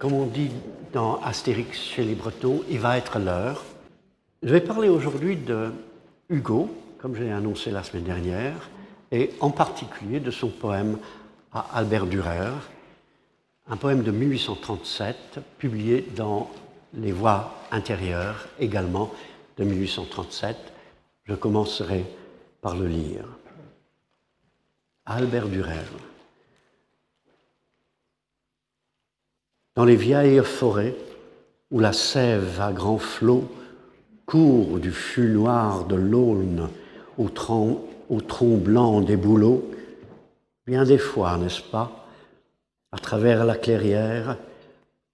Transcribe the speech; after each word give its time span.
comme 0.00 0.14
on 0.14 0.24
dit 0.24 0.50
dans 0.94 1.20
Astérix 1.20 1.78
chez 1.78 2.02
les 2.02 2.14
Bretons, 2.14 2.62
il 2.70 2.80
va 2.80 2.96
être 2.96 3.18
l'heure. 3.18 3.62
Je 4.42 4.48
vais 4.48 4.62
parler 4.62 4.88
aujourd'hui 4.88 5.36
de 5.36 5.70
Hugo, 6.30 6.70
comme 6.98 7.14
je 7.14 7.22
l'ai 7.22 7.30
annoncé 7.30 7.70
la 7.70 7.82
semaine 7.82 8.04
dernière, 8.04 8.70
et 9.12 9.30
en 9.40 9.50
particulier 9.50 10.18
de 10.18 10.30
son 10.30 10.48
poème 10.48 10.96
à 11.52 11.66
Albert 11.74 12.06
Dürer, 12.06 12.50
un 13.68 13.76
poème 13.76 14.02
de 14.02 14.10
1837, 14.10 15.38
publié 15.58 16.08
dans 16.16 16.50
Les 16.94 17.12
Voix 17.12 17.52
intérieures, 17.70 18.48
également 18.58 19.12
de 19.58 19.64
1837. 19.64 20.56
Je 21.24 21.34
commencerai 21.34 22.06
par 22.62 22.74
le 22.74 22.86
lire. 22.86 23.24
Albert 25.04 25.48
Dürer. 25.48 26.09
Dans 29.76 29.84
les 29.84 29.96
vieilles 29.96 30.44
forêts 30.44 30.96
où 31.70 31.78
la 31.78 31.92
sève 31.92 32.60
à 32.60 32.72
grands 32.72 32.98
flots 32.98 33.48
court 34.26 34.78
du 34.78 34.90
fût 34.90 35.28
noir 35.28 35.84
de 35.84 35.96
l'aulne 35.96 36.68
au 37.18 37.28
tronc, 37.28 37.80
blanc 38.58 39.00
des 39.00 39.16
bouleaux, 39.16 39.70
bien 40.66 40.84
des 40.84 40.98
fois, 40.98 41.36
n'est-ce 41.36 41.62
pas, 41.62 42.06
à 42.92 42.98
travers 42.98 43.44
la 43.44 43.56
clairière, 43.56 44.36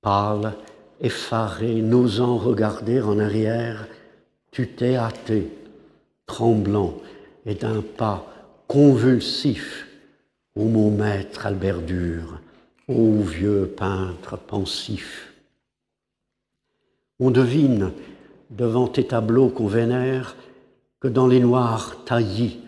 pâle, 0.01 0.55
effaré, 1.01 1.83
n'osant 1.83 2.39
regarder 2.39 3.01
en 3.03 3.19
arrière, 3.19 3.87
tu 4.51 4.69
t'es 4.69 4.97
hâté, 4.97 5.49
tremblant 6.27 6.95
et 7.45 7.55
d'un 7.55 7.83
pas 7.83 8.27
convulsif, 8.67 9.87
ô 10.55 10.65
mon 10.65 10.91
maître 10.91 11.47
Albert 11.47 11.83
ô 12.89 13.21
vieux 13.21 13.73
peintre 13.77 14.37
pensif. 14.37 15.33
On 17.19 17.31
devine, 17.31 17.93
devant 18.51 18.87
tes 18.87 19.07
tableaux 19.07 19.49
qu'on 19.49 19.67
vénère, 19.67 20.37
que 21.01 21.09
dans 21.09 21.27
les 21.27 21.41
noirs 21.41 22.05
taillis, 22.05 22.61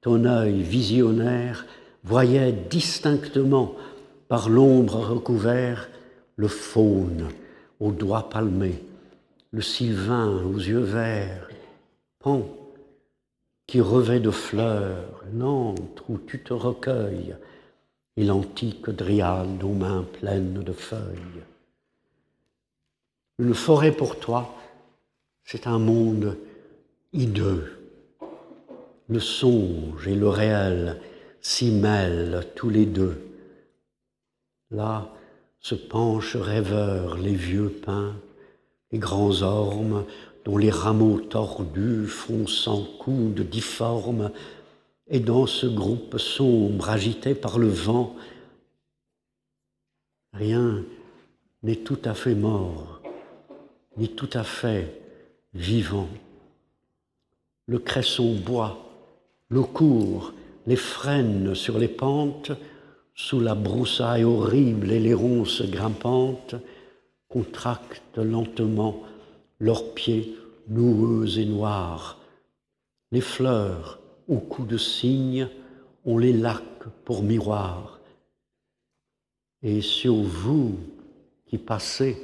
ton 0.00 0.24
œil 0.24 0.62
visionnaire 0.62 1.66
voyait 2.02 2.52
distinctement, 2.52 3.74
par 4.28 4.48
l'ombre 4.48 5.00
recouvert, 5.00 5.88
le 6.36 6.48
faune 6.48 7.28
aux 7.80 7.90
doigts 7.90 8.28
palmés, 8.30 8.82
le 9.50 9.60
sylvain 9.60 10.42
aux 10.44 10.58
yeux 10.58 10.80
verts, 10.80 11.48
Pan, 12.20 12.46
qui 13.66 13.80
revêt 13.80 14.20
de 14.20 14.30
fleurs 14.30 15.22
l'antre 15.32 16.04
où 16.08 16.18
tu 16.18 16.42
te 16.42 16.52
recueilles, 16.52 17.34
l'antique 18.24 18.90
dryade 18.90 19.62
aux 19.62 19.72
mains 19.72 20.06
pleines 20.20 20.62
de 20.62 20.72
feuilles. 20.72 21.44
Une 23.38 23.54
forêt 23.54 23.92
pour 23.92 24.18
toi, 24.18 24.54
c'est 25.44 25.66
un 25.66 25.78
monde 25.78 26.36
hideux. 27.12 27.78
Le 29.08 29.20
songe 29.20 30.06
et 30.06 30.14
le 30.14 30.28
réel 30.28 31.00
s'y 31.40 31.70
mêlent 31.70 32.46
tous 32.54 32.70
les 32.70 32.86
deux. 32.86 33.20
Là 34.70 35.10
se 35.60 35.74
penchent 35.74 36.36
rêveurs 36.36 37.18
les 37.18 37.34
vieux 37.34 37.68
pins, 37.68 38.14
les 38.92 38.98
grands 38.98 39.42
ormes 39.42 40.04
dont 40.44 40.56
les 40.56 40.70
rameaux 40.70 41.20
tordus 41.20 42.06
font 42.06 42.46
sans 42.46 42.84
coudes 42.98 43.48
difformes 43.48 44.30
et 45.10 45.18
dans 45.18 45.46
ce 45.46 45.66
groupe 45.66 46.18
sombre 46.18 46.88
agité 46.88 47.34
par 47.34 47.58
le 47.58 47.68
vent, 47.68 48.14
rien 50.32 50.84
n'est 51.64 51.76
tout 51.76 51.98
à 52.04 52.14
fait 52.14 52.36
mort, 52.36 53.02
ni 53.96 54.08
tout 54.08 54.30
à 54.32 54.44
fait 54.44 55.02
vivant. 55.52 56.08
Le 57.66 57.80
cresson 57.80 58.34
boit, 58.36 58.78
l'eau 59.50 59.64
court, 59.64 60.32
les 60.66 60.76
frênes 60.76 61.56
sur 61.56 61.78
les 61.78 61.88
pentes, 61.88 62.52
sous 63.16 63.40
la 63.40 63.56
broussaille 63.56 64.24
horrible 64.24 64.92
et 64.92 65.00
les 65.00 65.14
ronces 65.14 65.62
grimpantes, 65.62 66.54
contractent 67.28 68.18
lentement 68.18 69.02
leurs 69.58 69.92
pieds 69.92 70.36
noueux 70.68 71.38
et 71.38 71.44
noirs. 71.44 72.18
Les 73.12 73.20
fleurs, 73.20 73.99
au 74.30 74.38
coup 74.38 74.64
de 74.64 74.78
cygne, 74.78 75.48
on 76.06 76.16
les 76.16 76.32
laque 76.32 76.88
pour 77.04 77.22
miroir. 77.22 78.00
Et 79.62 79.82
sur 79.82 80.14
vous 80.14 80.78
qui 81.46 81.58
passez 81.58 82.16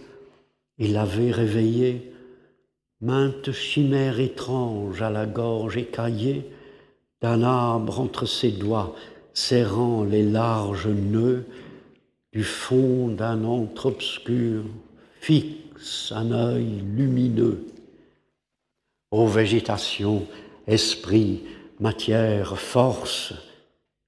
et 0.78 0.89
l'avez 0.89 1.33
réveillé, 1.33 2.12
mainte 3.00 3.50
chimère 3.53 4.21
étrange 4.21 5.03
à 5.03 5.11
la 5.11 5.27
gorge 5.27 5.77
écaillée, 5.77 6.50
d'un 7.21 7.43
arbre 7.43 8.00
entre 8.00 8.25
ses 8.25 8.53
doigts 8.53 8.94
serrant 9.34 10.05
les 10.05 10.23
larges 10.23 10.87
nœuds, 10.87 11.44
du 12.33 12.44
fond 12.44 13.09
d'un 13.09 13.44
antre 13.44 13.87
obscur 13.87 14.65
fixe 15.21 16.12
un 16.15 16.31
œil 16.31 16.83
lumineux. 16.94 17.67
Ô 19.11 19.27
végétation, 19.27 20.27
esprit, 20.67 21.43
matière, 21.81 22.59
force, 22.59 23.34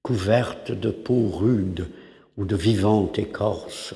couverte 0.01 0.71
de 0.71 0.89
peau 0.89 1.29
rude 1.29 1.87
ou 2.37 2.45
de 2.45 2.55
vivante 2.55 3.19
écorce. 3.19 3.93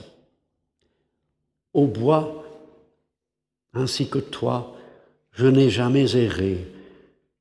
Au 1.74 1.88
bois, 1.88 2.44
ainsi 3.74 4.10
que 4.10 4.20
toi, 4.20 4.76
je 5.32 5.48
n'ai 5.48 5.70
jamais 5.70 6.16
erré, 6.16 6.68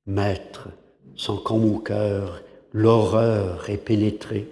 maître, 0.06 0.68
sans 1.16 1.36
qu'en 1.36 1.58
mon 1.58 1.78
cœur 1.78 2.42
l'horreur 2.72 3.68
ait 3.68 3.76
pénétré, 3.76 4.48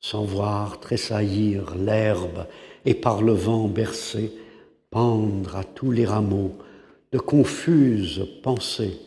sans 0.00 0.24
voir 0.24 0.80
tressaillir 0.80 1.74
l'herbe 1.74 2.46
et 2.86 2.94
par 2.94 3.20
le 3.20 3.32
vent 3.32 3.68
bercé, 3.68 4.32
pendre 4.88 5.56
à 5.56 5.64
tous 5.64 5.90
les 5.90 6.06
rameaux 6.06 6.56
de 7.12 7.18
confuses 7.18 8.26
pensées 8.42 8.98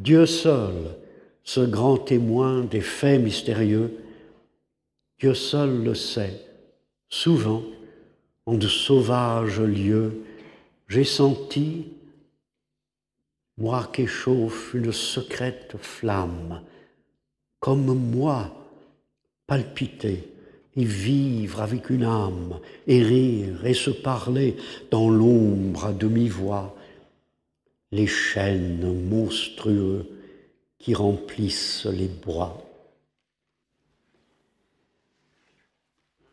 Dieu 0.00 0.24
seul, 0.24 0.96
ce 1.44 1.60
grand 1.60 1.98
témoin 1.98 2.62
des 2.62 2.80
faits 2.80 3.20
mystérieux, 3.20 3.98
Dieu 5.18 5.34
seul 5.34 5.84
le 5.84 5.94
sait. 5.94 6.40
Souvent, 7.10 7.62
en 8.46 8.54
de 8.54 8.66
sauvages 8.66 9.60
lieux, 9.60 10.22
j'ai 10.88 11.04
senti, 11.04 11.88
moi 13.58 13.90
qu'échauffe 13.92 14.72
une 14.72 14.90
secrète 14.90 15.76
flamme, 15.78 16.62
comme 17.58 17.92
moi, 17.92 18.56
palpiter 19.46 20.32
et 20.76 20.84
vivre 20.84 21.60
avec 21.60 21.90
une 21.90 22.04
âme, 22.04 22.58
et 22.86 23.02
rire 23.02 23.66
et 23.66 23.74
se 23.74 23.90
parler 23.90 24.56
dans 24.90 25.10
l'ombre 25.10 25.84
à 25.84 25.92
demi-voix, 25.92 26.74
les 27.92 28.06
chênes 28.06 29.08
monstrueux 29.08 30.06
qui 30.78 30.94
remplissent 30.94 31.86
les 31.86 32.08
bois. 32.08 32.62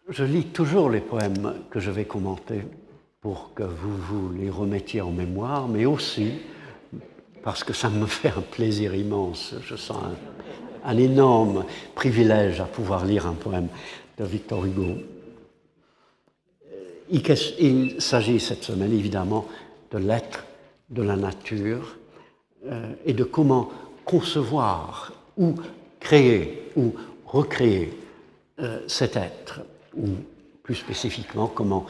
Je 0.10 0.24
lis 0.24 0.46
toujours 0.46 0.90
les 0.90 1.02
poèmes 1.02 1.56
que 1.70 1.80
je 1.80 1.92
vais 1.92 2.06
commenter 2.06 2.62
pour 3.20 3.54
que 3.54 3.64
vous 3.64 3.98
vous 3.98 4.34
les 4.34 4.50
remettiez 4.50 5.02
en 5.02 5.12
mémoire, 5.12 5.68
mais 5.68 5.86
aussi 5.86 6.32
parce 7.44 7.64
que 7.64 7.74
ça 7.74 7.90
me 7.90 8.06
fait 8.06 8.30
un 8.30 8.42
plaisir 8.42 8.96
immense. 8.96 9.56
Je 9.64 9.76
sens 9.76 10.04
un, 10.04 10.90
un 10.90 10.98
énorme 10.98 11.66
privilège 11.96 12.62
à 12.62 12.66
pouvoir 12.66 13.06
lire 13.06 13.28
un 13.28 13.34
poème 13.34 13.68
de 14.18 14.24
Victor 14.24 14.66
Hugo. 14.66 14.98
Il 17.10 18.02
s'agit 18.02 18.40
cette 18.40 18.64
semaine 18.64 18.94
évidemment 18.94 19.46
de 19.92 19.98
l'être 19.98 20.46
de 20.90 21.02
la 21.02 21.16
nature 21.16 21.98
euh, 22.66 22.94
et 23.06 23.14
de 23.14 23.24
comment 23.24 23.70
concevoir 24.06 25.14
ou 25.38 25.56
créer 26.00 26.72
ou 26.76 26.94
recréer 27.26 27.94
euh, 28.60 28.82
cet 28.88 29.16
être, 29.16 29.62
ou 29.96 30.08
plus 30.64 30.76
spécifiquement 30.76 31.48
comment 31.48 31.86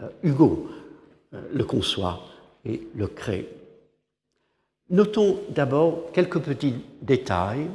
euh, 0.00 0.08
Hugo 0.22 0.68
le 1.52 1.64
conçoit 1.64 2.20
et 2.64 2.88
le 2.96 3.06
crée. 3.06 3.48
Notons 4.88 5.38
d'abord 5.50 6.10
quelques 6.12 6.40
petits 6.40 6.74
détails. 7.00 7.68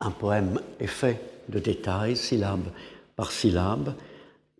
Un 0.00 0.10
poème 0.10 0.60
est 0.78 0.86
fait 0.86 1.18
de 1.48 1.58
détails, 1.58 2.16
syllabe 2.16 2.68
par 3.16 3.32
syllabe. 3.32 3.94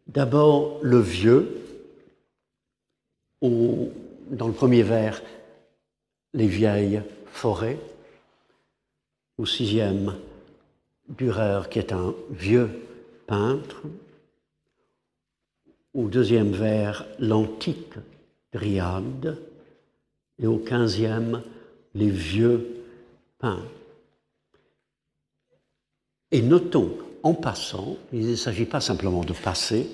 D'abord 0.07 0.79
le 0.81 0.99
vieux, 0.99 1.63
au 3.43 3.91
dans 4.31 4.49
le 4.49 4.55
premier 4.55 4.83
vers, 4.83 5.23
les 6.35 6.47
vieilles 6.47 7.03
forêts. 7.27 7.79
Au 9.39 9.47
sixième, 9.47 10.15
Dürer, 11.09 11.69
qui 11.71 11.79
est 11.79 11.93
un 11.93 12.15
vieux 12.31 12.69
peintre. 13.27 13.83
au 15.95 16.09
deuxième 16.09 16.53
vers 16.53 17.07
l'antique 17.19 17.95
dryade 18.53 19.39
et 20.39 20.47
au 20.47 20.59
quinzième 20.59 21.43
les 21.95 22.11
vieux 22.11 22.85
pins. 23.39 23.65
Et 26.31 26.43
notons 26.43 26.95
en 27.23 27.35
passant, 27.35 27.97
il 28.13 28.31
ne 28.31 28.37
s'agit 28.37 28.67
pas 28.67 28.81
simplement 28.81 29.25
de 29.25 29.33
passer, 29.33 29.89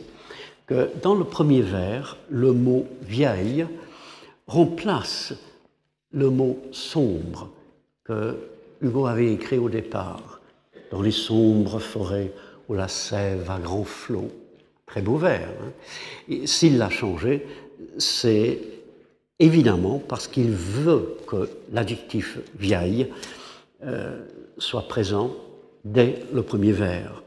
que 0.67 0.91
dans 1.03 1.15
le 1.15 1.25
premier 1.25 1.63
vers, 1.63 2.17
le 2.29 2.53
mot 2.53 2.87
vieille 3.03 3.67
remplace 4.47 5.35
le 6.13 6.31
mot 6.31 6.59
sombre 6.73 7.51
que 8.05 8.37
Hugo 8.81 9.07
avait 9.07 9.33
écrit 9.33 9.59
au 9.59 9.69
départ, 9.69 10.41
dans 10.91 11.03
les 11.03 11.11
sombres 11.11 11.79
forêts 11.79 12.33
où 12.69 12.75
la 12.75 12.89
sève 12.89 13.51
à 13.51 13.59
grands 13.59 13.85
flots. 13.85 14.31
Très 14.87 15.03
beau 15.03 15.17
vers. 15.17 15.49
Hein. 15.49 16.37
S'il 16.45 16.79
l'a 16.79 16.91
changé, 16.91 17.47
c'est 17.99 18.61
évidemment 19.39 19.99
parce 19.99 20.29
qu'il 20.29 20.51
veut 20.51 21.17
que 21.27 21.49
l'adjectif 21.73 22.39
vieille 22.59 23.11
euh, 23.85 24.21
soit 24.59 24.87
présent 24.87 25.35
dès 25.85 26.23
le 26.33 26.43
premier 26.43 26.73
vers. 26.73 27.23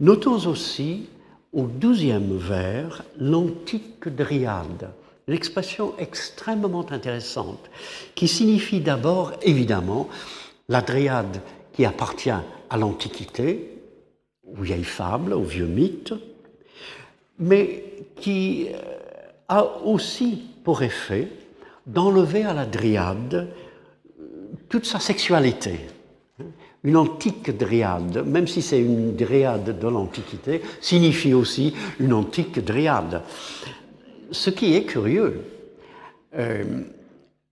Notons 0.00 0.46
aussi 0.46 1.08
au 1.52 1.66
douzième 1.66 2.36
vers 2.36 3.04
l'antique 3.18 4.08
dryade, 4.08 4.90
l'expression 5.28 5.94
extrêmement 5.98 6.86
intéressante 6.90 7.70
qui 8.14 8.28
signifie 8.28 8.80
d'abord 8.80 9.32
évidemment 9.42 10.08
la 10.68 10.80
dryade 10.82 11.40
qui 11.72 11.84
appartient 11.84 12.30
à 12.30 12.76
l'Antiquité, 12.76 13.78
aux 14.46 14.62
vieilles 14.62 14.84
fables, 14.84 15.32
aux 15.32 15.42
vieux 15.42 15.66
mythes, 15.66 16.14
mais 17.38 17.84
qui 18.16 18.68
euh, 18.68 18.76
a 19.48 19.64
aussi 19.84 20.42
pour 20.62 20.82
effet 20.82 21.28
d'enlever 21.86 22.44
à 22.44 22.52
la 22.52 22.66
dryade 22.66 23.34
euh, 23.34 24.24
toute 24.68 24.86
sa 24.86 25.00
sexualité. 25.00 25.80
Une 26.82 26.96
antique 26.96 27.56
dryade, 27.56 28.24
même 28.26 28.46
si 28.46 28.62
c'est 28.62 28.80
une 28.80 29.14
dryade 29.14 29.78
de 29.78 29.88
l'Antiquité, 29.88 30.62
signifie 30.80 31.34
aussi 31.34 31.74
une 31.98 32.14
antique 32.14 32.64
dryade. 32.64 33.22
Ce 34.32 34.50
qui 34.50 34.74
est 34.76 34.84
curieux, 34.84 35.44
euh, 36.36 36.64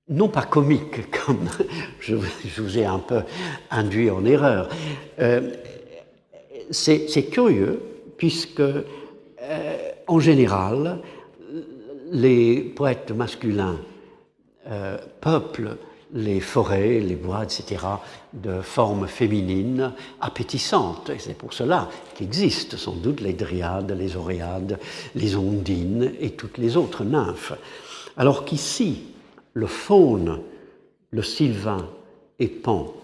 non 0.09 0.29
pas 0.29 0.43
comique, 0.43 1.11
comme 1.27 1.49
je, 2.01 2.15
vous 2.15 2.79
ai 2.79 2.85
un 2.85 2.99
peu 2.99 3.23
induit 3.71 4.11
en 4.11 4.25
erreur, 4.25 4.69
euh, 5.19 5.53
c'est 6.71 7.31
curieux 7.31 7.81
puisque, 8.17 8.61
euh, 8.61 8.83
en 10.07 10.21
général, 10.21 11.01
les 12.11 12.61
poètes 12.61 13.11
masculins 13.11 13.79
peuplent 15.21 15.79
les 16.13 16.41
forêts, 16.41 17.01
les 17.01 17.17
bois, 17.17 17.45
etc., 17.45 17.85
de 18.33 18.61
formes 18.61 19.07
féminines 19.07 19.93
appétissantes. 20.21 21.11
Et 21.11 21.19
c'est 21.19 21.37
pour 21.37 21.53
cela 21.53 21.89
qu'existent 22.15 22.77
sans 22.77 22.95
doute 22.95 23.21
les 23.21 23.33
dryades, 23.33 23.93
les 23.93 24.17
oréades, 24.17 24.79
les 25.15 25.37
ondines 25.37 26.13
et 26.21 26.31
toutes 26.31 26.59
les 26.59 26.77
autres 26.77 27.05
nymphes. 27.05 27.53
Alors 28.17 28.45
qu'ici, 28.45 29.05
le 29.53 29.67
faune, 29.67 30.41
le 31.11 31.23
sylvain 31.23 31.89
et 32.39 32.49
pan 32.49 32.95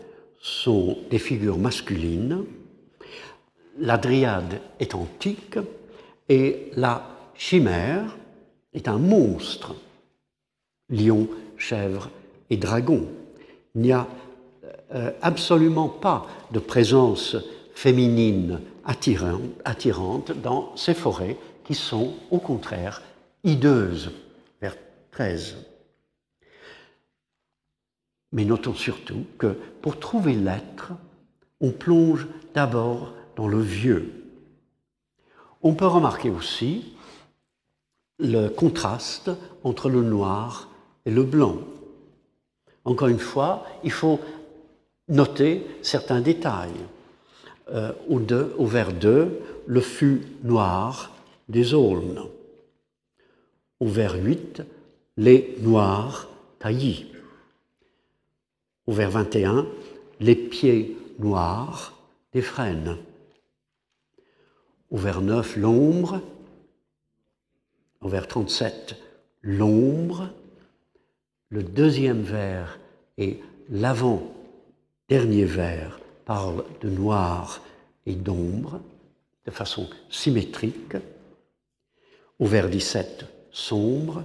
sont 0.41 0.99
des 1.11 1.19
figures 1.19 1.59
masculines, 1.59 2.45
la 3.79 3.99
dryade 3.99 4.61
est 4.79 4.95
antique 4.95 5.59
et 6.29 6.71
la 6.77 7.09
chimère 7.35 8.17
est 8.73 8.89
un 8.89 8.99
monstre, 8.99 9.75
lion, 10.89 11.29
chèvre, 11.57 12.11
et 12.51 12.57
dragon. 12.57 13.09
Il 13.75 13.83
n'y 13.83 13.93
a 13.93 14.07
euh, 14.95 15.11
absolument 15.23 15.89
pas 15.89 16.27
de 16.53 16.59
présence 16.59 17.37
féminine 17.75 18.61
attirante, 18.85 20.33
dans 20.43 20.77
ces 20.77 20.95
forêts 20.95 21.37
qui 21.65 21.75
sont 21.75 22.13
au 22.31 22.39
contraire 22.39 23.03
hideuses, 23.43 24.13
vers 24.61 24.77
13. 25.11 25.57
Mais 28.33 28.45
notons 28.45 28.75
surtout 28.75 29.25
que 29.39 29.57
pour 29.81 29.99
trouver 29.99 30.35
l'être, 30.35 30.93
on 31.61 31.71
plonge 31.71 32.27
d'abord 32.55 33.15
dans 33.37 33.49
le 33.49 33.61
vieux. 33.61 34.25
On 35.63 35.75
peut 35.75 35.87
remarquer 35.87 36.31
aussi 36.31 36.95
le 38.19 38.49
contraste 38.49 39.31
entre 39.63 39.89
le 39.89 40.03
noir 40.03 40.69
et 41.07 41.11
le 41.11 41.23
blanc. 41.25 41.59
Encore 42.85 43.09
une 43.09 43.19
fois, 43.19 43.67
il 43.83 43.91
faut 43.91 44.21
noter 45.09 45.67
certains 45.83 46.21
détails. 46.21 46.71
Euh, 47.71 47.93
au, 48.09 48.21
au, 48.21 48.67
vers 48.67 48.93
2, 48.93 49.41
le 49.67 49.81
fût 49.81 50.23
noir 50.43 51.13
des 51.49 51.73
aulnes. 51.73 52.23
Au 53.81 53.87
vers 53.87 54.15
8, 54.15 54.63
les 55.17 55.57
noirs 55.61 56.29
taillis. 56.59 57.07
Au 58.87 58.93
vers 58.93 59.11
21, 59.11 59.67
les 60.21 60.37
pieds 60.37 60.97
noirs 61.19 61.99
des 62.33 62.43
frênes. 62.43 62.99
Au 64.91 64.99
vers 64.99 65.23
9, 65.23 65.57
l'ombre. 65.57 66.21
Au 68.03 68.09
vers 68.09 68.29
37, 68.29 68.97
l'ombre 69.41 70.29
le 71.55 71.63
deuxième 71.63 72.23
vers 72.23 72.81
et 73.17 73.39
l'avant-dernier 73.71 75.45
vers 75.45 76.01
parlent 76.25 76.65
de 76.81 76.89
noir 76.89 77.63
et 78.07 78.17
d'ombre 78.17 78.81
de 79.47 79.53
façon 79.53 79.89
symétrique. 80.11 80.97
Au 82.41 82.47
vers 82.47 82.69
17, 82.69 83.27
sombre. 83.53 84.25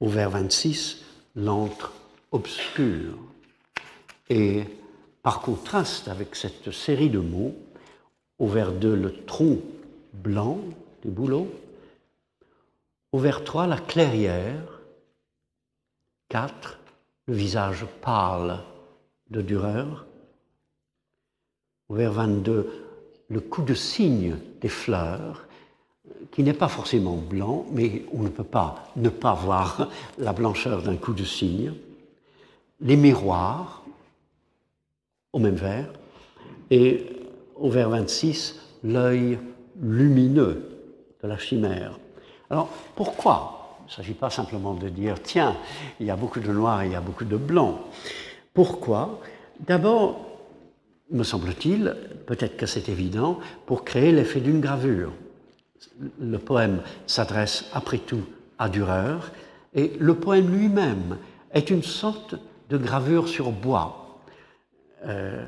Au 0.00 0.08
vers 0.08 0.30
26, 0.30 1.04
l'encre 1.36 1.92
obscure. 2.32 3.16
Et 4.28 4.64
par 5.22 5.42
contraste 5.42 6.08
avec 6.08 6.34
cette 6.34 6.72
série 6.72 7.10
de 7.10 7.20
mots, 7.20 7.54
au 8.40 8.48
vers 8.48 8.72
2, 8.72 8.92
le 8.92 9.24
tronc 9.24 9.60
blanc 10.12 10.58
des 11.04 11.10
bouleaux. 11.10 11.48
Au 13.12 13.18
vers 13.18 13.44
3, 13.44 13.68
la 13.68 13.78
clairière. 13.78 14.75
4, 16.28 16.78
le 17.26 17.34
visage 17.34 17.86
pâle 18.02 18.60
de 19.30 19.42
Dürer. 19.42 19.84
Au 21.88 21.94
vers 21.94 22.12
22, 22.12 22.86
le 23.28 23.40
coup 23.40 23.62
de 23.62 23.74
cygne 23.74 24.36
des 24.60 24.68
fleurs, 24.68 25.46
qui 26.32 26.42
n'est 26.42 26.52
pas 26.52 26.68
forcément 26.68 27.16
blanc, 27.16 27.66
mais 27.72 28.04
on 28.12 28.22
ne 28.22 28.28
peut 28.28 28.44
pas 28.44 28.92
ne 28.96 29.08
pas 29.08 29.34
voir 29.34 29.88
la 30.18 30.32
blancheur 30.32 30.82
d'un 30.82 30.96
coup 30.96 31.12
de 31.12 31.24
cygne. 31.24 31.72
Les 32.80 32.96
miroirs, 32.96 33.84
au 35.32 35.38
même 35.38 35.54
vers. 35.54 35.92
Et 36.70 37.06
au 37.54 37.70
vers 37.70 37.90
26, 37.90 38.60
l'œil 38.84 39.38
lumineux 39.80 40.68
de 41.22 41.28
la 41.28 41.38
chimère. 41.38 41.98
Alors, 42.50 42.68
pourquoi 42.94 43.55
il 43.86 43.90
ne 43.90 43.94
s'agit 43.94 44.14
pas 44.14 44.30
simplement 44.30 44.74
de 44.74 44.88
dire, 44.88 45.22
tiens, 45.22 45.56
il 46.00 46.06
y 46.06 46.10
a 46.10 46.16
beaucoup 46.16 46.40
de 46.40 46.50
noir 46.50 46.82
et 46.82 46.86
il 46.86 46.92
y 46.92 46.96
a 46.96 47.00
beaucoup 47.00 47.24
de 47.24 47.36
blanc. 47.36 47.82
Pourquoi? 48.52 49.20
D'abord, 49.60 50.26
me 51.12 51.22
semble-t-il, 51.22 51.94
peut-être 52.26 52.56
que 52.56 52.66
c'est 52.66 52.88
évident, 52.88 53.38
pour 53.64 53.84
créer 53.84 54.10
l'effet 54.10 54.40
d'une 54.40 54.60
gravure. 54.60 55.12
Le 56.18 56.38
poème 56.38 56.80
s'adresse 57.06 57.66
après 57.72 57.98
tout 57.98 58.24
à 58.58 58.68
Dürer, 58.68 59.18
et 59.72 59.92
le 60.00 60.16
poème 60.16 60.52
lui-même 60.52 61.18
est 61.52 61.70
une 61.70 61.84
sorte 61.84 62.34
de 62.68 62.78
gravure 62.78 63.28
sur 63.28 63.52
bois, 63.52 64.18
euh, 65.04 65.46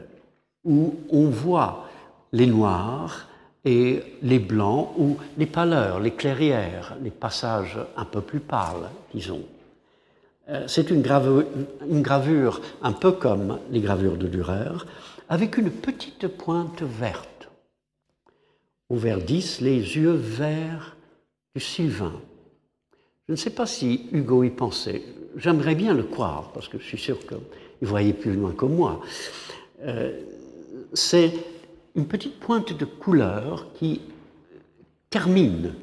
où 0.64 0.94
on 1.10 1.28
voit 1.28 1.88
les 2.30 2.46
noirs 2.46 3.26
et 3.64 4.02
les 4.22 4.38
blancs 4.38 4.90
ou 4.96 5.16
les 5.36 5.46
pâleurs, 5.46 6.00
les 6.00 6.12
clairières, 6.12 6.96
les 7.02 7.10
passages 7.10 7.78
un 7.96 8.04
peu 8.04 8.20
plus 8.20 8.40
pâles, 8.40 8.90
disons. 9.12 9.42
Euh, 10.48 10.64
c'est 10.66 10.90
une 10.90 11.02
gravure, 11.02 12.60
un 12.82 12.92
peu 12.92 13.12
comme 13.12 13.58
les 13.70 13.80
gravures 13.80 14.16
de 14.16 14.26
Dürer, 14.26 14.86
avec 15.28 15.58
une 15.58 15.70
petite 15.70 16.28
pointe 16.28 16.82
verte. 16.82 17.48
Au 18.88 18.96
vers 18.96 19.18
10, 19.18 19.60
les 19.60 19.76
yeux 19.76 20.12
verts 20.12 20.96
du 21.54 21.60
Sylvain. 21.60 22.14
Je 23.26 23.32
ne 23.32 23.36
sais 23.36 23.50
pas 23.50 23.66
si 23.66 24.08
Hugo 24.12 24.42
y 24.42 24.50
pensait. 24.50 25.02
J'aimerais 25.36 25.74
bien 25.74 25.92
le 25.92 26.04
croire, 26.04 26.50
parce 26.54 26.68
que 26.68 26.78
je 26.78 26.84
suis 26.84 26.98
sûr 26.98 27.18
qu'il 27.26 27.86
voyait 27.86 28.14
plus 28.14 28.32
loin 28.32 28.52
que 28.52 28.64
moi. 28.64 29.02
Euh, 29.82 30.18
c'est 30.94 31.32
une 31.98 32.06
petite 32.06 32.38
pointe 32.38 32.72
de 32.72 32.84
couleur 32.84 33.66
qui 33.74 34.00
termine 35.10 35.74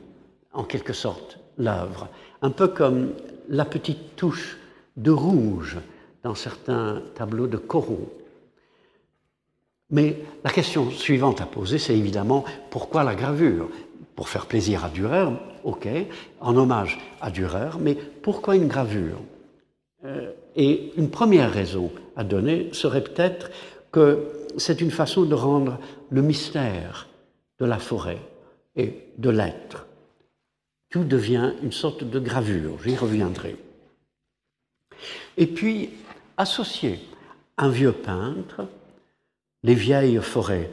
en 0.54 0.64
quelque 0.64 0.94
sorte 0.94 1.40
l'œuvre, 1.58 2.08
un 2.42 2.52
peu 2.52 2.70
comme 2.70 3.12
la 3.50 3.66
petite 3.66 4.16
touche 4.16 4.58
de 4.96 5.12
rouge 5.12 5.78
dans 6.24 6.34
certains 6.34 7.04
tableaux 7.16 7.48
de 7.48 7.58
Corot. 7.58 8.14
Mais 9.90 10.24
la 10.46 10.52
question 10.52 10.90
suivante 10.90 11.42
à 11.42 11.46
poser, 11.46 11.80
c'est 11.80 11.98
évidemment 11.98 12.46
pourquoi 12.70 13.04
la 13.04 13.14
gravure? 13.14 13.70
Pour 14.16 14.30
faire 14.30 14.46
plaisir 14.46 14.86
à 14.86 14.90
Dürer, 14.90 15.28
ok, 15.66 15.90
en 16.40 16.56
hommage 16.56 16.98
à 17.20 17.30
Dürer, 17.30 17.72
mais 17.82 17.96
pourquoi 17.96 18.56
une 18.56 18.70
gravure? 18.70 19.20
Euh, 20.06 20.32
Et 20.56 20.94
une 20.96 21.10
première 21.10 21.52
raison 21.52 21.92
à 22.16 22.24
donner 22.24 22.70
serait 22.72 23.04
peut-être 23.04 23.52
que 23.92 24.45
c'est 24.58 24.82
une 24.82 24.92
façon 24.92 25.24
de 25.24 25.36
rendre 25.36 25.80
le 26.10 26.22
mystère 26.22 27.08
de 27.60 27.66
la 27.66 27.80
forêt 27.80 28.22
et 28.76 29.08
de 29.18 29.30
l'être. 29.30 29.86
Tout 30.90 31.04
devient 31.04 31.54
une 31.62 31.72
sorte 31.72 32.04
de 32.04 32.20
gravure, 32.20 32.78
j'y 32.84 32.96
reviendrai. 32.96 33.58
Et 35.38 35.48
puis, 35.48 35.90
associer 36.38 37.00
un 37.58 37.70
vieux 37.70 37.92
peintre, 37.92 38.68
les 39.64 39.76
vieilles 39.76 40.22
forêts 40.22 40.70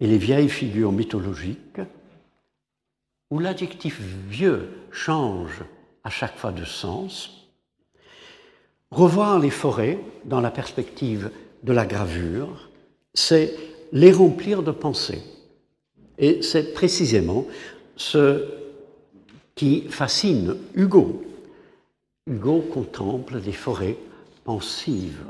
et 0.00 0.06
les 0.06 0.18
vieilles 0.18 0.48
figures 0.48 0.92
mythologiques, 0.92 1.80
où 3.30 3.38
l'adjectif 3.38 4.00
vieux 4.00 4.70
change 4.90 5.64
à 6.04 6.10
chaque 6.10 6.36
fois 6.36 6.52
de 6.52 6.64
sens, 6.64 7.48
revoir 8.90 9.38
les 9.38 9.50
forêts 9.50 9.98
dans 10.24 10.40
la 10.40 10.50
perspective 10.50 11.30
de 11.62 11.72
la 11.72 11.84
gravure, 11.84 12.67
c'est 13.18 13.56
les 13.90 14.12
remplir 14.12 14.62
de 14.62 14.70
pensées. 14.70 15.22
Et 16.18 16.40
c'est 16.42 16.72
précisément 16.72 17.46
ce 17.96 18.44
qui 19.56 19.82
fascine 19.88 20.56
Hugo. 20.74 21.24
Hugo 22.28 22.60
contemple 22.60 23.40
des 23.40 23.52
forêts 23.52 23.96
pensives. 24.44 25.24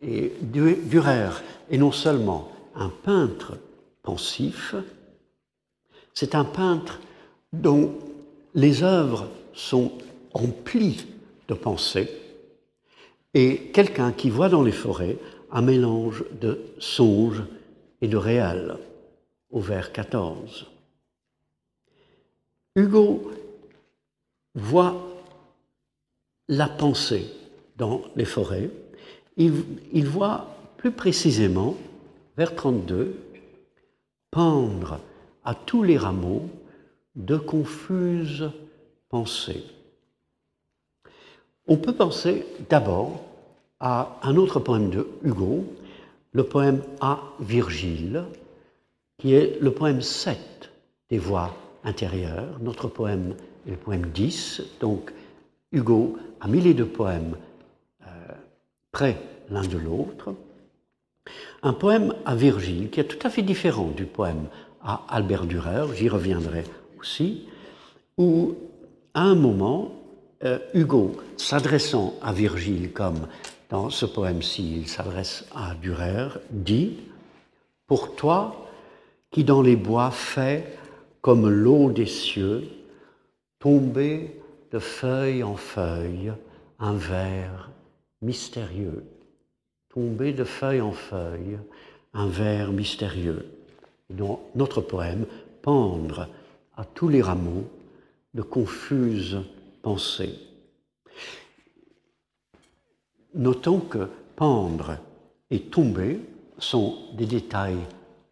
Et 0.00 0.32
Dürer 0.42 1.42
est 1.70 1.76
non 1.76 1.90
seulement 1.90 2.52
un 2.76 2.88
peintre 2.88 3.58
pensif, 4.04 4.76
c'est 6.14 6.36
un 6.36 6.44
peintre 6.44 7.00
dont 7.52 7.98
les 8.54 8.84
œuvres 8.84 9.28
sont 9.54 9.90
remplies 10.32 11.04
de 11.48 11.54
pensées, 11.54 12.08
et 13.34 13.56
quelqu'un 13.72 14.12
qui 14.12 14.30
voit 14.30 14.48
dans 14.48 14.62
les 14.62 14.72
forêts 14.72 15.18
un 15.52 15.62
mélange 15.62 16.24
de 16.40 16.60
songe 16.78 17.42
et 18.00 18.08
de 18.08 18.16
réel, 18.16 18.76
au 19.50 19.60
vers 19.60 19.92
14. 19.92 20.66
Hugo 22.76 23.32
voit 24.54 24.96
la 26.48 26.68
pensée 26.68 27.26
dans 27.76 28.02
les 28.16 28.24
forêts, 28.24 28.70
il, 29.36 30.06
voit 30.06 30.46
plus 30.76 30.90
précisément, 30.90 31.76
vers 32.36 32.54
32, 32.54 33.16
pendre 34.30 35.00
à 35.44 35.54
tous 35.54 35.82
les 35.82 35.96
rameaux 35.96 36.48
de 37.14 37.36
confuses 37.36 38.50
pensées. 39.08 39.64
On 41.66 41.76
peut 41.76 41.94
penser 41.94 42.44
d'abord 42.68 43.24
à 43.80 44.18
un 44.22 44.36
autre 44.36 44.60
poème 44.60 44.90
de 44.90 45.08
Hugo, 45.24 45.64
le 46.32 46.44
poème 46.44 46.82
à 47.00 47.20
Virgile, 47.40 48.24
qui 49.18 49.34
est 49.34 49.58
le 49.60 49.70
poème 49.72 50.02
7 50.02 50.38
des 51.08 51.18
voix 51.18 51.54
intérieures. 51.82 52.58
Notre 52.60 52.88
poème 52.88 53.34
est 53.66 53.70
le 53.70 53.76
poème 53.76 54.06
10, 54.06 54.62
donc 54.80 55.12
Hugo 55.72 56.16
a 56.40 56.48
mis 56.48 56.60
les 56.60 56.74
poèmes 56.84 57.36
euh, 58.02 58.06
près 58.92 59.16
l'un 59.50 59.66
de 59.66 59.78
l'autre. 59.78 60.34
Un 61.62 61.72
poème 61.72 62.14
à 62.24 62.34
Virgile 62.34 62.90
qui 62.90 63.00
est 63.00 63.04
tout 63.04 63.26
à 63.26 63.30
fait 63.30 63.42
différent 63.42 63.90
du 63.90 64.04
poème 64.04 64.46
à 64.82 65.02
Albert 65.08 65.46
Dürer, 65.46 65.86
j'y 65.94 66.08
reviendrai 66.08 66.64
aussi, 66.98 67.46
où 68.16 68.54
à 69.14 69.22
un 69.22 69.34
moment, 69.34 69.92
euh, 70.44 70.58
Hugo, 70.74 71.16
s'adressant 71.36 72.14
à 72.22 72.32
Virgile 72.32 72.92
comme 72.92 73.26
dans 73.70 73.88
ce 73.88 74.04
poème-ci, 74.04 74.78
il 74.80 74.88
s'adresse 74.88 75.46
à 75.54 75.74
Dürer, 75.74 76.28
dit 76.50 76.98
Pour 77.86 78.16
toi, 78.16 78.66
qui 79.30 79.44
dans 79.44 79.62
les 79.62 79.76
bois 79.76 80.10
fait 80.10 80.76
comme 81.20 81.48
l'eau 81.48 81.90
des 81.90 82.06
cieux, 82.06 82.68
tomber 83.60 84.40
de 84.72 84.78
feuille 84.78 85.44
en 85.44 85.56
feuille, 85.56 86.32
un 86.80 86.94
vers 86.94 87.70
mystérieux. 88.22 89.04
Tomber 89.88 90.32
de 90.32 90.44
feuille 90.44 90.80
en 90.80 90.92
feuille, 90.92 91.58
un 92.14 92.26
vers 92.26 92.72
mystérieux. 92.72 93.46
Dans 94.08 94.40
notre 94.54 94.80
poème, 94.80 95.26
pendre 95.62 96.28
à 96.76 96.84
tous 96.84 97.08
les 97.08 97.22
rameaux 97.22 97.68
de 98.34 98.42
confuses 98.42 99.38
pensées. 99.82 100.49
Notons 103.34 103.80
que 103.80 104.08
pendre 104.36 104.96
et 105.50 105.60
tomber 105.60 106.20
sont 106.58 106.96
des 107.16 107.26
détails 107.26 107.78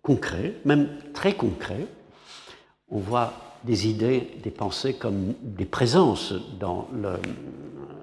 concrets, 0.02 0.55
même 0.64 0.88
très 1.12 1.35
concrets. 1.35 1.87
On 2.88 2.99
voit 2.99 3.33
des 3.64 3.88
idées, 3.88 4.28
des 4.43 4.50
pensées 4.50 4.95
comme 4.95 5.35
des 5.43 5.64
présences 5.64 6.33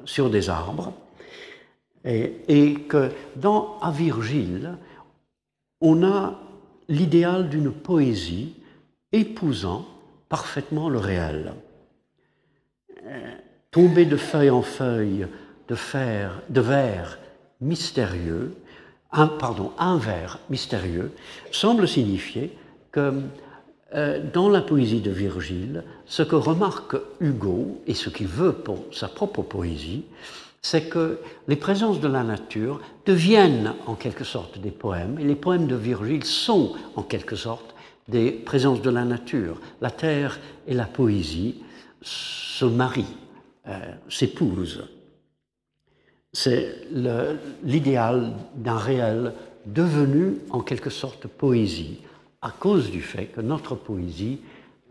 sur 0.05 0.29
des 0.29 0.49
arbres, 0.49 0.93
et, 2.05 2.75
que 2.87 3.09
dans 3.35 3.79
À 3.81 3.91
Virgile, 3.91 4.77
on 5.81 6.03
a 6.03 6.39
l'idéal 6.87 7.49
d'une 7.49 7.71
poésie 7.71 8.53
épousant 9.11 9.85
parfaitement 10.29 10.89
le 10.89 10.99
réel. 10.99 11.53
Tomber 13.71 14.05
de 14.05 14.17
feuille 14.17 14.51
en 14.51 14.61
feuille, 14.61 15.27
de, 15.67 15.75
fer, 15.75 16.41
de 16.49 16.61
verre 16.61 17.17
mystérieux, 17.61 18.55
un, 19.11 19.27
pardon, 19.27 19.71
un 19.77 19.97
vers 19.97 20.39
mystérieux, 20.49 21.11
semble 21.51 21.87
signifier 21.87 22.57
que 22.91 23.13
euh, 23.93 24.19
dans 24.33 24.49
la 24.49 24.61
poésie 24.61 25.01
de 25.01 25.11
Virgile, 25.11 25.83
ce 26.05 26.23
que 26.23 26.35
remarque 26.35 26.97
Hugo 27.19 27.81
et 27.87 27.93
ce 27.93 28.09
qu'il 28.09 28.27
veut 28.27 28.53
pour 28.53 28.85
sa 28.91 29.07
propre 29.07 29.41
poésie, 29.41 30.03
c'est 30.61 30.89
que 30.89 31.19
les 31.47 31.55
présences 31.55 31.99
de 31.99 32.07
la 32.07 32.23
nature 32.23 32.81
deviennent 33.05 33.73
en 33.85 33.93
quelque 33.93 34.23
sorte 34.23 34.57
des 34.59 34.71
poèmes, 34.71 35.19
et 35.19 35.23
les 35.23 35.35
poèmes 35.35 35.67
de 35.67 35.75
Virgile 35.75 36.23
sont 36.23 36.73
en 36.95 37.03
quelque 37.03 37.35
sorte 37.35 37.75
des 38.07 38.31
présences 38.31 38.81
de 38.81 38.89
la 38.89 39.05
nature. 39.05 39.61
La 39.81 39.91
terre 39.91 40.39
et 40.67 40.73
la 40.73 40.85
poésie 40.85 41.61
se 42.01 42.65
marient, 42.65 43.17
euh, 43.67 43.79
s'épousent 44.09 44.83
c'est 46.35 46.75
l'idéal 47.63 48.33
d'un 48.55 48.77
réel 48.77 49.33
devenu 49.65 50.39
en 50.49 50.59
quelque 50.59 50.89
sorte 50.89 51.27
poésie, 51.27 52.01
à 52.41 52.51
cause 52.51 52.91
du 52.91 53.01
fait 53.01 53.27
que 53.27 53.39
notre 53.39 53.73
poésie, 53.73 54.41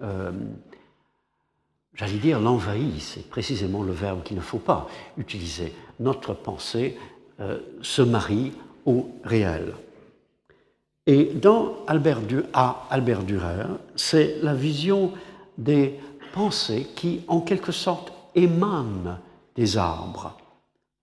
euh, 0.00 0.32
j'allais 1.94 2.16
dire, 2.16 2.40
l'envahit, 2.40 2.98
c'est 2.98 3.28
précisément 3.28 3.82
le 3.82 3.92
verbe 3.92 4.22
qu'il 4.22 4.38
ne 4.38 4.42
faut 4.42 4.58
pas 4.58 4.88
utiliser. 5.18 5.74
Notre 6.00 6.32
pensée 6.32 6.96
euh, 7.40 7.58
se 7.82 8.00
marie 8.00 8.52
au 8.86 9.10
réel. 9.22 9.74
Et 11.06 11.26
dans 11.34 11.76
Albert, 11.86 12.22
à 12.54 12.86
Albert 12.88 13.22
Dürer, 13.22 13.66
c'est 13.96 14.38
la 14.42 14.54
vision 14.54 15.12
des 15.58 16.00
pensées 16.32 16.86
qui, 16.96 17.20
en 17.28 17.42
quelque 17.42 17.70
sorte, 17.70 18.14
émanent 18.34 19.18
des 19.54 19.76
arbres 19.76 20.34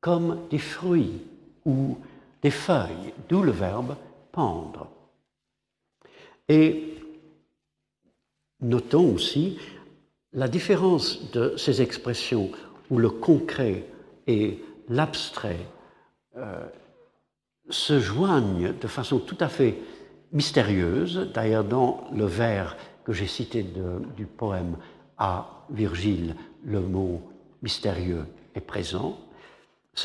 comme 0.02 0.40
des 0.50 0.58
fruits 0.58 1.22
ou 1.66 1.98
des 2.42 2.52
feuilles, 2.52 3.14
d'où 3.30 3.44
le 3.44 3.52
verbe 3.52 3.96
pendre. 4.32 4.88
Et 6.50 6.96
notons 8.60 9.14
aussi 9.14 9.60
la 10.34 10.48
différence 10.48 11.32
de 11.32 11.56
ces 11.56 11.82
expressions 11.82 12.50
où 12.90 12.98
le 12.98 13.10
concret 13.10 13.86
et 14.28 14.60
l'abstrait 14.90 15.66
euh, 16.38 16.66
se 17.70 18.00
joignent 18.00 18.74
de 18.74 18.88
façon 18.88 19.20
tout 19.20 19.38
à 19.40 19.48
fait 19.48 19.78
mystérieuse. 20.32 21.30
D'ailleurs, 21.34 21.64
dans 21.64 22.06
le 22.14 22.26
vers 22.26 22.76
que 23.04 23.14
j'ai 23.14 23.28
cité 23.28 23.64
du 24.16 24.26
poème 24.26 24.78
à 25.18 25.66
Virgile, 25.70 26.36
le 26.64 26.82
mot 26.82 27.22
mystérieux 27.62 28.26
est 28.56 28.62
présent 28.62 29.18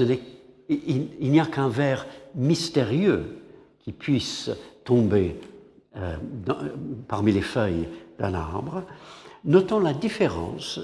il, 0.01 1.31
n'y 1.31 1.41
a 1.41 1.47
qu'un 1.47 1.69
verre 1.69 2.07
mystérieux 2.35 3.39
qui 3.81 3.93
puisse 3.93 4.51
tomber 4.85 5.37
euh, 5.97 6.17
parmi 7.09 7.33
les 7.33 7.41
feuilles 7.41 7.89
d'un 8.19 8.35
arbre, 8.35 8.83
notons 9.45 9.81
la 9.81 9.93
différence 9.93 10.81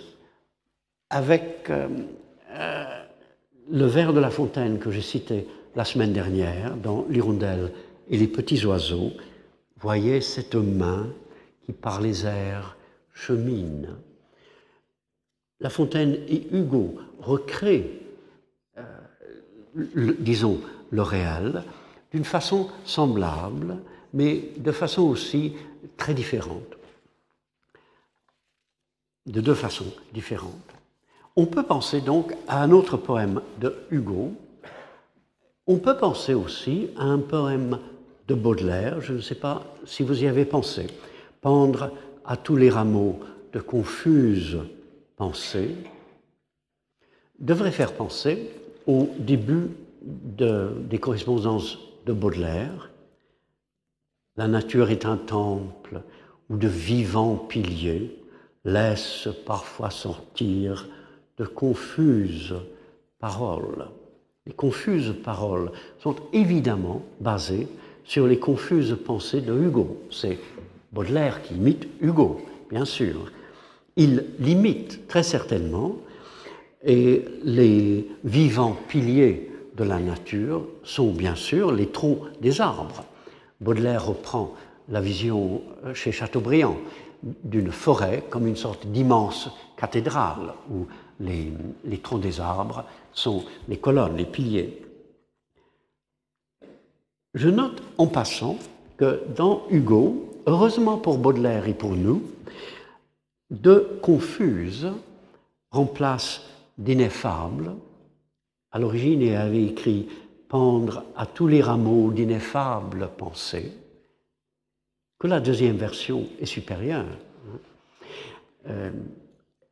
avec 1.10 1.68
euh, 1.68 1.88
euh, 2.52 2.84
le 3.70 3.86
vers 3.86 4.12
de 4.12 4.20
La 4.20 4.30
Fontaine 4.30 4.78
que 4.78 4.90
j'ai 4.90 5.02
cité 5.02 5.46
la 5.76 5.84
semaine 5.84 6.12
dernière 6.12 6.76
dans 6.76 7.06
L'Hirondelle 7.08 7.72
et 8.08 8.16
les 8.16 8.28
petits 8.28 8.64
oiseaux. 8.64 9.12
Voyez 9.78 10.20
cette 10.20 10.54
main 10.54 11.08
qui 11.64 11.72
par 11.72 12.00
les 12.00 12.24
airs 12.24 12.76
chemine. 13.12 13.96
La 15.60 15.70
Fontaine 15.70 16.16
et 16.28 16.46
Hugo 16.52 16.96
recréent, 17.20 17.84
disons, 19.74 20.60
le 20.90 21.02
réel 21.02 21.64
d'une 22.12 22.24
façon 22.24 22.68
semblable, 22.84 23.78
mais 24.12 24.50
de 24.58 24.72
façon 24.72 25.02
aussi 25.02 25.54
très 25.96 26.14
différente. 26.14 26.76
De 29.26 29.40
deux 29.40 29.54
façons 29.54 29.92
différentes. 30.12 30.52
On 31.36 31.46
peut 31.46 31.62
penser 31.62 32.00
donc 32.00 32.34
à 32.46 32.62
un 32.62 32.70
autre 32.72 32.96
poème 32.96 33.40
de 33.58 33.74
Hugo. 33.90 34.34
On 35.66 35.78
peut 35.78 35.96
penser 35.96 36.34
aussi 36.34 36.90
à 36.96 37.04
un 37.04 37.18
poème 37.18 37.78
de 38.28 38.34
Baudelaire, 38.34 39.00
je 39.00 39.14
ne 39.14 39.20
sais 39.20 39.34
pas 39.34 39.64
si 39.86 40.02
vous 40.02 40.22
y 40.22 40.26
avez 40.26 40.44
pensé, 40.44 40.86
pendre 41.40 41.90
à 42.24 42.36
tous 42.36 42.56
les 42.56 42.68
rameaux 42.68 43.20
de 43.52 43.60
confuses 43.60 44.58
pensées, 45.16 45.74
devrait 47.38 47.72
faire 47.72 47.94
penser 47.94 48.50
au 48.86 49.08
début 49.18 49.68
des 50.02 50.98
correspondances 50.98 51.78
de 52.06 52.12
Baudelaire. 52.12 52.90
La 54.36 54.48
nature 54.48 54.90
est 54.90 55.06
un 55.06 55.16
temple 55.16 56.02
où 56.48 56.56
de 56.56 56.68
vivants 56.68 57.36
piliers 57.36 58.18
laissent 58.64 59.28
parfois 59.46 59.90
sortir 59.90 60.88
de 61.38 61.44
confuses 61.44 62.54
paroles. 63.18 63.88
Les 64.46 64.52
confuses 64.52 65.14
paroles 65.22 65.70
sont 66.00 66.16
évidemment 66.32 67.02
basées 67.20 67.68
sur 68.04 68.26
les 68.26 68.38
confuses 68.38 68.96
pensées 69.04 69.40
de 69.40 69.54
Hugo. 69.54 70.02
C'est 70.10 70.38
Baudelaire 70.92 71.42
qui 71.42 71.54
imite 71.54 71.86
Hugo, 72.00 72.40
bien 72.70 72.84
sûr. 72.84 73.30
Il 73.96 74.24
l'imite 74.40 75.06
très 75.06 75.22
certainement, 75.22 75.96
et 76.84 77.24
les 77.44 78.08
vivants 78.24 78.76
piliers 78.88 79.50
de 79.76 79.84
la 79.84 79.98
nature 79.98 80.66
sont 80.82 81.12
bien 81.12 81.34
sûr 81.34 81.72
les 81.72 81.88
troncs 81.88 82.20
des 82.40 82.60
arbres. 82.60 83.04
Baudelaire 83.60 84.06
reprend 84.06 84.54
la 84.88 85.00
vision 85.00 85.62
euh, 85.84 85.94
chez 85.94 86.12
Chateaubriand 86.12 86.76
d'une 87.22 87.70
forêt 87.70 88.24
comme 88.28 88.46
une 88.46 88.56
sorte 88.56 88.86
d'immense 88.86 89.48
cathédrale 89.76 90.54
où 90.70 90.86
les, 91.20 91.52
troncs 92.02 92.20
des 92.20 92.40
arbres 92.40 92.84
sont 93.12 93.44
les 93.68 93.78
colonnes, 93.78 94.16
les 94.16 94.24
piliers. 94.24 94.82
Je 97.34 97.48
note 97.48 97.82
en 97.96 98.08
passant 98.08 98.58
que 98.96 99.22
dans 99.36 99.62
Hugo, 99.70 100.28
heureusement 100.46 100.98
pour 100.98 101.18
Baudelaire 101.18 101.68
et 101.68 101.74
pour 101.74 101.92
nous, 101.92 102.22
de 103.50 103.98
confuse 104.02 104.88
remplacent 105.70 106.42
d'ineffable. 106.78 107.74
À 108.70 108.78
l'origine, 108.78 109.20
il 109.22 109.34
avait 109.34 109.64
écrit 109.64 110.08
pendre 110.48 111.04
à 111.16 111.26
tous 111.26 111.46
les 111.46 111.62
rameaux 111.62 112.10
d'ineffables 112.10 113.10
pensées, 113.16 113.72
que 115.18 115.26
la 115.26 115.40
deuxième 115.40 115.76
version 115.76 116.26
est 116.40 116.46
supérieure. 116.46 117.06
Euh, 118.68 118.90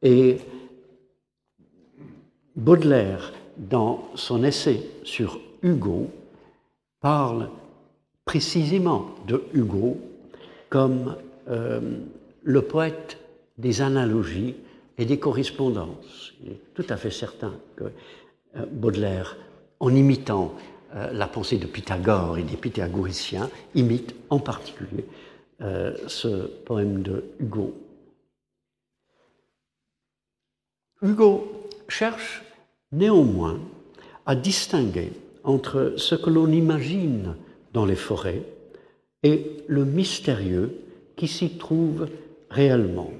et 0.02 0.38
Baudelaire, 2.56 3.32
dans 3.56 4.08
son 4.14 4.42
essai 4.42 4.82
sur 5.04 5.38
Hugo, 5.62 6.10
parle 7.00 7.50
précisément 8.24 9.10
de 9.26 9.44
Hugo 9.52 9.98
comme 10.68 11.16
euh, 11.48 11.98
le 12.42 12.62
poète 12.62 13.18
des 13.58 13.82
analogies 13.82 14.56
et 15.00 15.06
des 15.06 15.18
correspondances. 15.18 16.32
Il 16.42 16.52
est 16.52 16.60
tout 16.74 16.84
à 16.88 16.96
fait 16.96 17.10
certain 17.10 17.54
que 17.76 17.84
euh, 18.56 18.66
Baudelaire, 18.70 19.36
en 19.80 19.94
imitant 19.94 20.54
euh, 20.94 21.12
la 21.12 21.26
pensée 21.26 21.56
de 21.56 21.66
Pythagore 21.66 22.38
et 22.38 22.42
des 22.42 22.56
pythagoriciens, 22.56 23.50
imite 23.74 24.14
en 24.30 24.38
particulier 24.38 25.04
ce 26.06 26.46
poème 26.64 27.02
de 27.02 27.22
Hugo. 27.38 27.74
Hugo 31.02 31.68
cherche 31.86 32.42
néanmoins 32.92 33.60
à 34.24 34.34
distinguer 34.34 35.12
entre 35.44 35.94
ce 35.96 36.14
que 36.14 36.30
l'on 36.30 36.50
imagine 36.50 37.36
dans 37.72 37.84
les 37.84 37.96
forêts 37.96 38.42
et 39.22 39.64
le 39.66 39.84
mystérieux 39.84 40.80
qui 41.16 41.28
s'y 41.28 41.58
trouve 41.58 42.08
réellement. 42.50 43.10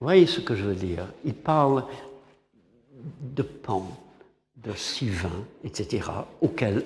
Voyez 0.00 0.26
ce 0.26 0.40
que 0.40 0.54
je 0.54 0.64
veux 0.64 0.74
dire 0.74 1.06
Il 1.24 1.34
parle 1.34 1.84
de 3.20 3.42
pan, 3.42 3.86
de 4.56 4.72
sylvain, 4.72 5.44
etc., 5.64 6.10
auxquels, 6.40 6.84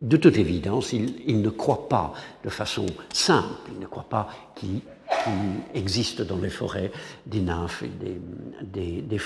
de 0.00 0.16
toute 0.16 0.36
évidence, 0.36 0.92
il, 0.92 1.40
ne 1.40 1.50
croit 1.50 1.88
pas 1.88 2.12
de 2.44 2.50
façon 2.50 2.86
simple, 3.12 3.70
il 3.72 3.78
ne 3.78 3.86
croit 3.86 4.08
pas 4.08 4.28
qu'il 4.54 4.80
existe 5.74 6.22
dans 6.22 6.38
les 6.38 6.50
forêts 6.50 6.90
des 7.26 7.40
nymphes 7.40 7.82
et 7.84 7.88
des, 8.64 9.02
des. 9.02 9.20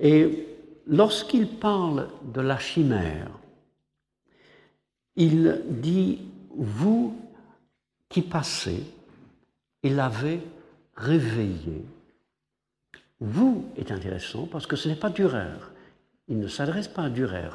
Et 0.00 0.46
lorsqu'il 0.86 1.48
parle 1.48 2.08
de 2.22 2.40
la 2.40 2.58
chimère, 2.58 3.30
il 5.16 5.62
dit 5.68 6.20
Vous 6.54 7.14
qui 8.08 8.22
passez 8.22 8.82
et 9.82 9.90
l'avez 9.90 10.40
réveillé. 10.98 11.84
Vous 13.20 13.64
est 13.76 13.90
intéressant 13.90 14.46
parce 14.50 14.66
que 14.66 14.76
ce 14.76 14.88
n'est 14.88 14.96
pas 14.96 15.10
Dürer. 15.10 15.58
Il 16.28 16.38
ne 16.38 16.48
s'adresse 16.48 16.88
pas 16.88 17.04
à 17.04 17.10
Dürer. 17.10 17.50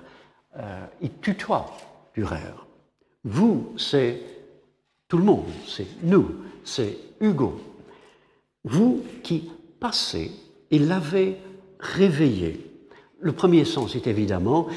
Euh, 0.57 0.85
il 1.01 1.11
tutoie 1.19 1.71
Dürer. 2.15 2.53
Vous, 3.23 3.73
c'est 3.77 4.21
tout 5.07 5.17
le 5.17 5.23
monde, 5.23 5.45
c'est 5.67 5.87
nous, 6.03 6.27
c'est 6.63 6.97
Hugo. 7.21 7.61
Vous 8.63 9.03
qui 9.23 9.49
passez 9.79 10.31
et 10.71 10.79
l'avez 10.79 11.37
réveillé. 11.79 12.59
Le 13.19 13.31
premier 13.31 13.63
sens 13.63 13.95
est 13.95 14.07
évidemment, 14.07 14.67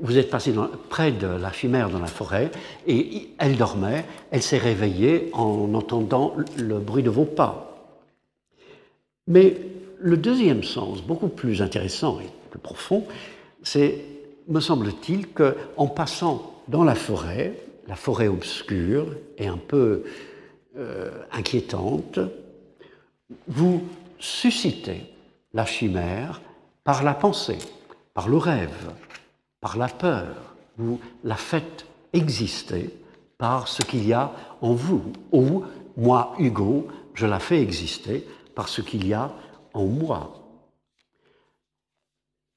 vous 0.00 0.18
êtes 0.18 0.30
passé 0.30 0.54
près 0.90 1.12
de 1.12 1.26
la 1.26 1.50
chimère 1.52 1.90
dans 1.90 1.98
la 1.98 2.06
forêt 2.06 2.50
et 2.86 3.30
elle 3.38 3.56
dormait, 3.56 4.04
elle 4.30 4.42
s'est 4.42 4.58
réveillée 4.58 5.30
en 5.32 5.72
entendant 5.74 6.36
le 6.56 6.78
bruit 6.78 7.02
de 7.02 7.10
vos 7.10 7.24
pas. 7.24 7.65
Mais 9.26 9.56
le 9.98 10.16
deuxième 10.16 10.62
sens, 10.62 11.02
beaucoup 11.02 11.28
plus 11.28 11.62
intéressant 11.62 12.20
et 12.20 12.28
plus 12.50 12.58
profond, 12.58 13.04
c'est, 13.62 14.04
me 14.48 14.60
semble-t-il, 14.60 15.28
qu'en 15.28 15.86
passant 15.86 16.62
dans 16.68 16.84
la 16.84 16.94
forêt, 16.94 17.54
la 17.88 17.96
forêt 17.96 18.28
obscure 18.28 19.14
et 19.38 19.46
un 19.46 19.58
peu 19.58 20.04
euh, 20.76 21.10
inquiétante, 21.32 22.18
vous 23.48 23.82
suscitez 24.18 25.02
la 25.54 25.66
chimère 25.66 26.40
par 26.84 27.02
la 27.02 27.14
pensée 27.14 27.58
par 28.16 28.30
le 28.30 28.38
rêve, 28.38 28.92
par 29.60 29.76
la 29.76 29.88
peur. 29.88 30.56
Vous 30.78 30.98
la 31.22 31.36
faites 31.36 31.84
exister 32.14 32.88
par 33.36 33.68
ce 33.68 33.82
qu'il 33.82 34.08
y 34.08 34.14
a 34.14 34.32
en 34.62 34.72
vous. 34.72 35.12
Ou 35.32 35.64
moi, 35.98 36.34
Hugo, 36.38 36.88
je 37.12 37.26
la 37.26 37.38
fais 37.38 37.60
exister 37.60 38.26
par 38.56 38.68
ce 38.68 38.80
qu'il 38.80 39.06
y 39.06 39.14
a 39.14 39.32
en 39.74 39.84
moi. 39.84 40.42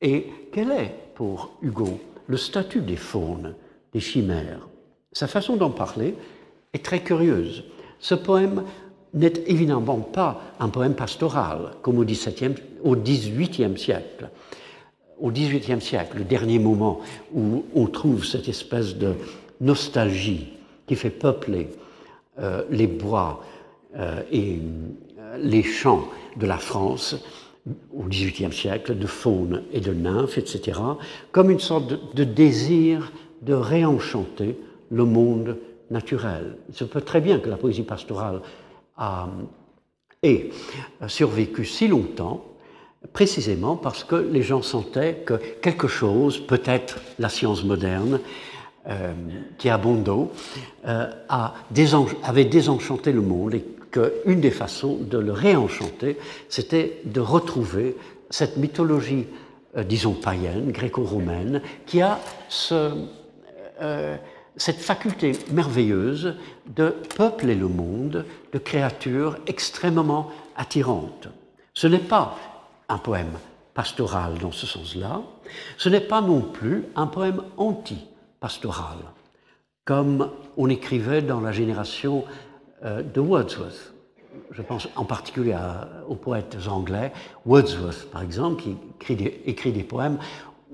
Et 0.01 0.27
quel 0.51 0.71
est 0.71 0.95
pour 1.13 1.51
Hugo 1.62 1.99
le 2.25 2.38
statut 2.38 2.81
des 2.81 2.95
faunes, 2.95 3.53
des 3.93 3.99
chimères? 3.99 4.67
Sa 5.12 5.27
façon 5.27 5.57
d'en 5.57 5.69
parler 5.69 6.15
est 6.73 6.83
très 6.83 7.01
curieuse. 7.01 7.65
Ce 7.99 8.15
poème 8.15 8.63
n'est 9.13 9.43
évidemment 9.45 9.99
pas 9.99 10.41
un 10.59 10.69
poème 10.69 10.95
pastoral, 10.95 11.73
comme 11.81 11.99
au 11.99 12.05
XVIIe 12.05 12.55
au 12.83 12.95
siècle 13.75 14.29
au 15.19 15.31
XVIIIe 15.31 15.81
siècle, 15.81 16.17
le 16.19 16.23
dernier 16.23 16.59
moment 16.59 17.01
où 17.33 17.65
on 17.75 17.88
trouve 17.88 18.25
cette 18.25 18.47
espèce 18.47 18.95
de 18.95 19.15
nostalgie 19.59 20.53
qui 20.88 20.95
fait 20.95 21.09
peupler 21.09 21.67
euh, 22.39 22.63
les 22.69 22.88
bois 22.88 23.43
euh, 23.97 24.21
et 24.31 24.59
les 25.38 25.63
champs 25.63 26.08
de 26.38 26.46
la 26.46 26.58
France 26.58 27.15
au 27.94 28.04
XVIIIe 28.04 28.54
siècle, 28.54 28.98
de 28.98 29.08
faune 29.08 29.63
et 29.72 29.80
de 29.80 29.94
nymphes, 29.94 30.38
etc., 30.38 30.80
comme 31.32 31.50
une 31.50 31.60
sorte 31.60 32.15
de, 32.15 32.24
désir 32.24 33.12
de 33.42 33.54
réenchanter 33.54 34.58
le 34.89 35.06
monde 35.06 35.58
naturel. 35.92 36.58
Il 36.70 36.76
se 36.76 36.84
peut 36.84 37.02
très 37.02 37.22
bien 37.22 37.39
que 37.39 37.50
la 37.50 37.58
poésie 37.58 37.84
pastorale 37.84 38.42
a, 38.98 39.30
et 40.24 40.50
survécu 41.08 41.65
si 41.65 41.88
longtemps 41.88 42.46
précisément 43.13 43.76
parce 43.78 44.04
que 44.04 44.15
les 44.15 44.42
gens 44.42 44.62
sentaient 44.62 45.24
que 45.26 45.36
quelque 45.62 45.88
chose, 45.88 46.39
peut-être 46.39 47.00
la 47.18 47.30
science 47.30 47.63
moderne, 47.63 48.20
euh, 48.88 49.13
qui 49.58 49.70
a 49.70 49.80
euh, 50.88 51.12
a 51.30 51.54
avait 52.24 52.46
désenchanté 52.46 53.12
le 53.12 53.22
monde 53.22 53.60
qu'une 53.91 54.41
des 54.41 54.52
façons 54.52 54.97
de 54.97 55.17
le 55.17 55.32
réenchanter, 55.32 56.17
c'était 56.49 57.02
de 57.06 57.19
retrouver 57.19 57.95
cette 58.30 58.58
mythologie, 58.58 59.25
euh, 59.78 59.84
disons 59.84 60.13
païenne, 60.13 60.71
gréco-romaine, 60.71 61.62
qui 61.86 62.02
a 62.02 62.19
euh, 63.82 64.17
cette 64.56 64.80
faculté 64.80 65.34
merveilleuse 65.52 66.36
de 66.67 66.93
peupler 67.15 67.56
le 67.56 67.67
monde 67.67 68.25
de 68.52 68.58
créatures 68.60 69.38
extrêmement 69.47 70.32
attirantes. 70.56 71.30
Ce 71.73 71.88
n'est 71.88 71.97
pas 71.97 72.38
un 72.89 72.97
poème 72.97 73.38
pastoral 73.73 74.38
dans 74.39 74.52
ce 74.52 74.67
sens-là, 74.67 75.21
ce 75.78 75.89
n'est 75.89 76.02
pas 76.02 76.21
non 76.21 76.41
plus 76.41 76.86
un 76.95 77.08
poème 77.08 77.41
anti-pastoral, 77.58 78.97
comme 79.86 80.30
on 80.58 80.69
écrivait 80.69 81.21
dans 81.21 81.39
la 81.39 81.52
génération 81.52 82.25
de 82.84 83.20
Wordsworth. 83.20 83.94
Je 84.52 84.62
pense 84.62 84.88
en 84.96 85.06
particulier 85.06 85.58
aux 86.08 86.15
poètes 86.15 86.58
anglais, 86.68 87.12
Wordsworth 87.46 88.10
par 88.12 88.22
exemple, 88.22 88.62
qui 88.62 88.78
écrit 89.46 89.72
des 89.72 89.84
poèmes 89.84 90.18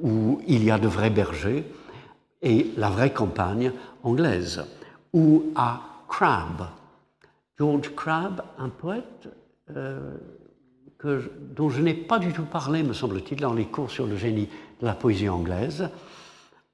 où 0.01 0.41
il 0.47 0.63
y 0.63 0.71
a 0.71 0.77
de 0.77 0.87
vrais 0.87 1.09
bergers, 1.09 1.65
et 2.41 2.71
la 2.77 2.89
vraie 2.89 3.11
campagne 3.11 3.71
anglaise, 4.03 4.63
ou 5.13 5.45
à 5.55 5.81
Crabbe. 6.07 6.67
George 7.57 7.93
Crabbe, 7.95 8.41
un 8.59 8.69
poète 8.69 9.27
euh, 9.75 10.15
dont 11.55 11.69
je 11.69 11.81
n'ai 11.81 11.93
pas 11.93 12.19
du 12.19 12.33
tout 12.33 12.45
parlé, 12.45 12.83
me 12.83 12.93
semble-t-il, 12.93 13.39
dans 13.39 13.53
les 13.53 13.65
cours 13.65 13.91
sur 13.91 14.05
le 14.05 14.15
génie 14.15 14.49
de 14.81 14.85
la 14.85 14.93
poésie 14.93 15.29
anglaise. 15.29 15.89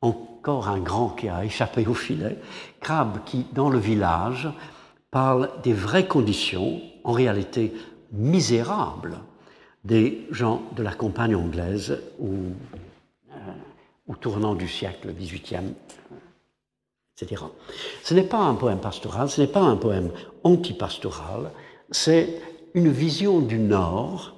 Encore 0.02 0.68
un 0.68 0.80
grand 0.80 1.10
qui 1.10 1.30
a 1.30 1.46
échappé 1.46 1.86
au 1.86 1.94
filet. 1.94 2.38
Crabbe 2.80 3.20
qui, 3.26 3.46
dans 3.54 3.70
le 3.70 3.78
village, 3.78 4.50
parle 5.12 5.50
des 5.64 5.74
vraies 5.74 6.08
conditions, 6.08 6.82
en 7.04 7.12
réalité 7.12 7.74
misérables, 8.14 9.20
des 9.84 10.26
gens 10.32 10.64
de 10.76 10.84
la 10.84 10.94
campagne 10.94 11.36
anglaise 11.36 12.00
ou 12.20 12.32
au 14.08 14.16
tournant 14.16 14.56
du 14.56 14.68
siècle 14.68 15.14
XVIIIe, 15.14 15.74
etc. 17.18 17.44
Ce 18.04 18.14
n'est 18.14 18.24
pas 18.24 18.40
un 18.40 18.56
poème 18.56 18.80
pastoral, 18.80 19.30
ce 19.30 19.42
n'est 19.42 19.48
pas 19.48 19.62
un 19.62 19.76
poème 19.76 20.12
antipastoral, 20.44 21.52
c'est 21.90 22.42
une 22.74 22.90
vision 22.90 23.40
du 23.40 23.60
Nord 23.60 24.36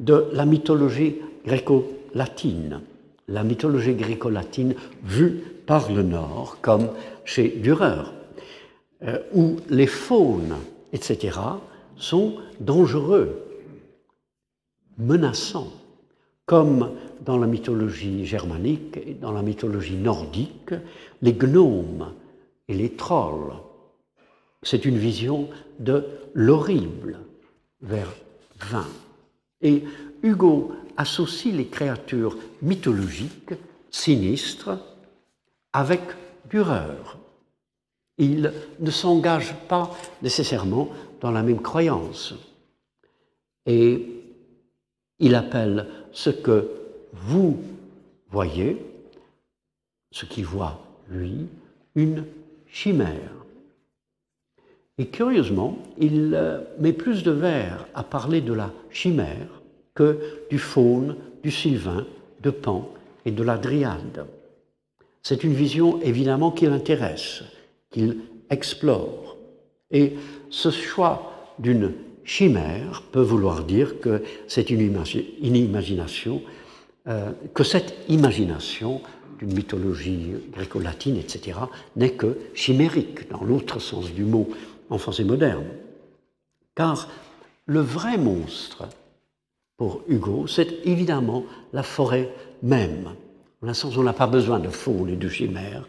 de 0.00 0.28
la 0.32 0.44
mythologie 0.44 1.16
gréco-latine. 1.46 2.82
La 3.28 3.42
mythologie 3.42 3.94
gréco-latine 3.94 4.74
vue 5.02 5.42
par 5.66 5.90
le 5.90 6.02
Nord, 6.02 6.58
comme 6.60 6.90
chez 7.24 7.48
Dürer, 7.48 8.04
euh, 9.06 9.18
où 9.32 9.56
les 9.68 9.86
faunes, 9.86 10.56
etc., 10.92 11.38
sont 11.96 12.36
dangereux, 12.60 13.42
menaçants, 14.98 15.72
comme 16.46 16.90
dans 17.20 17.38
la 17.38 17.46
mythologie 17.46 18.26
germanique 18.26 18.96
et 18.96 19.14
dans 19.14 19.32
la 19.32 19.42
mythologie 19.42 19.96
nordique, 19.96 20.74
les 21.22 21.32
gnomes 21.32 22.12
et 22.68 22.74
les 22.74 22.90
trolls. 22.90 23.54
C'est 24.62 24.84
une 24.84 24.98
vision 24.98 25.48
de 25.78 26.04
l'horrible 26.34 27.18
vers 27.82 28.12
20. 28.70 28.86
Et 29.62 29.84
Hugo 30.22 30.72
associe 30.96 31.54
les 31.54 31.66
créatures 31.66 32.36
mythologiques, 32.62 33.54
sinistres, 33.90 34.78
avec 35.72 36.00
Dürer. 36.50 37.18
Il 38.18 38.52
ne 38.80 38.90
s'engage 38.90 39.54
pas 39.68 39.90
nécessairement 40.22 40.88
dans 41.20 41.30
la 41.30 41.42
même 41.42 41.60
croyance. 41.60 42.34
Et 43.66 44.06
il 45.18 45.34
appelle 45.34 45.86
ce 46.12 46.30
que 46.30 46.70
vous 47.12 47.58
voyez, 48.30 48.84
ce 50.10 50.26
qu'il 50.26 50.44
voit 50.44 50.80
lui, 51.08 51.46
une 51.94 52.24
chimère. 52.68 53.32
Et 54.98 55.06
curieusement, 55.06 55.78
il 55.98 56.34
euh, 56.34 56.60
met 56.78 56.92
plus 56.92 57.22
de 57.24 57.32
vers 57.32 57.86
à 57.94 58.04
parler 58.04 58.40
de 58.40 58.52
la 58.52 58.70
chimère 58.90 59.62
que 59.94 60.20
du 60.50 60.58
faune, 60.58 61.16
du 61.42 61.50
sylvain, 61.50 62.06
de 62.42 62.50
Pan 62.50 62.88
et 63.24 63.30
de 63.30 63.42
la 63.42 63.58
dryade. 63.58 64.26
C'est 65.22 65.42
une 65.42 65.54
vision 65.54 66.00
évidemment 66.02 66.50
qui 66.50 66.66
l'intéresse, 66.66 67.42
qu'il 67.94 68.18
explore. 68.50 69.36
Et 69.92 70.14
ce 70.50 70.70
choix 70.70 71.54
d'une 71.60 71.92
chimère 72.24 73.02
peut 73.12 73.22
vouloir 73.22 73.62
dire 73.62 74.00
que 74.00 74.22
c'est 74.48 74.70
une, 74.70 74.80
imagination, 74.80 76.42
euh, 77.06 77.30
que 77.54 77.62
cette 77.62 77.94
imagination 78.08 79.00
d'une 79.38 79.54
mythologie 79.54 80.32
gréco-latine, 80.52 81.16
etc., 81.16 81.58
n'est 81.94 82.14
que 82.14 82.38
chimérique, 82.54 83.30
dans 83.30 83.44
l'autre 83.44 83.78
sens 83.78 84.12
du 84.12 84.24
mot 84.24 84.48
en 84.90 84.98
français 84.98 85.24
moderne. 85.24 85.66
Car 86.74 87.08
le 87.66 87.80
vrai 87.80 88.18
monstre, 88.18 88.88
pour 89.76 90.02
Hugo, 90.08 90.46
c'est 90.48 90.84
évidemment 90.84 91.44
la 91.72 91.84
forêt 91.84 92.32
même. 92.62 93.14
En 93.66 93.72
on 93.96 94.02
n'a 94.02 94.12
pas 94.12 94.26
besoin 94.26 94.58
de 94.58 94.68
faune 94.68 95.08
et 95.08 95.16
de 95.16 95.28
chimère. 95.28 95.88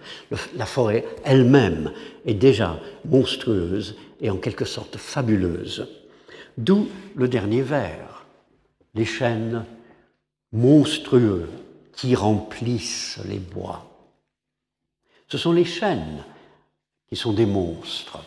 La 0.55 0.65
forêt 0.65 1.03
elle-même 1.25 1.91
est 2.25 2.33
déjà 2.33 2.79
monstrueuse 3.03 3.97
et 4.21 4.29
en 4.29 4.37
quelque 4.37 4.63
sorte 4.63 4.95
fabuleuse. 4.95 5.85
D'où 6.57 6.87
le 7.15 7.27
dernier 7.27 7.61
vers, 7.61 8.25
les 8.93 9.03
chênes 9.03 9.65
monstrueux 10.53 11.49
qui 11.91 12.15
remplissent 12.15 13.19
les 13.27 13.39
bois. 13.39 13.85
Ce 15.27 15.37
sont 15.37 15.51
les 15.51 15.65
chênes 15.65 16.23
qui 17.09 17.17
sont 17.17 17.33
des 17.33 17.45
monstres. 17.45 18.19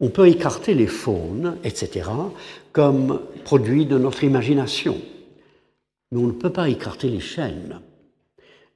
On 0.00 0.10
peut 0.10 0.28
écarter 0.28 0.74
les 0.74 0.86
faunes, 0.86 1.56
etc., 1.64 2.10
comme 2.72 3.22
produit 3.44 3.86
de 3.86 3.96
notre 3.96 4.22
imagination, 4.22 5.00
mais 6.10 6.18
on 6.20 6.26
ne 6.26 6.32
peut 6.32 6.52
pas 6.52 6.68
écarter 6.68 7.08
les 7.08 7.20
chênes. 7.20 7.80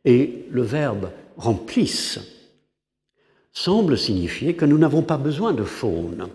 Et 0.09 0.47
le 0.51 0.63
verbe 0.63 1.11
remplissent 1.37 2.19
semble 3.53 3.99
signifier 3.99 4.57
que 4.57 4.65
nous 4.65 4.79
n'avons 4.79 5.03
pas 5.03 5.19
besoin 5.19 5.53
de 5.53 5.65
faune 5.65 6.31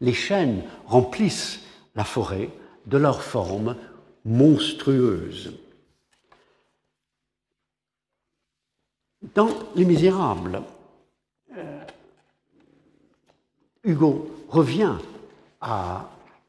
les 0.00 0.12
chênes 0.12 0.62
remplissent 0.84 1.60
la 1.96 2.04
forêt 2.04 2.50
de 2.86 2.98
leur 2.98 3.22
forme 3.22 3.76
monstrueuse. 4.24 5.52
Dans 9.34 9.48
Les 9.74 9.84
Misérables, 9.84 10.62
euh, 11.56 11.84
Hugo 13.82 14.30
revient 14.48 14.98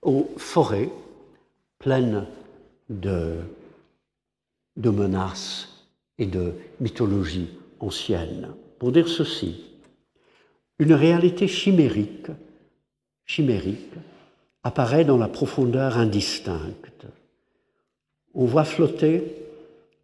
aux 0.04 0.30
forêts 0.38 0.92
pleines 1.80 2.28
de, 2.90 3.40
de 4.76 4.90
menaces 4.90 5.70
et 6.20 6.26
de 6.26 6.54
mythologie 6.80 7.50
ancienne 7.80 8.50
pour 8.80 8.92
dire 8.92 9.08
ceci. 9.08 9.64
Une 10.80 10.94
réalité 10.94 11.48
chimérique 11.48 12.28
chimérique 13.26 13.96
apparaît 14.64 15.06
dans 15.06 15.18
la 15.18 15.28
profondeur 15.28 15.98
indistincte. 15.98 17.06
On 18.34 18.46
voit 18.46 18.64
flotter 18.64 19.24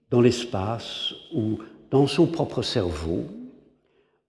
dans 0.09 0.21
l'espace 0.21 1.13
ou 1.33 1.59
dans 1.91 2.07
son 2.07 2.27
propre 2.27 2.61
cerveau 2.61 3.25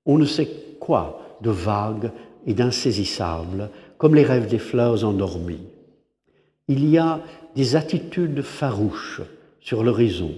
on 0.06 0.18
ne 0.18 0.26
sait 0.26 0.48
quoi 0.80 1.38
de 1.40 1.50
vague 1.50 2.12
et 2.46 2.54
d'insaisissable, 2.54 3.70
comme 3.98 4.14
les 4.14 4.24
rêves 4.24 4.48
des 4.48 4.58
fleurs 4.58 5.04
endormies. 5.04 5.66
Il 6.68 6.88
y 6.88 6.98
a 6.98 7.20
des 7.54 7.76
attitudes 7.76 8.42
farouches 8.42 9.22
sur 9.60 9.82
l'horizon. 9.82 10.34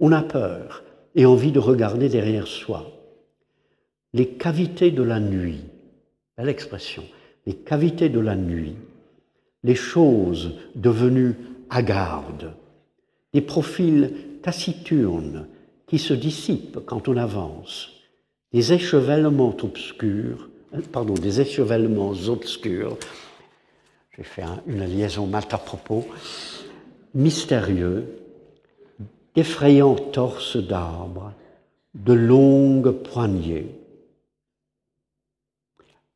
On 0.00 0.12
a 0.12 0.22
peur 0.22 0.82
et 1.18 1.26
envie 1.26 1.52
de 1.52 1.58
regarder 1.58 2.08
derrière 2.08 2.46
soi. 2.46 2.90
Les 4.14 4.28
cavités 4.28 4.92
de 4.92 5.02
la 5.02 5.18
nuit, 5.18 5.64
belle 6.38 6.48
expression, 6.48 7.04
les 7.44 7.54
cavités 7.54 8.08
de 8.08 8.20
la 8.20 8.36
nuit, 8.36 8.76
les 9.64 9.74
choses 9.74 10.54
devenues 10.76 11.34
hagardes, 11.70 12.54
des 13.34 13.40
profils 13.40 14.12
taciturnes 14.42 15.48
qui 15.88 15.98
se 15.98 16.14
dissipent 16.14 16.78
quand 16.86 17.08
on 17.08 17.16
avance, 17.16 17.90
des 18.52 18.72
échevellements 18.72 19.56
obscurs 19.62 20.48
pardon, 20.92 21.14
des 21.14 21.40
échevellements 21.40 22.12
obscurs, 22.28 22.96
j'ai 24.16 24.22
fait 24.22 24.44
une 24.66 24.84
liaison 24.84 25.26
mal 25.26 25.44
à 25.50 25.58
propos, 25.58 26.06
mystérieux, 27.14 28.06
d'effrayants 29.34 29.94
torses 29.94 30.56
d'arbres, 30.56 31.32
de 31.94 32.12
longues 32.12 32.90
poignées, 32.90 33.74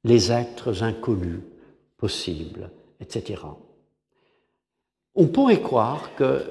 les 0.05 0.33
êtres 0.33 0.83
inconnus 0.83 1.41
possibles, 1.97 2.71
etc. 3.01 3.43
On 5.15 5.27
pourrait 5.27 5.61
croire 5.61 6.15
que 6.17 6.45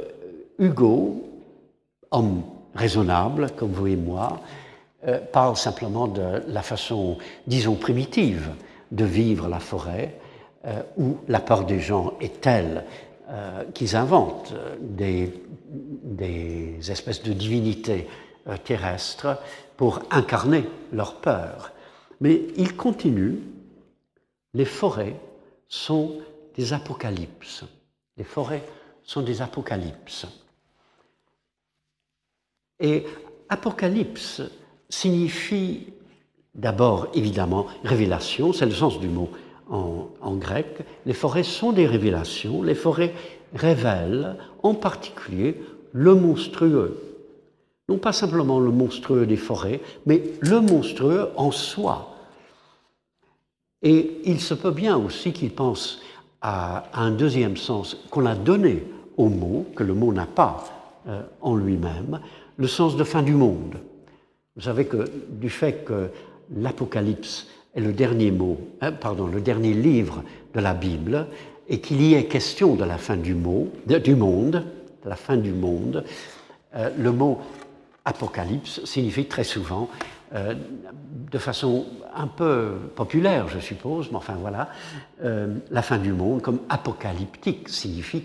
Hugo, 0.59 1.23
homme 2.11 2.43
raisonnable 2.75 3.49
comme 3.57 3.71
vous 3.71 3.87
et 3.87 3.95
moi, 3.95 4.39
euh, 5.07 5.19
parle 5.19 5.57
simplement 5.57 6.07
de 6.07 6.43
la 6.47 6.61
façon, 6.61 7.17
disons, 7.47 7.75
primitive 7.75 8.51
de 8.91 9.03
vivre 9.03 9.47
la 9.47 9.59
forêt, 9.59 10.15
euh, 10.65 10.83
où 10.97 11.17
la 11.27 11.39
peur 11.39 11.65
des 11.65 11.79
gens 11.79 12.13
est 12.21 12.39
telle 12.39 12.85
euh, 13.31 13.63
qu'ils 13.73 13.95
inventent 13.95 14.53
des, 14.79 15.33
des, 15.69 16.91
espèces 16.91 17.23
de 17.23 17.33
divinités 17.33 18.07
terrestres 18.63 19.37
pour 19.77 20.01
incarner 20.11 20.65
leur 20.91 21.21
peur. 21.21 21.71
Mais 22.19 22.41
il 22.57 22.75
continue, 22.75 23.39
les 24.53 24.65
forêts 24.65 25.15
sont 25.67 26.17
des 26.55 26.73
apocalypses. 26.73 27.63
Les 28.17 28.23
forêts 28.23 28.63
sont 29.03 29.21
des 29.21 29.41
apocalypses. 29.41 30.27
Et 32.79 33.05
apocalypse 33.49 34.41
signifie 34.89 35.87
d'abord 36.53 37.07
évidemment 37.13 37.67
révélation, 37.83 38.51
c'est 38.51 38.65
le 38.65 38.71
sens 38.71 38.99
du 38.99 39.07
mot 39.07 39.29
en, 39.71 40.35
grec. 40.35 40.79
Les 41.05 41.13
forêts 41.13 41.43
sont 41.43 41.71
des 41.71 41.87
révélations, 41.87 42.61
les 42.61 42.75
forêts 42.75 43.13
révèlent 43.55 44.35
en 44.63 44.73
particulier 44.73 45.61
le 45.93 46.13
monstrueux. 46.15 47.01
Non 47.89 47.97
pas 47.97 48.13
simplement 48.13 48.59
le 48.59 48.71
monstrueux 48.71 49.25
des 49.25 49.37
forêts, 49.37 49.81
mais 50.05 50.23
le 50.41 50.61
monstrueux 50.61 51.29
en 51.35 51.51
soi. 51.51 52.15
Et 53.81 54.21
il 54.25 54.39
se 54.39 54.53
peut 54.53 54.71
bien 54.71 54.97
aussi 54.97 55.33
qu'il 55.33 55.51
pense 55.51 56.01
à 56.41 56.85
un 56.93 57.11
deuxième 57.11 57.57
sens 57.57 57.97
qu'on 58.09 58.25
a 58.25 58.35
donné 58.35 58.83
au 59.17 59.29
mot, 59.29 59.65
que 59.75 59.83
le 59.83 59.93
mot 59.93 60.13
n'a 60.13 60.25
pas 60.25 60.65
euh, 61.07 61.21
en 61.41 61.55
lui-même, 61.55 62.19
le 62.57 62.67
sens 62.67 62.95
de 62.95 63.03
fin 63.03 63.23
du 63.23 63.33
monde. 63.33 63.77
Vous 64.55 64.63
savez 64.63 64.85
que 64.85 65.05
du 65.29 65.49
fait 65.49 65.83
que 65.83 66.09
l'Apocalypse 66.55 67.47
est 67.75 67.81
le 67.81 67.93
dernier 67.93 68.31
mot, 68.31 68.59
hein, 68.81 68.91
pardon, 68.91 69.27
le 69.27 69.41
dernier 69.41 69.73
livre 69.73 70.23
de 70.53 70.59
la 70.59 70.73
Bible, 70.73 71.27
et 71.67 71.79
qu'il 71.79 72.01
y 72.01 72.15
ait 72.15 72.25
question 72.25 72.75
de 72.75 72.83
la 72.83 72.97
fin 72.97 73.15
du, 73.15 73.33
mot, 73.33 73.69
du 73.85 74.15
monde, 74.15 74.63
de 75.03 75.09
la 75.09 75.15
fin 75.15 75.37
du 75.37 75.53
monde, 75.53 76.03
euh, 76.75 76.89
le 76.97 77.11
mot 77.11 77.39
Apocalypse 78.03 78.83
signifie 78.83 79.25
très 79.25 79.43
souvent, 79.43 79.89
euh, 80.33 80.55
de 81.31 81.37
façon 81.37 81.85
un 82.15 82.27
peu 82.27 82.73
populaire, 82.95 83.47
je 83.47 83.59
suppose, 83.59 84.09
mais 84.11 84.17
enfin 84.17 84.35
voilà, 84.39 84.69
euh, 85.23 85.55
la 85.69 85.81
fin 85.81 85.97
du 85.97 86.11
monde 86.11 86.41
comme 86.41 86.59
apocalyptique 86.69 87.69
signifie 87.69 88.23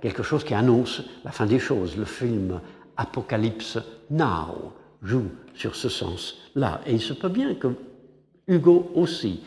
quelque 0.00 0.22
chose 0.22 0.42
qui 0.42 0.54
annonce 0.54 1.02
la 1.22 1.32
fin 1.32 1.44
des 1.44 1.58
choses. 1.58 1.98
Le 1.98 2.06
film 2.06 2.60
Apocalypse 2.96 3.78
Now 4.10 4.72
joue 5.02 5.26
sur 5.54 5.76
ce 5.76 5.90
sens-là. 5.90 6.80
Et 6.86 6.94
il 6.94 7.00
se 7.00 7.12
peut 7.12 7.28
bien 7.28 7.54
que 7.54 7.68
Hugo 8.48 8.90
aussi 8.94 9.42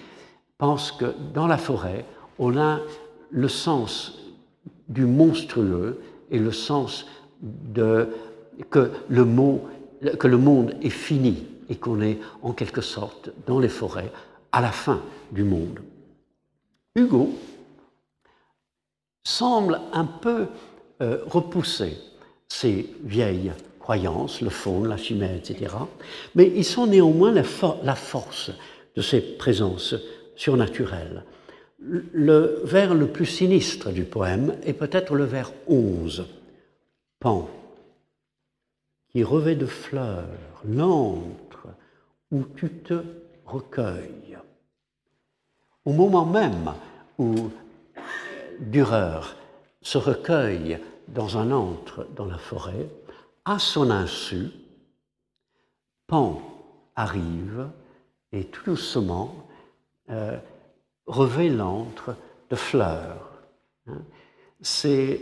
pense 0.58 0.92
que 0.92 1.14
dans 1.34 1.48
la 1.48 1.58
forêt, 1.58 2.06
on 2.38 2.58
a 2.58 2.80
le 3.32 3.48
sens 3.48 4.20
du 4.88 5.06
monstrueux 5.06 6.02
et 6.32 6.40
le 6.40 6.52
sens 6.52 7.06
de 7.42 8.10
que 8.70 8.92
le, 9.08 9.24
monde 9.24 10.76
est 10.82 10.90
fini 10.90 11.48
et 11.70 11.76
qu'on 11.76 12.02
est 12.02 12.20
en 12.42 12.52
quelque 12.52 12.82
sorte 12.82 13.32
dans 13.48 13.60
les 13.60 13.70
forêts 13.70 14.12
à 14.52 14.62
la 14.62 14.72
fin 14.72 15.02
du 15.32 15.44
monde. 15.44 15.80
Hugo 16.96 17.30
semble 19.24 19.80
un 19.94 20.06
peu 20.06 20.48
euh, 21.02 21.24
repousser 21.26 21.98
ces 22.50 22.94
vieilles 23.04 23.54
croyances, 23.80 24.42
le 24.42 24.50
faune, 24.50 24.88
la 24.88 24.98
chimère, 24.98 25.36
etc. 25.36 25.74
Mais 26.36 26.52
ils 26.56 26.66
sont 26.66 26.88
néanmoins 26.88 27.32
la, 27.32 27.96
force 27.96 28.52
de 29.00 29.02
ces 29.02 29.22
présences 29.22 29.96
surnaturelles. 30.36 31.24
Le 31.80 32.60
vers 32.66 32.94
le 32.94 33.08
plus 33.08 33.26
sinistre 33.26 33.92
du 33.94 34.04
poème 34.04 34.58
est 34.66 34.74
peut-être 34.74 35.16
le 35.16 35.24
vers 35.24 35.54
11, 35.68 36.28
Pan, 37.18 37.50
qui 39.08 39.24
revêt 39.24 39.56
de 39.56 39.66
fleurs 39.66 40.28
l'antre 40.66 41.68
où 42.30 42.44
tu 42.58 42.70
te 42.70 43.02
recueilles. 43.46 44.38
Au 45.86 45.94
moment 45.94 46.26
même 46.26 46.74
où 47.18 47.52
Dürer 48.60 49.22
se 49.82 49.98
recueille 49.98 50.78
dans 51.08 51.38
un 51.38 51.54
antre 51.54 52.06
dans 52.18 52.26
la 52.26 52.38
forêt, 52.38 52.90
à 53.46 53.60
son 53.60 53.92
insu, 53.92 54.50
Pan 56.06 56.42
arrive 56.98 57.70
et 58.32 58.46
tout 58.46 58.64
doucement 58.66 59.48
euh, 60.10 60.38
revêt 61.06 61.50
l'antre 61.50 62.16
de 62.50 62.56
fleurs. 62.56 63.32
Hein. 63.88 64.02
C'est 64.62 65.22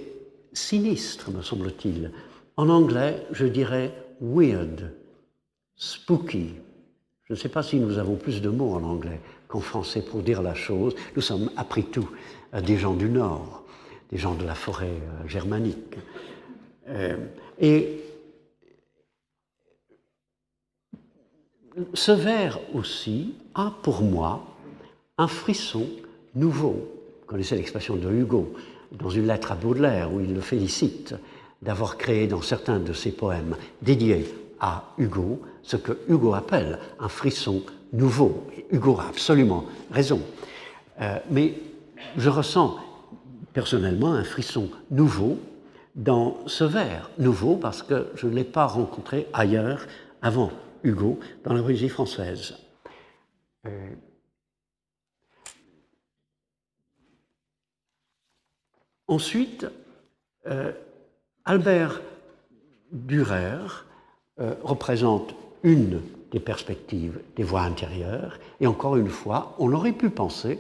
sinistre, 0.54 1.32
me 1.32 1.42
semble-t-il. 1.42 2.12
En 2.56 2.70
anglais, 2.70 3.26
je 3.32 3.46
dirais 3.46 3.94
weird, 4.20 4.92
spooky. 5.76 6.56
Je 7.26 7.34
ne 7.34 7.38
sais 7.38 7.50
pas 7.50 7.62
si 7.62 7.78
nous 7.78 7.98
avons 7.98 8.16
plus 8.16 8.42
de 8.42 8.50
mots 8.50 8.74
en 8.74 8.84
anglais 8.84 9.20
qu'en 9.48 9.60
français 9.60 10.02
pour 10.02 10.24
dire 10.24 10.42
la 10.42 10.56
chose. 10.56 10.96
Nous 11.16 11.22
sommes, 11.22 11.52
après 11.56 11.84
tout, 11.84 12.10
des 12.66 12.78
gens 12.78 12.96
du 12.96 13.10
Nord, 13.10 13.64
des 14.12 14.18
gens 14.18 14.34
de 14.34 14.46
la 14.46 14.56
forêt 14.56 14.88
euh, 14.88 15.28
germanique. 15.28 15.98
Euh, 16.88 17.18
et 17.60 18.02
ce 21.94 22.12
vers 22.12 22.60
aussi 22.74 23.36
a 23.56 23.74
pour 23.84 24.02
moi 24.02 24.44
un 25.18 25.28
frisson 25.28 25.86
nouveau. 26.36 26.72
Vous 27.22 27.28
connaissez 27.28 27.56
l'expression 27.56 27.96
de 27.96 28.10
Hugo 28.12 28.54
dans 28.92 29.10
une 29.10 29.28
lettre 29.28 29.52
à 29.52 29.56
Baudelaire 29.56 30.14
où 30.14 30.22
il 30.22 30.34
le 30.34 30.42
félicite 30.42 31.16
d'avoir 31.62 31.98
créé 31.98 32.28
dans 32.28 32.42
certains 32.42 32.80
de 32.80 32.94
ses 32.94 33.12
poèmes 33.12 33.56
dédiés 33.82 34.34
à 34.60 34.86
Hugo 34.98 35.42
ce 35.64 35.76
que 35.76 35.98
Hugo 36.08 36.34
appelle 36.34 36.80
un 37.00 37.10
frisson 37.10 37.62
nouveau. 37.94 38.48
Hugo 38.72 39.00
a 39.00 39.08
absolument 39.10 39.66
raison. 39.92 40.22
Euh, 41.02 41.18
mais 41.30 41.56
je 42.18 42.30
ressens 42.30 42.78
personnellement 43.54 44.14
un 44.14 44.24
frisson 44.24 44.70
nouveau 44.92 45.38
dans 45.96 46.38
ce 46.46 46.64
vers. 46.64 47.10
Nouveau 47.18 47.56
parce 47.56 47.84
que 47.84 48.08
je 48.16 48.28
ne 48.28 48.36
l'ai 48.36 48.44
pas 48.44 48.66
rencontré 48.66 49.28
ailleurs 49.34 49.86
avant 50.22 50.52
Hugo 50.84 51.20
dans 51.44 51.54
la 51.54 51.62
poésie 51.62 51.90
française. 51.90 52.56
Euh, 53.66 53.96
ensuite, 59.08 59.66
euh, 60.48 60.72
Albert 61.46 62.02
Dürer 62.92 63.86
euh, 64.40 64.56
représente 64.64 65.36
une 65.64 66.02
des 66.32 66.40
perspectives 66.40 67.20
des 67.36 67.44
voix 67.44 67.62
intérieures, 67.62 68.40
et 68.60 68.68
encore 68.68 68.98
une 68.98 69.10
fois, 69.10 69.56
on 69.60 69.72
aurait 69.74 69.94
pu 69.94 70.10
penser 70.10 70.60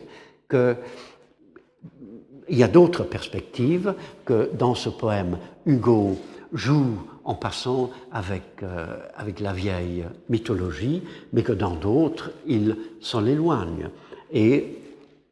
qu'il 2.47 2.57
y 2.57 2.63
a 2.63 2.67
d'autres 2.67 3.03
perspectives, 3.03 3.93
que 4.25 4.49
dans 4.57 4.75
ce 4.75 4.89
poème, 4.89 5.37
Hugo 5.65 6.17
joue 6.53 6.97
en 7.23 7.35
passant 7.35 7.89
avec, 8.11 8.63
euh, 8.63 8.85
avec 9.15 9.39
la 9.39 9.53
vieille 9.53 10.05
mythologie, 10.29 11.03
mais 11.33 11.43
que 11.43 11.51
dans 11.51 11.75
d'autres, 11.75 12.31
il 12.45 12.77
s'en 13.01 13.25
éloigne. 13.25 13.89
Et 14.31 14.77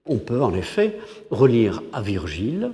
on 0.05 0.17
peut 0.17 0.41
en 0.41 0.53
effet 0.53 0.99
relire 1.31 1.81
à 1.93 2.01
Virgile 2.01 2.71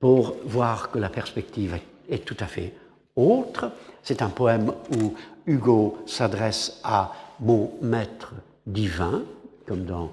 pour 0.00 0.36
voir 0.44 0.90
que 0.90 0.98
la 0.98 1.08
perspective 1.08 1.78
est 2.08 2.24
tout 2.24 2.36
à 2.40 2.46
fait 2.46 2.72
autre. 3.16 3.70
C'est 4.02 4.22
un 4.22 4.28
poème 4.28 4.72
où 4.96 5.14
Hugo 5.46 5.98
s'adresse 6.06 6.80
à 6.84 7.12
mon 7.40 7.70
maître 7.82 8.32
divin, 8.66 9.22
comme 9.66 9.84
dans 9.84 10.12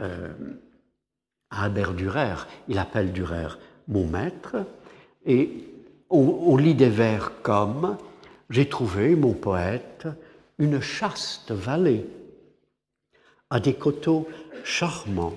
euh, 0.00 0.28
Albert 1.56 1.94
Dürer, 1.94 2.46
il 2.68 2.78
appelle 2.78 3.12
Dürer 3.12 3.48
mon 3.88 4.06
maître, 4.06 4.56
et 5.24 5.50
on, 6.10 6.56
lit 6.56 6.74
des 6.74 6.88
vers 6.88 7.32
comme 7.42 7.96
J'ai 8.50 8.68
trouvé, 8.68 9.16
mon 9.16 9.32
poète, 9.32 10.06
une 10.58 10.80
chaste 10.80 11.52
vallée. 11.52 12.06
à 13.48 13.60
des 13.60 13.74
coteaux 13.74 14.28
charmants, 14.64 15.34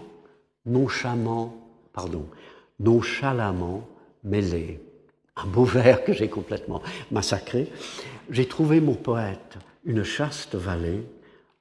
nonchalamment, 0.65 1.55
pardon, 1.93 2.25
nonchalamment 2.79 3.87
mêlés. 4.23 4.81
Un 5.35 5.45
beau 5.45 5.63
vers 5.63 6.03
que 6.03 6.13
j'ai 6.13 6.27
complètement 6.27 6.81
massacré. 7.11 7.71
J'ai 8.31 8.47
trouvé 8.47 8.81
mon 8.81 8.95
poète, 8.95 9.57
une 9.85 10.03
chaste 10.03 10.55
vallée, 10.55 11.03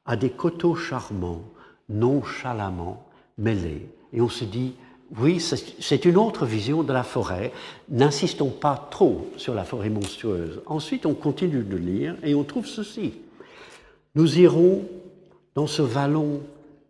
à 0.07 0.17
des 0.17 0.31
coteaux 0.31 0.75
charmants, 0.75 1.45
nonchalamment 1.89 3.07
mêlés. 3.37 3.89
Et 4.13 4.21
on 4.21 4.29
se 4.29 4.45
dit, 4.45 4.75
oui, 5.19 5.41
c'est 5.41 6.05
une 6.05 6.17
autre 6.17 6.45
vision 6.45 6.83
de 6.83 6.93
la 6.93 7.03
forêt. 7.03 7.53
N'insistons 7.89 8.51
pas 8.51 8.89
trop 8.91 9.31
sur 9.37 9.55
la 9.55 9.65
forêt 9.65 9.89
monstrueuse. 9.89 10.61
Ensuite, 10.67 11.07
on 11.07 11.15
continue 11.15 11.63
de 11.63 11.77
lire 11.77 12.17
et 12.23 12.35
on 12.35 12.45
trouve 12.45 12.67
ceci. 12.67 13.15
Nous 14.15 14.39
irons 14.39 14.85
dans 15.55 15.67
ce 15.67 15.83
vallon 15.83 16.43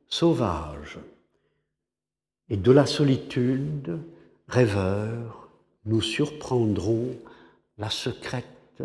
sauvage 0.08 0.98
et 2.50 2.56
de 2.56 2.72
la 2.72 2.86
solitude, 2.86 3.98
rêveur, 4.48 5.48
nous 5.84 6.00
surprendrons 6.00 7.08
la 7.78 7.90
secrète 7.90 8.82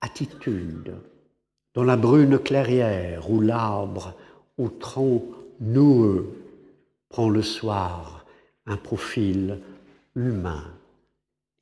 attitude 0.00 0.94
dans 1.74 1.84
la 1.84 1.96
brune 1.96 2.38
clairière 2.38 3.30
où 3.30 3.40
l'arbre 3.40 4.14
au 4.58 4.68
tronc 4.68 5.24
noueux 5.60 6.41
prend 7.12 7.28
le 7.28 7.42
soir 7.42 8.24
un 8.66 8.76
profil 8.76 9.60
humain 10.16 10.64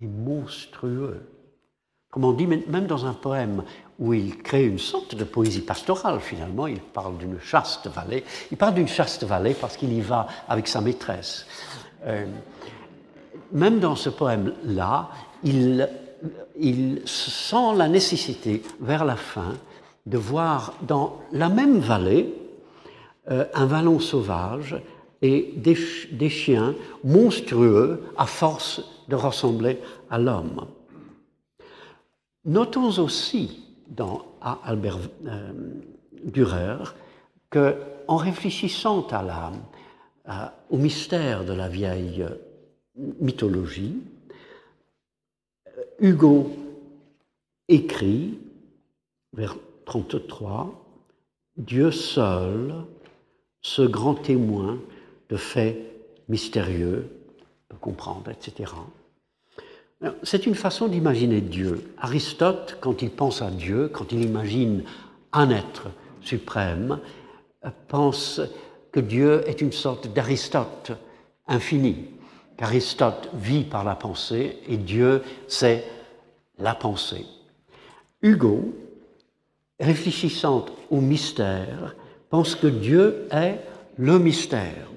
et 0.01 0.07
monstrueux. 0.07 1.21
Comme 2.11 2.25
on 2.25 2.33
dit, 2.33 2.47
même 2.47 2.87
dans 2.87 3.07
un 3.07 3.13
poème 3.13 3.63
où 3.99 4.15
il 4.15 4.39
crée 4.39 4.65
une 4.65 4.79
sorte 4.79 5.15
de 5.15 5.25
poésie 5.25 5.61
pastorale, 5.61 6.21
finalement, 6.21 6.67
il 6.67 6.81
parle 6.81 7.19
d'une 7.19 7.39
chaste 7.39 7.87
vallée. 7.89 8.25
Il 8.51 8.57
parle 8.57 8.75
d'une 8.75 8.89
chaste 8.89 9.25
vallée 9.25 9.55
parce 9.55 9.77
qu'il 9.77 9.93
y 9.93 10.01
va 10.01 10.27
avec 10.49 10.67
sa 10.67 10.81
maîtresse. 10.81 11.47
Euh, 12.07 12.27
même 13.53 13.79
dans 13.79 13.97
ce 13.97 14.09
poème-là, 14.09 15.11
il, 15.45 15.89
sent 17.05 17.77
la 17.77 17.89
nécessité, 17.89 18.63
vers 18.81 19.05
la 19.05 19.17
fin, 19.17 19.55
de 20.07 20.19
voir 20.19 20.75
dans 20.83 21.21
la 21.33 21.49
même 21.49 21.79
vallée 21.79 22.35
euh, 23.31 23.45
un 23.55 23.67
vallon 23.67 24.01
sauvage 24.01 24.77
et 25.23 25.53
des, 25.57 26.29
chiens 26.29 26.75
monstrueux 27.05 28.03
à 28.17 28.27
force 28.27 28.83
de 29.09 29.17
ressembler 29.17 29.79
à 30.09 30.19
l'homme. 30.19 30.67
Notons 32.45 32.99
aussi 32.99 33.65
dans 33.89 34.25
Albert 34.41 34.99
euh, 35.27 35.53
Dürer 36.25 36.95
que, 37.51 37.77
en 38.09 38.17
réfléchissant 38.17 39.07
à 39.09 39.23
au 40.71 40.77
mystère 40.77 41.45
de 41.45 41.53
la 41.53 41.69
vieille 41.69 42.25
mythologie, 43.21 43.97
Hugo 45.99 46.51
écrit 47.69 48.39
vers 49.33 49.57
33 49.87 50.81
Dieu 51.57 51.91
seul, 51.91 52.75
ce 53.61 53.83
grand 53.83 54.15
témoin 54.15 54.79
de 55.31 55.37
faits 55.37 55.77
mystérieux, 56.29 57.09
de 57.71 57.77
comprendre, 57.77 58.31
etc. 58.31 58.73
C'est 60.23 60.47
une 60.47 60.55
façon 60.55 60.89
d'imaginer 60.89 61.41
Dieu. 61.41 61.93
Aristote, 61.99 62.79
quand 62.81 63.03
il 63.03 63.11
pense 63.11 63.43
à 63.43 63.51
Dieu, 63.51 63.89
quand 63.89 64.13
il 64.13 64.25
imagine 64.25 64.85
un 65.33 65.51
être 65.51 65.89
suprême, 66.23 66.99
pense 67.89 68.41
que 68.93 69.01
Dieu 69.01 69.43
est 69.47 69.61
une 69.61 69.73
sorte 69.73 70.09
d'Aristote 70.13 70.93
infini, 71.47 72.07
qu'Aristote 72.57 73.29
vit 73.35 73.65
par 73.65 73.85
la 73.85 73.95
pensée 73.95 74.59
et 74.69 74.77
Dieu, 74.77 75.23
c'est 75.49 75.85
la 76.59 76.75
pensée. 76.75 77.27
Hugo, 78.23 78.73
réfléchissant 79.79 80.67
au 80.91 81.01
mystère, 81.01 81.95
pense 82.31 82.55
que 82.55 82.67
Dieu 82.67 83.29
est 83.31 83.61
le 83.97 84.19
mystère 84.19 84.91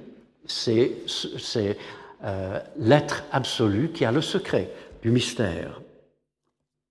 c'est 0.45 1.77
euh, 2.23 2.59
l'être 2.77 3.23
absolu 3.31 3.91
qui 3.91 4.05
a 4.05 4.11
le 4.11 4.21
secret 4.21 4.69
du 5.01 5.11
mystère. 5.11 5.81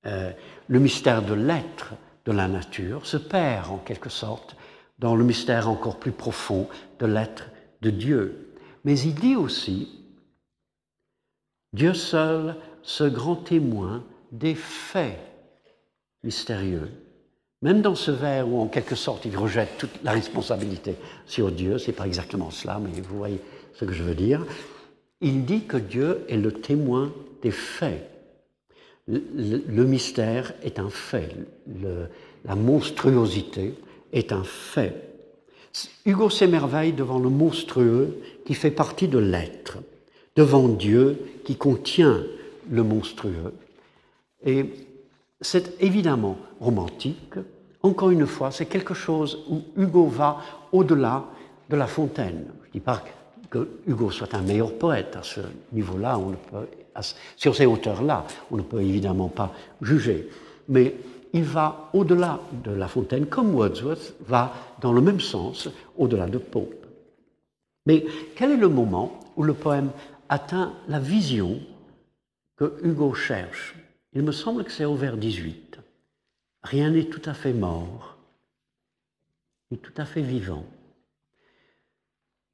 Euh, 0.07 0.33
le 0.69 0.79
mystère 0.79 1.23
de 1.23 1.35
l'être 1.35 1.95
de 2.25 2.33
la 2.33 2.49
nature 2.49 3.07
se 3.07 3.17
perd 3.17 3.71
en 3.71 3.79
quelque 3.79 4.09
sorte 4.09 4.57
dans 4.99 5.17
le 5.17 5.25
mystère 5.25 5.69
encore 5.69 5.99
plus 5.99 6.13
profond 6.13 6.69
de 6.99 7.07
l'être 7.07 7.51
de 7.81 7.91
Dieu. 7.91 8.55
Mais 8.85 8.99
il 8.99 9.15
dit 9.15 9.37
aussi, 9.37 10.01
Dieu 11.73 11.95
seul, 11.95 12.57
ce 12.83 13.05
grand 13.05 13.37
témoin 13.37 14.05
des 14.31 14.55
faits 14.55 15.19
mystérieux, 16.23 16.91
même 17.63 17.81
dans 17.81 17.95
ce 17.95 18.11
vers 18.11 18.49
où, 18.49 18.61
en 18.61 18.67
quelque 18.67 18.97
sorte, 18.97 19.25
il 19.25 19.37
rejette 19.37 19.79
toute 19.79 20.03
la 20.03 20.13
responsabilité 20.13 20.97
sur 21.27 21.51
Dieu, 21.51 21.79
c'est 21.79 21.93
pas 21.93 22.07
exactement 22.07 22.51
cela, 22.51 22.81
mais 22.81 23.01
vous 23.01 23.17
voyez 23.17 23.41
ce 23.75 23.85
que 23.85 23.93
je 23.93 24.03
veux 24.03 24.15
dire, 24.15 24.45
il 25.21 25.45
dit 25.45 25.65
que 25.65 25.77
Dieu 25.77 26.25
est 26.29 26.37
le 26.37 26.53
témoin 26.53 27.13
des 27.43 27.53
faits. 27.53 28.09
Le, 29.09 29.85
mystère 29.85 30.53
est 30.63 30.79
un 30.79 30.89
fait, 30.89 31.35
la 32.45 32.55
monstruosité 32.55 33.75
est 34.13 34.33
un 34.33 34.45
fait. 34.45 34.95
Hugo 36.05 36.31
s'émerveille 36.31 36.93
devant 36.93 37.19
le 37.19 37.29
monstrueux 37.29 38.19
qui 38.45 38.55
fait 38.55 38.71
partie 38.71 39.09
de 39.09 39.19
l'être, 39.19 39.79
devant 40.37 40.69
Dieu 40.69 41.19
qui 41.45 41.57
contient 41.57 42.23
le 42.71 42.83
monstrueux. 42.83 43.55
Et 44.45 44.67
c'est 45.43 45.81
évidemment 45.81 46.37
romantique. 46.61 47.35
Encore 47.83 48.11
une 48.11 48.27
fois, 48.27 48.51
c'est 48.51 48.67
quelque 48.67 48.95
chose 48.95 49.45
où 49.51 49.63
Hugo 49.77 50.07
va 50.07 50.39
au-delà 50.71 51.25
de 51.69 51.77
la 51.77 51.87
fontaine. 51.87 52.47
Je 52.63 52.69
ne 52.69 52.73
dis 52.73 52.81
pas 52.81 53.03
que 53.51 53.69
Hugo 53.87 54.11
soit 54.11 54.35
un 54.35 54.41
meilleur 54.41 54.73
poète 54.79 55.17
à 55.17 55.23
ce 55.23 55.41
niveau-là, 55.73 56.19
sur 57.37 57.55
ces 57.55 57.67
hauteurs-là, 57.67 58.25
on 58.51 58.57
ne 58.57 58.63
peut 58.63 58.81
évidemment 58.81 59.29
pas 59.29 59.53
juger. 59.81 60.29
Mais 60.69 60.95
il 61.33 61.45
va 61.45 61.91
au-delà 61.93 62.41
de 62.65 62.71
la 62.71 62.89
fontaine, 62.89 63.27
comme 63.27 63.55
Wordsworth 63.55 64.15
va 64.27 64.53
dans 64.81 64.93
le 64.93 65.01
même 65.01 65.21
sens 65.21 65.69
au-delà 65.97 66.27
de 66.27 66.39
Pope. 66.39 66.87
Mais 67.87 68.05
quel 68.37 68.53
est 68.53 68.57
le 68.57 68.69
moment 68.69 69.19
où 69.37 69.43
le 69.43 69.55
poème 69.55 69.91
atteint 70.29 70.73
la 70.89 71.01
vision 71.01 71.59
que 72.57 72.75
Hugo 72.83 73.13
cherche 73.13 73.75
il 74.15 74.23
me 74.23 74.33
semble 74.33 74.65
que 74.65 74.73
c'est 74.73 74.85
au 74.85 74.95
vers 74.95 75.17
18. 75.17 75.79
Rien 76.63 76.91
n'est 76.91 77.05
tout 77.05 77.23
à 77.25 77.35
fait 77.35 77.53
mort, 77.53 78.17
ni 79.71 79.79
tout 79.79 79.95
à 79.97 80.05
fait 80.05 80.21
vivant. 80.21 80.65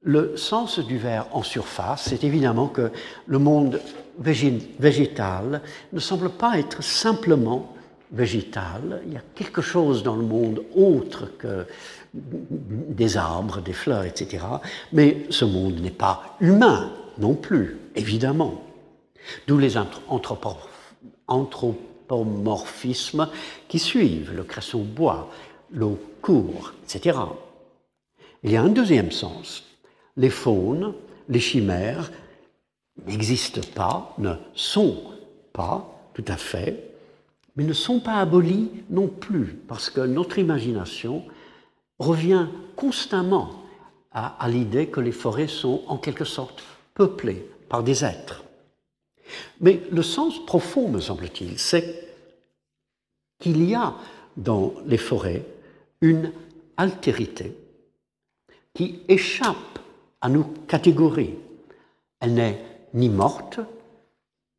Le 0.00 0.36
sens 0.36 0.78
du 0.78 0.96
vers 0.96 1.34
en 1.34 1.42
surface, 1.42 2.04
c'est 2.08 2.22
évidemment 2.22 2.68
que 2.68 2.92
le 3.26 3.38
monde 3.38 3.80
végétal 4.18 5.60
ne 5.92 6.00
semble 6.00 6.30
pas 6.30 6.58
être 6.58 6.82
simplement 6.82 7.74
végétal. 8.12 9.02
Il 9.06 9.12
y 9.12 9.16
a 9.16 9.22
quelque 9.34 9.60
chose 9.60 10.02
dans 10.04 10.16
le 10.16 10.22
monde 10.22 10.62
autre 10.74 11.36
que 11.36 11.66
des 12.14 13.16
arbres, 13.16 13.60
des 13.60 13.72
fleurs, 13.72 14.04
etc. 14.04 14.44
Mais 14.92 15.26
ce 15.30 15.44
monde 15.44 15.80
n'est 15.80 15.90
pas 15.90 16.36
humain 16.40 16.92
non 17.18 17.34
plus, 17.34 17.76
évidemment. 17.96 18.62
D'où 19.46 19.58
les 19.58 19.76
anthropologues 19.76 20.56
anthropomorphismes 21.28 23.28
qui 23.68 23.78
suivent, 23.78 24.32
le 24.34 24.44
cresson 24.44 24.82
bois, 24.82 25.30
l'eau 25.70 25.98
court, 26.22 26.72
etc. 26.82 27.18
Il 28.42 28.50
y 28.50 28.56
a 28.56 28.62
un 28.62 28.68
deuxième 28.68 29.12
sens. 29.12 29.64
Les 30.16 30.30
faunes, 30.30 30.94
les 31.28 31.40
chimères 31.40 32.10
n'existent 33.06 33.60
pas, 33.74 34.14
ne 34.18 34.34
sont 34.54 35.02
pas 35.52 35.88
tout 36.14 36.24
à 36.26 36.36
fait, 36.36 36.94
mais 37.56 37.64
ne 37.64 37.72
sont 37.72 38.00
pas 38.00 38.16
abolies 38.16 38.70
non 38.90 39.08
plus, 39.08 39.58
parce 39.68 39.90
que 39.90 40.00
notre 40.00 40.38
imagination 40.38 41.24
revient 41.98 42.46
constamment 42.76 43.50
à, 44.12 44.42
à 44.42 44.48
l'idée 44.48 44.86
que 44.86 45.00
les 45.00 45.12
forêts 45.12 45.48
sont 45.48 45.82
en 45.86 45.98
quelque 45.98 46.24
sorte 46.24 46.62
peuplées 46.94 47.48
par 47.68 47.82
des 47.82 48.04
êtres. 48.04 48.44
Mais 49.60 49.80
le 49.90 50.02
sens 50.02 50.44
profond, 50.44 50.88
me 50.88 51.00
semble-t-il, 51.00 51.58
c'est 51.58 52.08
qu'il 53.38 53.68
y 53.68 53.74
a 53.74 53.94
dans 54.36 54.74
les 54.86 54.98
forêts 54.98 55.44
une 56.00 56.32
altérité 56.76 57.56
qui 58.74 59.00
échappe 59.08 59.78
à 60.20 60.28
nos 60.28 60.44
catégories. 60.66 61.34
Elle 62.20 62.34
n'est 62.34 62.64
ni 62.94 63.08
morte, 63.08 63.60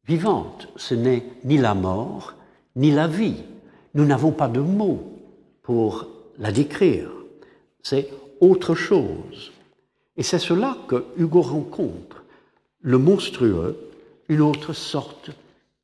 vivante, 0.06 0.68
ce 0.76 0.94
n'est 0.96 1.24
ni 1.44 1.58
la 1.58 1.74
mort, 1.74 2.36
ni 2.76 2.92
la 2.92 3.08
vie. 3.08 3.44
Nous 3.94 4.06
n'avons 4.06 4.32
pas 4.32 4.48
de 4.48 4.60
mots 4.60 5.14
pour 5.62 6.08
la 6.38 6.52
décrire. 6.52 7.10
C'est 7.82 8.10
autre 8.40 8.76
chose. 8.76 9.52
Et 10.18 10.24
c'est 10.24 10.40
cela 10.40 10.78
que 10.88 11.06
Hugo 11.18 11.42
rencontre, 11.42 12.24
le 12.82 12.98
monstrueux, 12.98 13.89
une 14.30 14.42
autre 14.42 14.74
sorte 14.74 15.32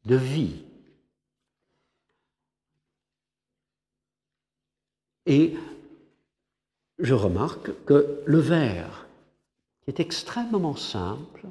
de 0.06 0.16
vie. 0.16 0.62
Et 5.26 5.56
je 7.00 7.16
remarque 7.16 7.72
que 7.86 8.22
le 8.26 8.38
vers, 8.38 9.08
qui 9.84 9.90
est 9.90 10.00
extrêmement 10.00 10.76
simple, 10.76 11.48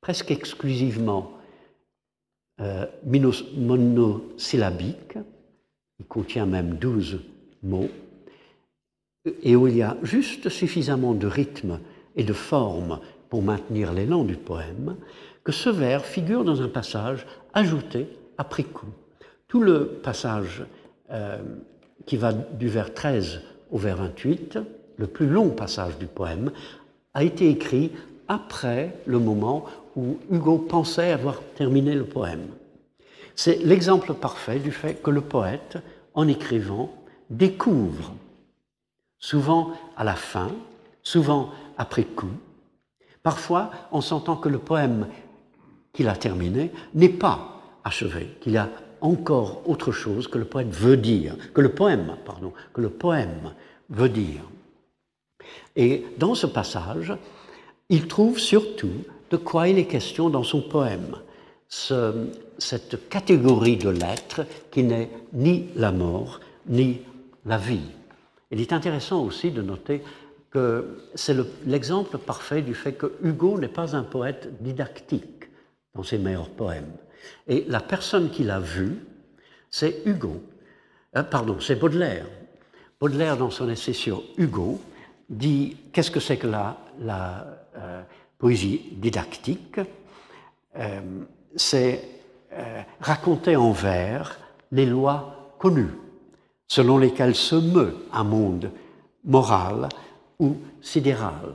presque 0.00 0.30
exclusivement 0.30 1.32
euh, 2.60 2.86
monosyllabique, 3.04 5.18
il 5.98 6.06
contient 6.06 6.46
même 6.46 6.76
douze 6.76 7.20
mots, 7.62 7.90
et 9.42 9.54
où 9.54 9.68
il 9.68 9.76
y 9.76 9.82
a 9.82 9.98
juste 10.02 10.48
suffisamment 10.48 11.12
de 11.14 11.26
rythme 11.26 11.78
et 12.16 12.24
de 12.24 12.32
forme 12.32 12.98
pour 13.28 13.42
maintenir 13.42 13.92
l'élan 13.92 14.24
du 14.24 14.36
poème, 14.36 14.96
que 15.44 15.52
ce 15.52 15.68
vers 15.68 16.04
figure 16.04 16.44
dans 16.44 16.62
un 16.62 16.68
passage 16.68 17.26
ajouté 17.54 18.08
après 18.38 18.64
coup. 18.64 18.86
Tout 19.48 19.60
le 19.60 19.86
passage 19.86 20.64
euh, 21.10 21.38
qui 22.06 22.16
va 22.16 22.32
du 22.32 22.68
vers 22.68 22.94
13 22.94 23.40
au 23.70 23.78
vers 23.78 23.96
28, 23.96 24.58
le 24.96 25.06
plus 25.06 25.26
long 25.26 25.50
passage 25.50 25.98
du 25.98 26.06
poème, 26.06 26.50
a 27.14 27.24
été 27.24 27.48
écrit 27.48 27.92
après 28.28 28.96
le 29.06 29.18
moment 29.18 29.64
où 29.96 30.18
Hugo 30.30 30.58
pensait 30.58 31.12
avoir 31.12 31.40
terminé 31.54 31.94
le 31.94 32.04
poème. 32.04 32.46
C'est 33.34 33.56
l'exemple 33.64 34.14
parfait 34.14 34.58
du 34.58 34.72
fait 34.72 35.02
que 35.02 35.10
le 35.10 35.20
poète, 35.20 35.78
en 36.14 36.28
écrivant, 36.28 36.92
découvre, 37.30 38.12
souvent 39.18 39.72
à 39.96 40.04
la 40.04 40.14
fin, 40.14 40.50
souvent 41.02 41.50
après 41.78 42.04
coup, 42.04 42.32
parfois 43.22 43.70
en 43.90 44.00
sentant 44.00 44.36
que 44.36 44.48
le 44.48 44.58
poème 44.58 45.06
qu'il 45.92 46.08
a 46.08 46.16
terminé 46.16 46.70
n'est 46.94 47.08
pas 47.08 47.60
achevé, 47.84 48.36
qu'il 48.40 48.52
y 48.52 48.56
a 48.56 48.70
encore 49.00 49.62
autre 49.68 49.92
chose 49.92 50.28
que 50.28 50.38
le 50.38 50.44
poète 50.44 50.70
veut 50.70 50.96
dire, 50.96 51.36
que 51.52 51.60
le 51.60 51.70
poème, 51.70 52.16
pardon, 52.24 52.52
que 52.72 52.80
le 52.80 52.90
poème 52.90 53.52
veut 53.90 54.08
dire. 54.08 54.42
Et 55.76 56.04
dans 56.18 56.34
ce 56.34 56.46
passage, 56.46 57.12
il 57.88 58.06
trouve 58.06 58.38
surtout 58.38 58.92
de 59.30 59.36
quoi 59.36 59.68
il 59.68 59.78
est 59.78 59.86
question 59.86 60.30
dans 60.30 60.44
son 60.44 60.62
poème, 60.62 61.16
cette 61.68 63.08
catégorie 63.08 63.76
de 63.76 63.88
l'être 63.88 64.46
qui 64.70 64.84
n'est 64.84 65.10
ni 65.32 65.68
la 65.74 65.90
mort 65.90 66.40
ni 66.68 67.00
la 67.44 67.58
vie. 67.58 67.90
Il 68.50 68.60
est 68.60 68.72
intéressant 68.72 69.24
aussi 69.24 69.50
de 69.50 69.62
noter 69.62 70.02
que 70.50 70.98
c'est 71.14 71.36
l'exemple 71.66 72.18
parfait 72.18 72.62
du 72.62 72.74
fait 72.74 72.92
que 72.92 73.14
Hugo 73.22 73.58
n'est 73.58 73.68
pas 73.68 73.96
un 73.96 74.02
poète 74.02 74.62
didactique 74.62 75.41
dans 75.94 76.02
ses 76.02 76.18
meilleurs 76.18 76.50
poèmes. 76.50 76.92
Et 77.46 77.64
la 77.68 77.80
personne 77.80 78.30
qui 78.30 78.44
l'a 78.44 78.60
vu, 78.60 78.98
c'est 79.70 80.02
Hugo. 80.04 80.42
Euh, 81.16 81.22
pardon, 81.22 81.58
c'est 81.60 81.76
Baudelaire. 81.76 82.26
Baudelaire, 83.00 83.36
dans 83.36 83.50
son 83.50 83.68
essai 83.68 83.92
sur 83.92 84.22
Hugo, 84.36 84.80
dit 85.28 85.76
qu'est-ce 85.92 86.10
que 86.10 86.20
c'est 86.20 86.36
que 86.36 86.46
la, 86.46 86.76
euh, 87.76 88.02
poésie 88.38 88.82
didactique? 88.92 89.80
Euh, 90.76 91.00
C'est 91.56 92.08
raconter 93.00 93.56
en 93.56 93.72
vers 93.72 94.38
les 94.72 94.84
lois 94.84 95.54
connues, 95.58 95.94
selon 96.68 96.98
lesquelles 96.98 97.34
se 97.34 97.56
meut 97.56 97.96
un 98.12 98.24
monde 98.24 98.70
moral 99.24 99.88
ou 100.38 100.56
sidéral. 100.82 101.54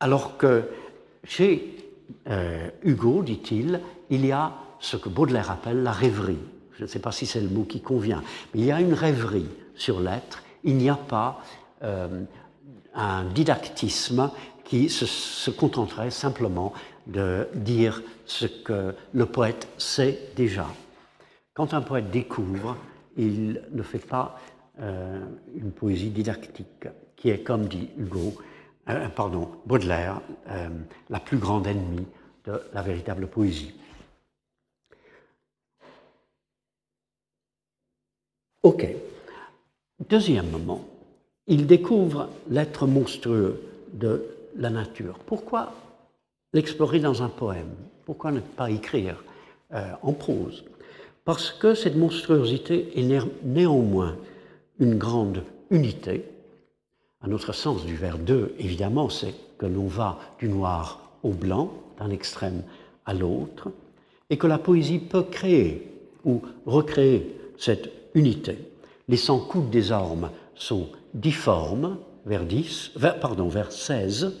alors 0.00 0.36
que 0.36 0.64
chez 1.24 1.77
Hugo, 2.84 3.22
dit-il, 3.22 3.80
il 4.10 4.24
y 4.24 4.32
a 4.32 4.52
ce 4.80 4.96
que 4.96 5.08
Baudelaire 5.08 5.50
appelle 5.50 5.82
la 5.82 5.92
rêverie. 5.92 6.38
Je 6.76 6.84
ne 6.84 6.88
sais 6.88 7.00
pas 7.00 7.12
si 7.12 7.26
c'est 7.26 7.40
le 7.40 7.48
mot 7.48 7.64
qui 7.64 7.80
convient, 7.80 8.22
mais 8.54 8.60
il 8.60 8.66
y 8.66 8.72
a 8.72 8.80
une 8.80 8.94
rêverie 8.94 9.48
sur 9.74 10.00
l'être. 10.00 10.42
Il 10.64 10.76
n'y 10.76 10.88
a 10.88 10.96
pas 10.96 11.42
euh, 11.82 12.22
un 12.94 13.24
didactisme 13.24 14.30
qui 14.64 14.88
se, 14.88 15.50
contenterait 15.50 16.10
simplement 16.10 16.72
de 17.06 17.48
dire 17.54 18.02
ce 18.26 18.46
que 18.46 18.94
le 19.12 19.26
poète 19.26 19.66
sait 19.78 20.30
déjà. 20.36 20.66
Quand 21.54 21.74
un 21.74 21.80
poète 21.80 22.10
découvre, 22.10 22.76
il 23.16 23.62
ne 23.72 23.82
fait 23.82 23.98
pas 23.98 24.38
euh, 24.80 25.24
une 25.56 25.72
poésie 25.72 26.10
didactique, 26.10 26.86
qui 27.16 27.30
est, 27.30 27.42
comme 27.42 27.66
dit 27.66 27.88
Hugo, 27.96 28.34
euh, 28.88 29.08
pardon, 29.08 29.48
Baudelaire, 29.66 30.20
la 31.10 31.20
plus 31.20 31.38
grande 31.38 31.66
ennemie 31.66 32.06
de 32.44 32.60
la 32.72 32.82
véritable 32.82 33.26
poésie. 33.26 33.74
Ok. 38.62 38.86
Deuxièmement, 40.08 40.84
il 41.46 41.66
découvre 41.66 42.28
l'être 42.50 42.86
monstrueux 42.86 43.62
de 43.92 44.24
la 44.56 44.70
nature. 44.70 45.18
Pourquoi 45.20 45.72
l'explorer 46.52 47.00
dans 47.00 47.22
un 47.22 47.28
poème? 47.28 47.74
Pourquoi 48.04 48.32
ne 48.32 48.40
pas 48.40 48.70
écrire 48.70 49.22
euh, 49.72 49.92
en 50.02 50.12
prose? 50.12 50.64
Parce 51.24 51.50
que 51.50 51.74
cette 51.74 51.96
monstruosité 51.96 52.98
est 52.98 53.22
néanmoins 53.42 54.16
une 54.78 54.96
grande 54.96 55.42
unité. 55.70 56.24
À 57.20 57.26
notre 57.26 57.52
sens 57.52 57.84
du 57.84 57.96
vers 57.96 58.18
2, 58.18 58.54
évidemment, 58.58 59.08
c'est 59.08 59.34
que 59.58 59.66
l'on 59.66 59.86
va 59.88 60.18
du 60.38 60.48
noir 60.48 61.00
au 61.24 61.30
blanc, 61.30 61.72
d'un 61.98 62.10
extrême 62.10 62.62
à 63.06 63.12
l'autre, 63.12 63.70
et 64.30 64.38
que 64.38 64.46
la 64.46 64.58
poésie 64.58 65.00
peut 65.00 65.24
créer 65.24 65.90
ou 66.24 66.42
recréer 66.64 67.36
cette 67.58 67.90
unité. 68.14 68.58
Les 69.08 69.16
100 69.16 69.40
coups 69.40 69.70
des 69.70 69.90
armes 69.90 70.30
sont 70.54 70.88
difformes, 71.12 71.98
vers, 72.24 72.44
10, 72.44 72.92
pardon, 73.20 73.48
vers 73.48 73.72
16, 73.72 74.40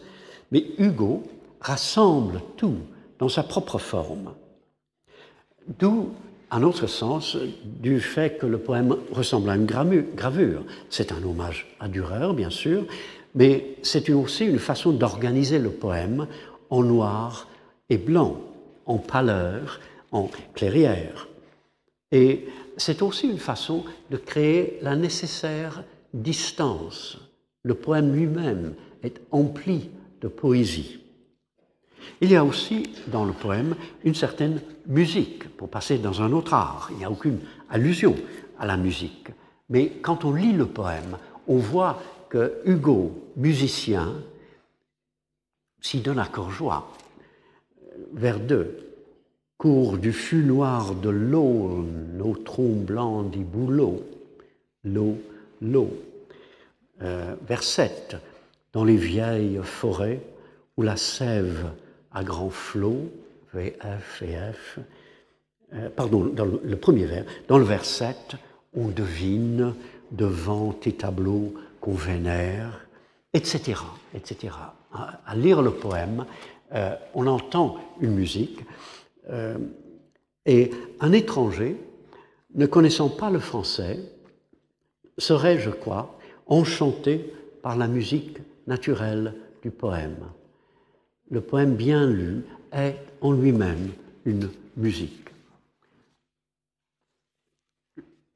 mais 0.52 0.64
Hugo 0.78 1.24
rassemble 1.60 2.42
tout 2.56 2.76
dans 3.18 3.28
sa 3.28 3.42
propre 3.42 3.78
forme. 3.78 4.34
D'où, 5.78 6.10
un 6.50 6.62
autre 6.62 6.86
sens, 6.86 7.36
du 7.64 8.00
fait 8.00 8.38
que 8.38 8.46
le 8.46 8.58
poème 8.58 8.96
ressemble 9.12 9.50
à 9.50 9.56
une 9.56 9.66
gravure. 9.66 10.64
C'est 10.88 11.12
un 11.12 11.22
hommage 11.22 11.66
à 11.78 11.88
Dürer, 11.88 12.32
bien 12.34 12.50
sûr, 12.50 12.86
mais 13.34 13.76
c'est 13.82 14.10
aussi 14.10 14.46
une 14.46 14.58
façon 14.58 14.92
d'organiser 14.92 15.58
le 15.58 15.70
poème 15.70 16.26
en 16.70 16.82
noir 16.82 17.48
et 17.90 17.98
blanc, 17.98 18.40
en 18.86 18.98
pâleur, 18.98 19.80
en 20.10 20.30
clairière. 20.54 21.28
Et 22.10 22.48
c'est 22.76 23.02
aussi 23.02 23.28
une 23.28 23.38
façon 23.38 23.84
de 24.10 24.16
créer 24.16 24.78
la 24.82 24.96
nécessaire 24.96 25.84
distance. 26.14 27.18
Le 27.62 27.74
poème 27.74 28.14
lui-même 28.14 28.74
est 29.02 29.20
empli 29.30 29.90
de 30.22 30.28
poésie. 30.28 31.00
Il 32.20 32.30
y 32.30 32.36
a 32.36 32.44
aussi 32.44 32.84
dans 33.08 33.24
le 33.24 33.32
poème 33.32 33.74
une 34.04 34.14
certaine 34.14 34.60
musique, 34.88 35.56
pour 35.56 35.68
passer 35.68 35.98
dans 35.98 36.22
un 36.22 36.32
autre 36.32 36.54
art. 36.54 36.88
Il 36.92 36.98
n'y 36.98 37.04
a 37.04 37.10
aucune 37.10 37.38
allusion 37.70 38.16
à 38.58 38.66
la 38.66 38.76
musique. 38.76 39.28
Mais 39.68 39.90
quand 40.02 40.24
on 40.24 40.32
lit 40.32 40.52
le 40.52 40.66
poème, 40.66 41.18
on 41.46 41.58
voit 41.58 42.02
que 42.28 42.60
Hugo, 42.64 43.12
musicien, 43.36 44.14
s'y 45.80 46.00
donne 46.00 46.18
à 46.18 46.26
corps 46.26 46.50
joie. 46.50 46.90
Vers 48.12 48.40
deux, 48.40 48.88
cours 49.58 49.98
du 49.98 50.12
fût 50.12 50.44
noir 50.44 50.94
de 50.94 51.10
l'eau, 51.10 51.84
nos 52.14 52.34
troncs 52.36 52.84
blancs 52.84 53.30
des 53.30 53.44
bouleaux, 53.44 54.02
l'eau, 54.84 55.18
l'eau. 55.60 55.90
Euh, 57.02 57.34
vers 57.46 57.62
7, 57.62 58.16
dans 58.72 58.84
les 58.84 58.96
vieilles 58.96 59.60
forêts 59.62 60.20
où 60.76 60.82
la 60.82 60.96
sève 60.96 61.70
à 62.12 62.24
grands 62.24 62.50
flots, 62.50 63.10
VF 63.58 64.22
et 64.22 64.36
F, 64.52 64.78
euh, 65.74 65.88
pardon, 65.90 66.24
dans 66.24 66.44
le, 66.44 66.76
premier 66.76 67.04
vers, 67.04 67.24
dans 67.48 67.58
le 67.58 67.64
vers 67.64 67.84
7, 67.84 68.36
on 68.74 68.88
devine 68.88 69.74
devant 70.12 70.72
tes 70.72 70.92
tableaux 70.92 71.54
qu'on 71.80 71.92
vénère, 71.92 72.86
etc., 73.34 73.80
etc. 74.14 74.54
À, 74.92 75.36
lire 75.36 75.60
le 75.60 75.72
poème, 75.72 76.24
euh, 76.72 76.94
on 77.14 77.26
entend 77.26 77.76
une 78.00 78.14
musique 78.14 78.60
euh, 79.28 79.58
et 80.46 80.70
un 81.00 81.12
étranger, 81.12 81.76
ne 82.54 82.64
connaissant 82.66 83.10
pas 83.10 83.30
le 83.30 83.38
français, 83.38 83.98
serait, 85.18 85.58
je 85.58 85.70
crois, 85.70 86.18
enchanté 86.46 87.34
par 87.62 87.76
la 87.76 87.88
musique 87.88 88.38
naturelle 88.66 89.34
du 89.62 89.70
poème. 89.70 90.16
Le 91.30 91.42
poème 91.42 91.74
bien 91.74 92.06
lu 92.06 92.44
est 92.72 92.96
en 93.20 93.32
lui-même 93.32 93.90
une 94.24 94.50
musique. 94.76 95.28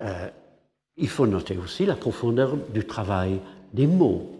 Euh, 0.02 0.28
il 0.96 1.08
faut 1.08 1.26
noter 1.26 1.56
aussi 1.56 1.86
la 1.86 1.96
profondeur 1.96 2.56
du 2.56 2.84
travail 2.84 3.40
des 3.72 3.86
mots. 3.86 4.30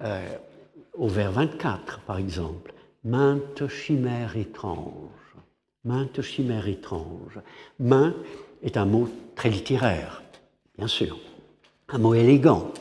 Euh, 0.00 0.36
au 0.96 1.08
vers 1.08 1.32
24, 1.32 2.00
par 2.00 2.18
exemple, 2.18 2.72
mainte 3.04 3.68
chimère 3.68 4.36
étrange. 4.36 5.10
Mainte 5.84 6.22
chimère 6.22 6.66
étrange. 6.66 7.38
Main 7.78 8.14
est 8.62 8.76
un 8.76 8.84
mot 8.84 9.08
très 9.36 9.50
littéraire, 9.50 10.22
bien 10.76 10.88
sûr. 10.88 11.18
Un 11.88 11.98
mot 11.98 12.14
élégant. 12.14 12.72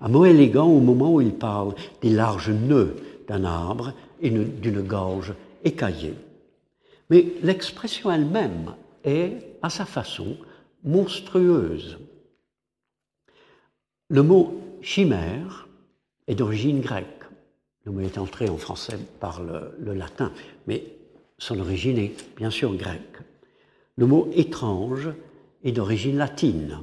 Un 0.00 0.08
mot 0.08 0.24
élégant 0.24 0.66
au 0.66 0.80
moment 0.80 1.14
où 1.14 1.20
il 1.20 1.34
parle 1.34 1.74
des 2.02 2.10
larges 2.10 2.50
nœuds 2.50 2.96
d'un 3.26 3.44
arbre 3.44 3.92
d'une 4.20 4.82
gorge 4.82 5.34
écaillée. 5.64 6.14
Mais 7.10 7.26
l'expression 7.42 8.10
elle-même 8.10 8.74
est, 9.04 9.58
à 9.62 9.70
sa 9.70 9.84
façon, 9.84 10.36
monstrueuse. 10.84 11.98
Le 14.08 14.22
mot 14.22 14.60
chimère 14.82 15.68
est 16.26 16.34
d'origine 16.34 16.80
grecque. 16.80 17.24
Le 17.84 17.92
mot 17.92 18.00
est 18.00 18.18
entré 18.18 18.48
en 18.48 18.56
français 18.56 18.98
par 19.20 19.42
le, 19.42 19.94
latin, 19.94 20.32
mais 20.66 20.84
son 21.38 21.58
origine 21.60 21.98
est 21.98 22.36
bien 22.36 22.50
sûr 22.50 22.74
grecque. 22.74 23.18
Le 23.96 24.06
mot 24.06 24.28
étrange 24.32 25.08
est 25.62 25.72
d'origine 25.72 26.16
latine. 26.16 26.80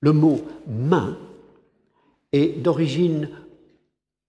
Le 0.00 0.12
mot 0.12 0.40
main 0.66 1.16
est 2.32 2.60
d'origine 2.60 3.28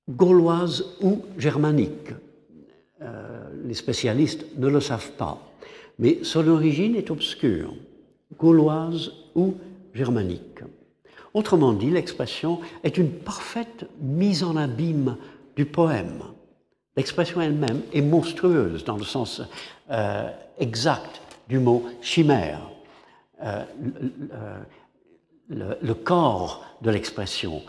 gauloise 0.10 0.86
ou 1.02 1.24
germanique. 1.38 2.14
Euh, 3.02 3.44
les 3.66 3.74
spécialistes 3.74 4.46
ne 4.58 4.68
le 4.68 4.80
savent 4.80 5.12
pas, 5.12 5.40
mais 6.00 6.20
son 6.24 6.48
origine 6.48 6.96
est 6.96 7.12
obscure, 7.12 7.74
gauloise 8.38 9.12
ou 9.36 9.56
germanique. 9.94 10.60
Autrement 11.34 11.74
dit, 11.74 11.90
l'expression 11.90 12.60
est 12.84 12.98
une 12.98 13.12
parfaite 13.12 13.86
mise 14.00 14.44
en 14.44 14.56
abîme 14.56 15.18
du 15.56 15.66
poème. 15.66 16.22
L'expression 16.96 17.42
elle-même 17.42 17.82
est 17.92 18.02
monstrueuse 18.02 18.84
dans 18.84 18.98
le 18.98 19.04
sens 19.04 19.42
euh, 19.90 20.30
exact 20.60 21.22
du 21.50 21.60
mot 21.60 21.86
chimère. 22.02 22.60
Euh, 23.44 23.64
le, 25.50 25.94
corps 25.94 26.64
de 26.82 26.92
l'expression 26.92 27.62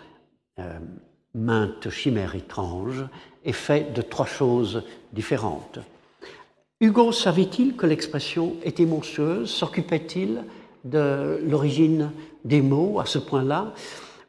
mainte 1.34 1.90
chimère 1.90 2.34
étrange 2.34 3.04
est 3.44 3.52
fait 3.52 3.92
de 3.92 4.02
trois 4.02 4.26
choses 4.26 4.82
différentes. 5.12 5.78
Hugo 6.80 7.12
savait-il 7.12 7.76
que 7.76 7.86
l'expression 7.86 8.54
était 8.62 8.86
monstrueuse? 8.86 9.50
S'occupait-il 9.50 10.42
de 10.84 11.40
l'origine 11.46 12.10
des 12.44 12.62
mots 12.62 13.00
à 13.00 13.06
ce 13.06 13.18
point-là? 13.18 13.72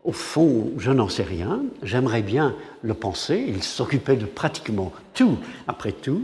Au 0.04 0.12
fond, 0.12 0.72
je 0.78 0.92
n'en 0.92 1.10
sais 1.10 1.24
rien. 1.24 1.64
J'aimerais 1.82 2.22
bien 2.22 2.56
le 2.84 2.94
penser. 2.94 3.44
Il 3.48 3.64
s'occupait 3.64 4.16
de 4.16 4.26
pratiquement 4.26 4.94
tout, 5.14 5.38
après 5.68 5.92
tout. 5.92 6.22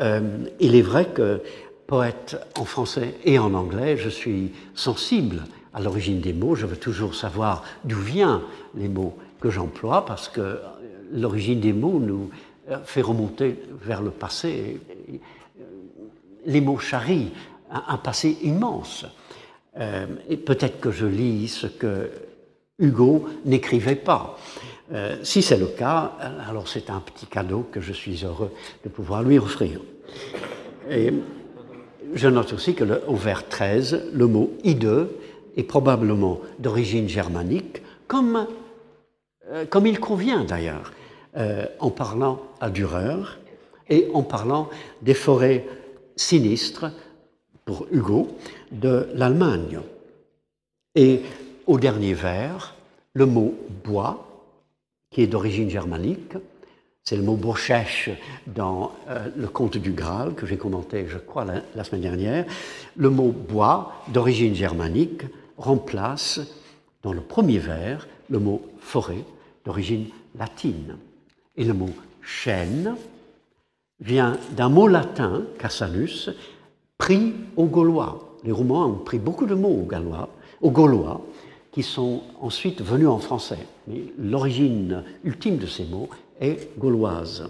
Euh, 0.00 0.20
il 0.60 0.74
est 0.76 0.82
vrai 0.82 1.06
que 1.06 1.40
poète 1.86 2.36
en 2.58 2.64
français 2.64 3.14
et 3.24 3.38
en 3.38 3.54
anglais, 3.54 3.96
je 3.96 4.10
suis 4.10 4.52
sensible 4.74 5.44
à 5.72 5.80
l'origine 5.80 6.20
des 6.20 6.32
mots. 6.32 6.54
Je 6.54 6.66
veux 6.66 6.76
toujours 6.76 7.14
savoir 7.14 7.64
d'où 7.84 7.98
viennent 7.98 8.40
les 8.74 8.88
mots 8.88 9.16
que 9.40 9.50
j'emploie 9.50 10.04
parce 10.04 10.28
que 10.28 10.58
l'origine 11.12 11.60
des 11.60 11.72
mots 11.72 11.98
nous 11.98 12.30
fait 12.84 13.02
remonter 13.02 13.60
vers 13.82 14.02
le 14.02 14.10
passé. 14.10 14.80
Les 16.46 16.60
mots 16.60 16.78
charrient 16.78 17.32
un 17.70 17.96
passé 17.96 18.38
immense. 18.42 19.06
Euh, 19.78 20.06
et 20.28 20.36
peut-être 20.36 20.80
que 20.80 20.90
je 20.90 21.06
lis 21.06 21.48
ce 21.48 21.66
que 21.66 22.10
Hugo 22.78 23.28
n'écrivait 23.44 23.94
pas. 23.94 24.36
Euh, 24.92 25.16
si 25.22 25.42
c'est 25.42 25.58
le 25.58 25.66
cas, 25.66 26.12
alors 26.48 26.66
c'est 26.66 26.90
un 26.90 27.00
petit 27.00 27.26
cadeau 27.26 27.66
que 27.70 27.80
je 27.80 27.92
suis 27.92 28.24
heureux 28.24 28.50
de 28.84 28.88
pouvoir 28.88 29.22
lui 29.22 29.38
offrir. 29.38 29.80
Et 30.90 31.12
je 32.14 32.28
note 32.28 32.52
aussi 32.52 32.74
que 32.74 32.84
au 33.06 33.14
vers 33.14 33.48
13, 33.48 34.10
le 34.12 34.26
mot 34.26 34.52
hideux 34.64 35.16
est 35.56 35.62
probablement 35.62 36.40
d'origine 36.58 37.08
germanique, 37.08 37.82
comme, 38.08 38.46
euh, 39.50 39.64
comme 39.66 39.86
il 39.86 40.00
convient 40.00 40.44
d'ailleurs, 40.44 40.92
en 41.78 41.90
parlant 41.90 42.42
à 42.60 42.70
Dürer 42.70 43.38
et 43.88 44.08
en 44.14 44.24
parlant 44.24 44.68
des 45.00 45.14
forêts 45.14 45.64
sinistres 46.16 46.86
pour 47.64 47.86
Hugo, 47.92 48.36
de 48.72 49.08
l'Allemagne. 49.14 49.78
Et 50.96 51.20
au 51.68 51.78
dernier 51.78 52.14
vers, 52.14 52.74
le 53.12 53.26
mot 53.26 53.54
bois, 53.84 54.26
qui 55.10 55.22
est 55.22 55.28
d'origine 55.28 55.70
germanique, 55.70 56.34
c'est 57.04 57.16
le 57.16 57.22
mot 57.22 57.36
bochèche 57.36 58.10
dans 58.46 58.92
euh, 59.08 59.28
le 59.36 59.48
conte 59.48 59.76
du 59.76 59.92
Graal 59.92 60.34
que 60.34 60.46
j'ai 60.46 60.56
commenté, 60.56 61.06
je 61.08 61.18
crois, 61.18 61.44
la, 61.74 61.84
semaine 61.84 62.02
dernière. 62.02 62.44
Le 62.96 63.10
mot 63.10 63.32
bois, 63.32 63.92
d'origine 64.08 64.54
germanique, 64.54 65.22
remplace 65.56 66.40
dans 67.02 67.12
le 67.12 67.20
premier 67.20 67.58
vers 67.58 68.06
le 68.28 68.38
mot 68.38 68.62
forêt, 68.78 69.24
d'origine 69.70 70.06
latine. 70.36 70.96
Et 71.56 71.62
le 71.62 71.74
mot 71.74 71.90
chêne 72.22 72.96
vient 74.00 74.36
d'un 74.56 74.68
mot 74.68 74.88
latin, 74.88 75.44
cassanus, 75.60 76.28
pris 76.98 77.34
au 77.56 77.66
gaulois. 77.66 78.36
Les 78.42 78.50
Romains 78.50 78.86
ont 78.86 79.04
pris 79.04 79.20
beaucoup 79.20 79.46
de 79.46 79.54
mots 79.54 79.82
au 79.82 79.86
gallois, 79.86 80.28
aux 80.60 80.72
gaulois, 80.72 81.20
qui 81.70 81.84
sont 81.84 82.22
ensuite 82.40 82.82
venus 82.82 83.06
en 83.06 83.18
français. 83.18 83.64
Mais 83.86 84.12
l'origine 84.18 85.04
ultime 85.22 85.58
de 85.58 85.66
ces 85.66 85.84
mots 85.84 86.08
est 86.40 86.76
gauloise. 86.76 87.48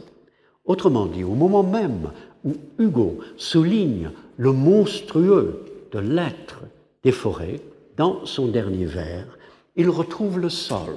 Autrement 0.66 1.06
dit, 1.06 1.24
au 1.24 1.34
moment 1.34 1.62
même 1.62 2.10
où 2.44 2.52
Hugo 2.78 3.20
souligne 3.38 4.10
le 4.36 4.52
monstrueux 4.52 5.64
de 5.90 6.00
l'être 6.00 6.64
des 7.02 7.12
forêts, 7.12 7.62
dans 7.96 8.26
son 8.26 8.48
dernier 8.48 8.84
vers, 8.84 9.38
il 9.74 9.88
retrouve 9.88 10.38
le 10.38 10.50
sol 10.50 10.96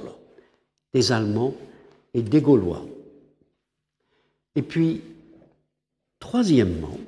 des 0.94 1.12
Allemands 1.12 1.54
et 2.14 2.22
des 2.22 2.40
Gaulois. 2.40 2.86
Et 4.54 4.62
puis, 4.62 5.02
troisièmement, 6.20 6.98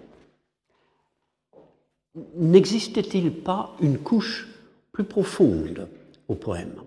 n'existait-il 2.34 3.32
pas 3.32 3.76
une 3.80 3.98
couche 3.98 4.48
plus 4.90 5.04
profonde 5.04 5.88
au 6.26 6.34
poème? 6.34 6.82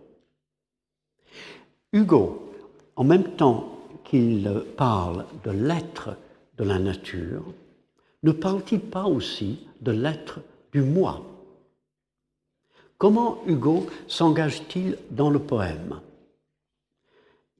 Hugo, 1.93 2.51
en 2.97 3.03
même 3.05 3.35
temps 3.35 3.79
qu'il 4.03 4.63
parle 4.75 5.25
de 5.45 5.51
l'être 5.51 6.17
de 6.57 6.63
la 6.65 6.79
nature, 6.79 7.45
ne 8.23 8.33
parle-t-il 8.33 8.81
pas 8.81 9.05
aussi 9.05 9.65
de 9.79 9.91
l'être 9.91 10.41
du 10.73 10.81
moi? 10.81 11.23
Comment 12.97 13.41
Hugo 13.47 13.87
s'engage-t-il 14.07 14.97
dans 15.09 15.29
le 15.29 15.39
poème? 15.39 16.01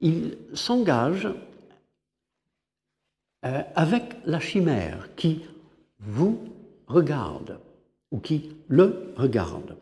Il 0.00 0.38
s'engage 0.54 1.28
euh, 3.44 3.62
avec 3.74 4.16
la 4.24 4.40
chimère 4.40 5.14
qui 5.14 5.44
vous 5.98 6.52
regarde 6.86 7.58
ou 8.10 8.18
qui 8.18 8.56
le 8.68 9.14
regarde. 9.16 9.76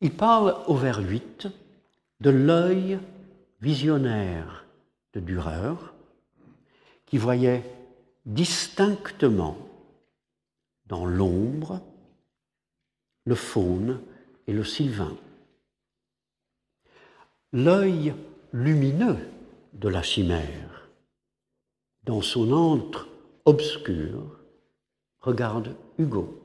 Il 0.00 0.12
parle 0.12 0.56
au 0.66 0.74
vers 0.74 0.98
8 0.98 1.48
de 2.20 2.30
l'œil 2.30 2.98
visionnaire 3.60 4.64
de 5.14 5.20
Dürer 5.20 5.74
qui 7.06 7.18
voyait 7.18 7.62
distinctement 8.26 9.56
dans 10.86 11.06
l'ombre 11.06 11.80
le 13.24 13.34
faune 13.34 14.00
et 14.46 14.52
le 14.52 14.64
sylvain. 14.64 15.16
L'œil 17.52 18.14
lumineux 18.52 19.18
de 19.72 19.88
la 19.88 20.02
chimère, 20.02 20.88
dans 22.04 22.20
son 22.20 22.52
antre 22.52 23.08
obscur, 23.44 24.38
regarde 25.20 25.74
Hugo. 25.98 26.38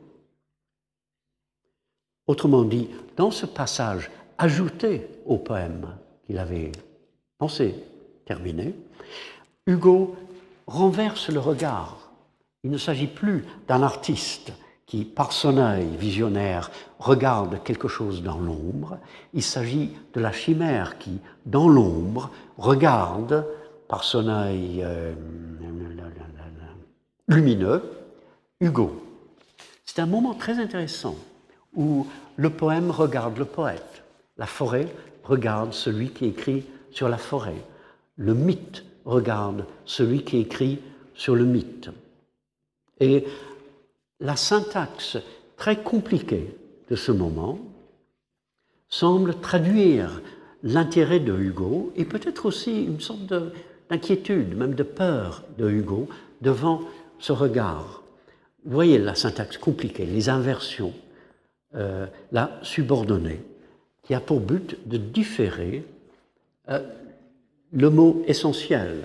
Autrement 2.28 2.64
dit, 2.64 2.90
dans 3.16 3.32
ce 3.32 3.46
passage 3.46 4.10
ajouté 4.38 5.08
au 5.26 5.38
poème 5.38 5.98
qu'il 6.26 6.38
avait 6.38 6.72
pensé 7.38 7.76
terminer, 8.26 8.74
Hugo 9.66 10.16
renverse 10.66 11.30
le 11.30 11.40
regard. 11.40 12.12
Il 12.64 12.72
ne 12.72 12.78
s'agit 12.78 13.08
plus 13.08 13.46
d'un 13.68 13.82
artiste 13.82 14.52
qui, 14.88 15.04
par 15.04 15.34
son 15.34 15.58
œil 15.58 15.86
visionnaire, 15.98 16.72
regarde 16.98 17.62
quelque 17.64 17.90
chose 17.90 18.24
dans 18.24 18.40
l'ombre. 18.40 18.98
Il 19.34 19.44
s'agit 19.44 19.92
de 20.14 20.20
la 20.22 20.32
chimère 20.32 20.98
qui, 20.98 21.20
dans 21.46 21.68
l'ombre, 21.68 22.32
regarde, 22.58 23.46
par 23.88 24.04
son 24.04 24.28
œil 24.28 24.82
euh, 24.84 25.14
lumineux, 27.28 27.84
Hugo. 28.60 29.04
C'est 29.86 30.00
un 30.00 30.06
moment 30.06 30.34
très 30.34 30.60
intéressant 30.60 31.16
où 31.76 32.08
le 32.38 32.50
poème 32.50 32.90
regarde 32.90 33.38
le 33.38 33.46
poète, 33.46 34.04
la 34.38 34.46
forêt 34.46 34.88
regarde 35.24 35.74
celui 35.74 36.10
qui 36.10 36.26
écrit 36.26 36.66
sur 36.92 37.10
la 37.10 37.18
forêt, 37.18 37.62
le 38.16 38.34
mythe 38.34 38.86
regarde 39.06 39.66
celui 39.86 40.24
qui 40.24 40.38
écrit 40.38 40.80
sur 41.14 41.36
le 41.36 41.46
mythe. 41.46 41.90
Et 43.00 43.26
la 44.20 44.36
syntaxe 44.36 45.18
très 45.56 45.82
compliquée 45.82 46.56
de 46.90 46.96
ce 46.96 47.12
moment 47.12 47.60
semble 48.90 49.40
traduire 49.40 50.22
l'intérêt 50.64 51.20
de 51.20 51.38
Hugo 51.38 51.92
et 51.96 52.06
peut-être 52.06 52.46
aussi 52.46 52.84
une 52.84 53.00
sorte 53.00 53.26
d'inquiétude, 53.90 54.58
même 54.58 54.74
de 54.74 54.84
peur 54.84 55.44
de 55.58 55.70
Hugo 55.70 56.08
devant 56.42 56.82
ce 57.20 57.32
regard. 57.32 58.04
Vous 58.66 58.74
voyez 58.74 58.98
la 58.98 59.16
syntaxe 59.16 59.58
compliquée, 59.58 60.06
les 60.06 60.30
inversions, 60.30 60.94
euh, 61.76 62.08
la 62.32 62.60
subordonnée, 62.64 63.42
qui 64.04 64.14
a 64.14 64.20
pour 64.20 64.40
but 64.40 64.78
de 64.88 64.98
différer 64.98 65.86
euh, 66.70 66.80
le 67.72 67.90
mot 67.90 68.24
essentiel. 68.28 69.04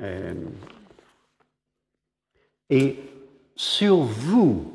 Euh, 0.00 0.34
et 2.70 2.96
sur 3.56 3.96
vous 3.98 4.72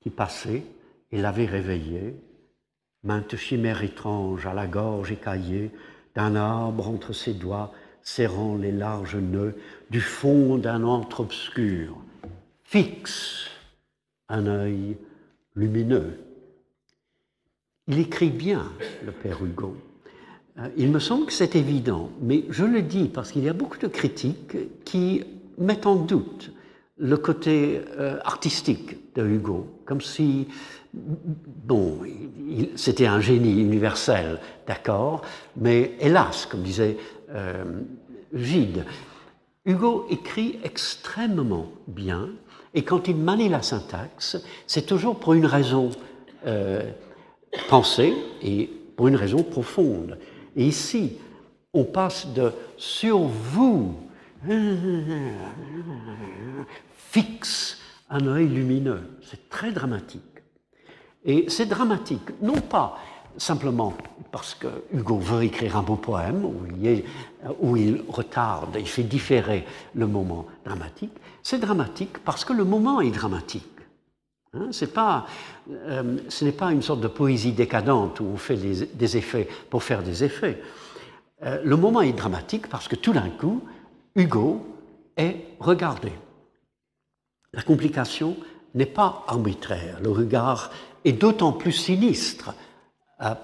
qui 0.00 0.10
passez 0.10 0.64
et 1.12 1.20
l'avez 1.20 1.46
réveillé, 1.46 2.14
mainte 3.02 3.36
chimère 3.36 3.82
étrange 3.82 4.46
à 4.46 4.54
la 4.54 4.66
gorge 4.66 5.12
écaillée 5.12 5.70
d'un 6.14 6.36
arbre 6.36 6.88
entre 6.88 7.12
ses 7.12 7.34
doigts 7.34 7.72
serrant 8.02 8.54
les 8.56 8.72
larges 8.72 9.16
nœuds 9.16 9.56
du 9.90 10.00
fond 10.00 10.58
d'un 10.58 10.84
antre 10.84 11.20
obscur, 11.20 11.96
fixe 12.62 13.48
un 14.28 14.46
œil 14.46 14.96
lumineux. 15.56 16.18
Il 17.86 17.98
écrit 17.98 18.30
bien, 18.30 18.70
le 19.04 19.12
père 19.12 19.44
Hugo. 19.44 19.76
Euh, 20.58 20.68
il 20.76 20.90
me 20.90 20.98
semble 20.98 21.26
que 21.26 21.32
c'est 21.32 21.56
évident, 21.56 22.10
mais 22.20 22.44
je 22.48 22.64
le 22.64 22.82
dis 22.82 23.08
parce 23.08 23.32
qu'il 23.32 23.44
y 23.44 23.48
a 23.48 23.54
beaucoup 23.54 23.78
de 23.78 23.88
critiques 23.88 24.84
qui 24.84 25.24
mettent 25.58 25.86
en 25.86 25.96
doute 25.96 26.52
le 26.96 27.16
côté 27.16 27.80
euh, 27.98 28.18
artistique 28.24 29.14
de 29.14 29.26
Hugo, 29.26 29.66
comme 29.84 30.00
si, 30.00 30.48
bon, 30.92 31.98
c'était 32.76 33.06
un 33.06 33.20
génie 33.20 33.60
universel, 33.60 34.40
d'accord, 34.66 35.22
mais 35.56 35.96
hélas, 36.00 36.46
comme 36.46 36.62
disait 36.62 36.96
euh, 37.30 37.64
Gide, 38.32 38.84
Hugo 39.64 40.06
écrit 40.10 40.58
extrêmement 40.62 41.68
bien, 41.88 42.28
et 42.74 42.82
quand 42.82 43.08
il 43.08 43.16
manie 43.16 43.48
la 43.48 43.62
syntaxe, 43.62 44.36
c'est 44.66 44.86
toujours 44.86 45.18
pour 45.18 45.34
une 45.34 45.46
raison 45.46 45.90
euh, 46.46 46.90
pensée 47.68 48.14
et 48.42 48.70
pour 48.96 49.08
une 49.08 49.16
raison 49.16 49.42
profonde. 49.42 50.18
Et 50.56 50.64
ici, 50.66 51.18
on 51.72 51.84
passe 51.84 52.26
de 52.34 52.52
sur 52.76 53.18
vous 53.18 53.96
fixe 57.14 57.78
un 58.10 58.26
œil 58.26 58.48
lumineux. 58.48 59.02
C'est 59.22 59.48
très 59.48 59.70
dramatique. 59.70 60.22
Et 61.24 61.46
c'est 61.48 61.66
dramatique, 61.66 62.28
non 62.42 62.60
pas 62.60 62.98
simplement 63.36 63.94
parce 64.32 64.54
que 64.54 64.66
Hugo 64.92 65.18
veut 65.18 65.44
écrire 65.44 65.76
un 65.76 65.82
beau 65.82 65.96
poème 65.96 66.44
où 67.60 67.76
il, 67.76 68.02
retarde, 68.08 68.76
il 68.78 68.88
fait 68.88 69.04
différer 69.04 69.64
le 69.94 70.06
moment 70.06 70.46
dramatique, 70.64 71.12
c'est 71.42 71.58
dramatique 71.58 72.18
parce 72.18 72.44
que 72.44 72.52
le 72.52 72.64
moment 72.64 73.00
est 73.00 73.10
dramatique. 73.10 73.64
Hein, 74.52 74.70
pas, 74.92 75.26
euh, 75.70 76.18
ce 76.28 76.44
n'est 76.44 76.52
pas 76.52 76.72
une 76.72 76.82
sorte 76.82 77.00
de 77.00 77.08
poésie 77.08 77.52
décadente 77.52 78.20
où 78.20 78.26
on 78.34 78.36
fait 78.36 78.56
des, 78.56 79.16
effets 79.16 79.48
pour 79.70 79.82
faire 79.82 80.02
des 80.02 80.22
effets. 80.24 80.60
Euh, 81.42 81.60
le 81.64 81.76
moment 81.76 82.02
est 82.02 82.12
dramatique 82.12 82.68
parce 82.68 82.86
que 82.86 82.96
tout 82.96 83.12
d'un 83.12 83.30
coup, 83.30 83.62
Hugo 84.14 84.64
est 85.16 85.36
regardé. 85.58 86.12
La 87.54 87.62
complication 87.62 88.36
n'est 88.74 88.86
pas 88.86 89.24
arbitraire. 89.28 90.00
Le 90.02 90.10
regard 90.10 90.70
est 91.04 91.12
d'autant 91.12 91.52
plus 91.52 91.72
sinistre 91.72 92.54
à, 93.18 93.38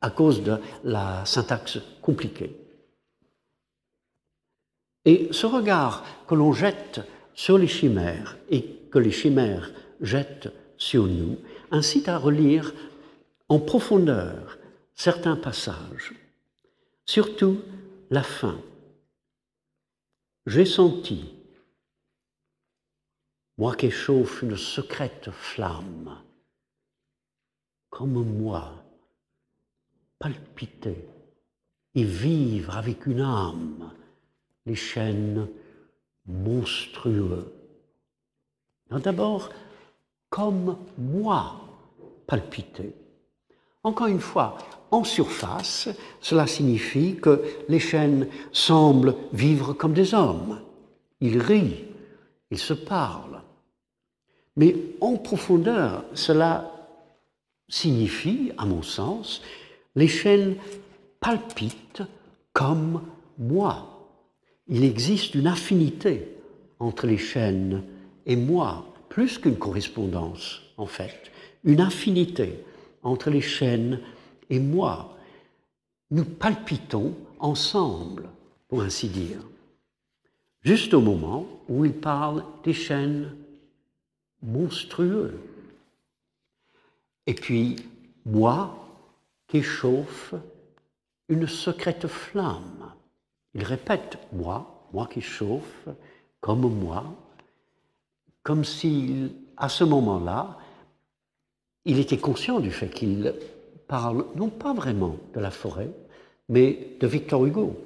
à, 0.00 0.10
cause 0.10 0.42
de 0.42 0.58
la 0.84 1.24
syntaxe 1.24 1.78
compliquée. 2.02 2.56
Et 5.04 5.28
ce 5.30 5.46
regard 5.46 6.04
que 6.26 6.34
l'on 6.34 6.52
jette 6.52 7.00
sur 7.34 7.58
les 7.58 7.68
chimères 7.68 8.36
et 8.50 8.62
que 8.90 8.98
les 8.98 9.12
chimères 9.12 9.70
jettent 10.00 10.52
sur 10.76 11.06
nous 11.06 11.38
incite 11.70 12.08
à 12.08 12.18
relire 12.18 12.74
en 13.48 13.60
profondeur 13.60 14.58
certains 14.94 15.36
passages, 15.36 16.14
surtout 17.04 17.60
la 18.10 18.22
fin. 18.22 18.58
J'ai 20.46 20.64
senti, 20.64 21.35
moi 23.58 23.74
qu'échauffe 23.74 24.42
une 24.42 24.56
secrète 24.56 25.30
flamme, 25.30 26.18
comme 27.90 28.22
moi, 28.24 28.72
palpiter 30.18 31.08
et 31.94 32.04
vivre 32.04 32.76
avec 32.76 33.06
une 33.06 33.20
âme 33.20 33.90
les 34.66 34.74
chaînes 34.74 35.48
monstrueux. 36.26 37.52
D'abord, 38.90 39.50
comme 40.28 40.76
moi, 40.98 41.60
palpiter. 42.26 42.94
Encore 43.82 44.08
une 44.08 44.20
fois, 44.20 44.58
en 44.90 45.04
surface, 45.04 45.88
cela 46.20 46.46
signifie 46.46 47.16
que 47.16 47.42
les 47.68 47.80
chênes 47.80 48.28
semblent 48.52 49.16
vivre 49.32 49.72
comme 49.72 49.94
des 49.94 50.14
hommes. 50.14 50.60
Ils 51.20 51.40
rient, 51.40 51.84
ils 52.50 52.58
se 52.58 52.74
parlent. 52.74 53.25
Mais 54.56 54.74
en 55.00 55.16
profondeur, 55.16 56.04
cela 56.14 56.72
signifie, 57.68 58.52
à 58.56 58.64
mon 58.64 58.82
sens, 58.82 59.42
les 59.94 60.08
chênes 60.08 60.56
palpitent 61.20 62.02
comme 62.52 63.02
moi. 63.38 64.08
Il 64.68 64.84
existe 64.84 65.34
une 65.34 65.46
affinité 65.46 66.28
entre 66.78 67.06
les 67.06 67.18
chênes 67.18 67.82
et 68.24 68.36
moi, 68.36 68.86
plus 69.08 69.38
qu'une 69.38 69.56
correspondance 69.56 70.62
en 70.76 70.86
fait, 70.86 71.30
une 71.64 71.80
affinité 71.80 72.64
entre 73.02 73.30
les 73.30 73.40
chênes 73.40 74.00
et 74.50 74.58
moi. 74.58 75.16
Nous 76.10 76.24
palpitons 76.24 77.14
ensemble, 77.38 78.28
pour 78.68 78.82
ainsi 78.82 79.08
dire, 79.08 79.38
juste 80.62 80.94
au 80.94 81.00
moment 81.00 81.46
où 81.68 81.84
il 81.84 81.92
parle 81.92 82.44
des 82.64 82.72
chênes 82.72 83.32
monstrueux. 84.46 85.38
Et 87.26 87.34
puis, 87.34 87.76
moi 88.24 88.86
qui 89.48 89.62
chauffe 89.62 90.34
une 91.28 91.46
secrète 91.46 92.06
flamme. 92.06 92.92
Il 93.54 93.64
répète 93.64 94.18
moi, 94.32 94.88
moi 94.92 95.08
qui 95.12 95.20
chauffe, 95.20 95.88
comme 96.40 96.72
moi, 96.72 97.04
comme 98.42 98.64
si 98.64 99.32
à 99.56 99.68
ce 99.68 99.84
moment-là, 99.84 100.58
il 101.84 101.98
était 101.98 102.18
conscient 102.18 102.60
du 102.60 102.70
fait 102.70 102.88
qu'il 102.88 103.34
parle 103.88 104.26
non 104.34 104.48
pas 104.48 104.72
vraiment 104.72 105.16
de 105.34 105.40
la 105.40 105.50
forêt, 105.50 105.90
mais 106.48 106.96
de 107.00 107.06
Victor 107.06 107.46
Hugo. 107.46 107.76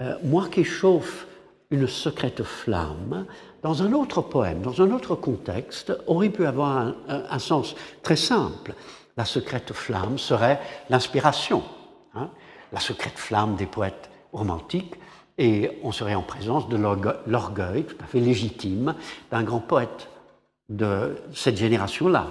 Euh, 0.00 0.18
moi 0.22 0.48
qui 0.48 0.64
chauffe 0.64 1.26
une 1.70 1.86
secrète 1.86 2.42
flamme, 2.42 3.26
dans 3.64 3.82
un 3.82 3.94
autre 3.94 4.20
poème, 4.20 4.60
dans 4.60 4.82
un 4.82 4.90
autre 4.90 5.14
contexte, 5.14 5.90
aurait 6.06 6.28
pu 6.28 6.44
avoir 6.44 6.92
un, 7.08 7.38
sens 7.38 7.74
très 8.02 8.14
simple. 8.14 8.74
La 9.16 9.24
secrète 9.24 9.72
flamme 9.72 10.18
serait 10.18 10.60
l'inspiration, 10.90 11.62
hein, 12.14 12.28
la 12.72 12.80
secrète 12.80 13.18
flamme 13.18 13.56
des 13.56 13.64
poètes 13.64 14.10
romantiques, 14.34 14.96
et 15.38 15.78
on 15.82 15.92
serait 15.92 16.14
en 16.14 16.22
présence 16.22 16.68
de 16.68 16.76
l'orgueil 16.76 17.84
tout 17.84 17.96
à 18.00 18.04
fait 18.04 18.20
légitime 18.20 18.94
d'un 19.30 19.42
grand 19.42 19.60
poète 19.60 20.10
de 20.68 21.16
cette 21.34 21.56
génération-là. 21.56 22.28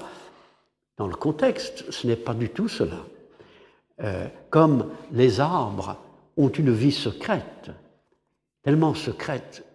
Dans 0.98 1.08
le 1.08 1.16
contexte, 1.16 1.92
ce 1.92 2.06
n'est 2.06 2.16
pas 2.16 2.36
du 2.36 2.50
tout 2.50 2.68
cela. 2.68 3.00
Euh, 4.04 4.28
comme 4.52 4.92
les 5.12 5.40
arbres 5.40 5.98
ont 6.38 6.50
une 6.50 6.72
vie 6.72 6.92
secrète, 6.92 7.72
tellement 8.62 8.94
secrète 8.94 9.66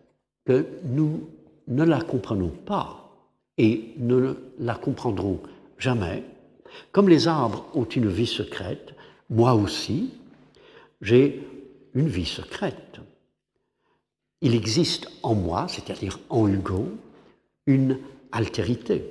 que 0.45 0.65
nous 0.85 1.29
ne 1.69 1.85
la 1.85 2.01
comprenons 2.01 2.49
pas 2.49 3.11
et 3.57 3.93
ne 3.99 4.35
la 4.59 4.75
comprendrons 4.75 5.41
jamais. 5.79 6.25
Comme 6.93 7.09
les 7.09 7.29
arbres 7.29 7.67
ont 7.75 7.85
une 7.85 8.09
vie 8.09 8.27
secrète, 8.27 8.95
moi 9.31 9.55
aussi, 9.55 10.11
j'ai 11.01 11.47
une 11.95 12.09
vie 12.09 12.27
secrète. 12.27 13.01
Il 14.41 14.55
existe 14.55 15.09
en 15.23 15.35
moi, 15.35 15.67
c'est-à-dire 15.69 16.19
en 16.31 16.47
Hugo, 16.47 16.89
une 17.67 17.99
altérité, 18.33 19.05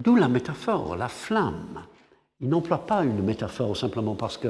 d'où 0.00 0.16
la 0.16 0.28
métaphore, 0.28 0.96
la 0.96 1.08
flamme. 1.08 1.82
Il 2.40 2.48
n'emploie 2.48 2.86
pas 2.86 3.04
une 3.04 3.22
métaphore 3.22 3.76
simplement 3.76 4.14
parce 4.14 4.36
que, 4.36 4.48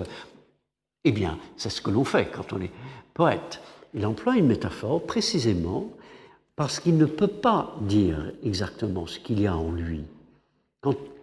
eh 1.04 1.12
bien, 1.12 1.38
c'est 1.56 1.70
ce 1.70 1.82
que 1.82 1.90
l'on 1.90 2.04
fait 2.04 2.30
quand 2.32 2.52
on 2.52 2.60
est 2.60 2.72
poète. 3.12 3.60
Il 3.92 4.06
emploie 4.06 4.36
une 4.36 4.46
métaphore 4.46 5.04
précisément 5.06 5.90
parce 6.56 6.80
qu'il 6.80 6.96
ne 6.96 7.06
peut 7.06 7.26
pas 7.26 7.76
dire 7.80 8.32
exactement 8.44 9.06
ce 9.06 9.18
qu'il 9.18 9.40
y 9.40 9.46
a 9.46 9.56
en 9.56 9.72
lui. 9.72 10.04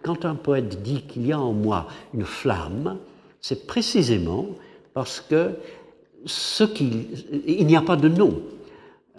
Quand, 0.03 0.25
un 0.25 0.35
poète 0.35 0.81
dit 0.81 1.03
qu'il 1.03 1.27
y 1.27 1.31
a 1.31 1.39
en 1.39 1.53
moi 1.53 1.87
une 2.13 2.25
flamme, 2.25 2.97
c'est 3.39 3.67
précisément 3.67 4.47
parce 4.93 5.21
que 5.21 5.55
qu'il, 6.75 7.07
il 7.47 7.65
n'y 7.67 7.75
a 7.75 7.81
pas 7.81 7.95
de 7.95 8.07
nom 8.07 8.41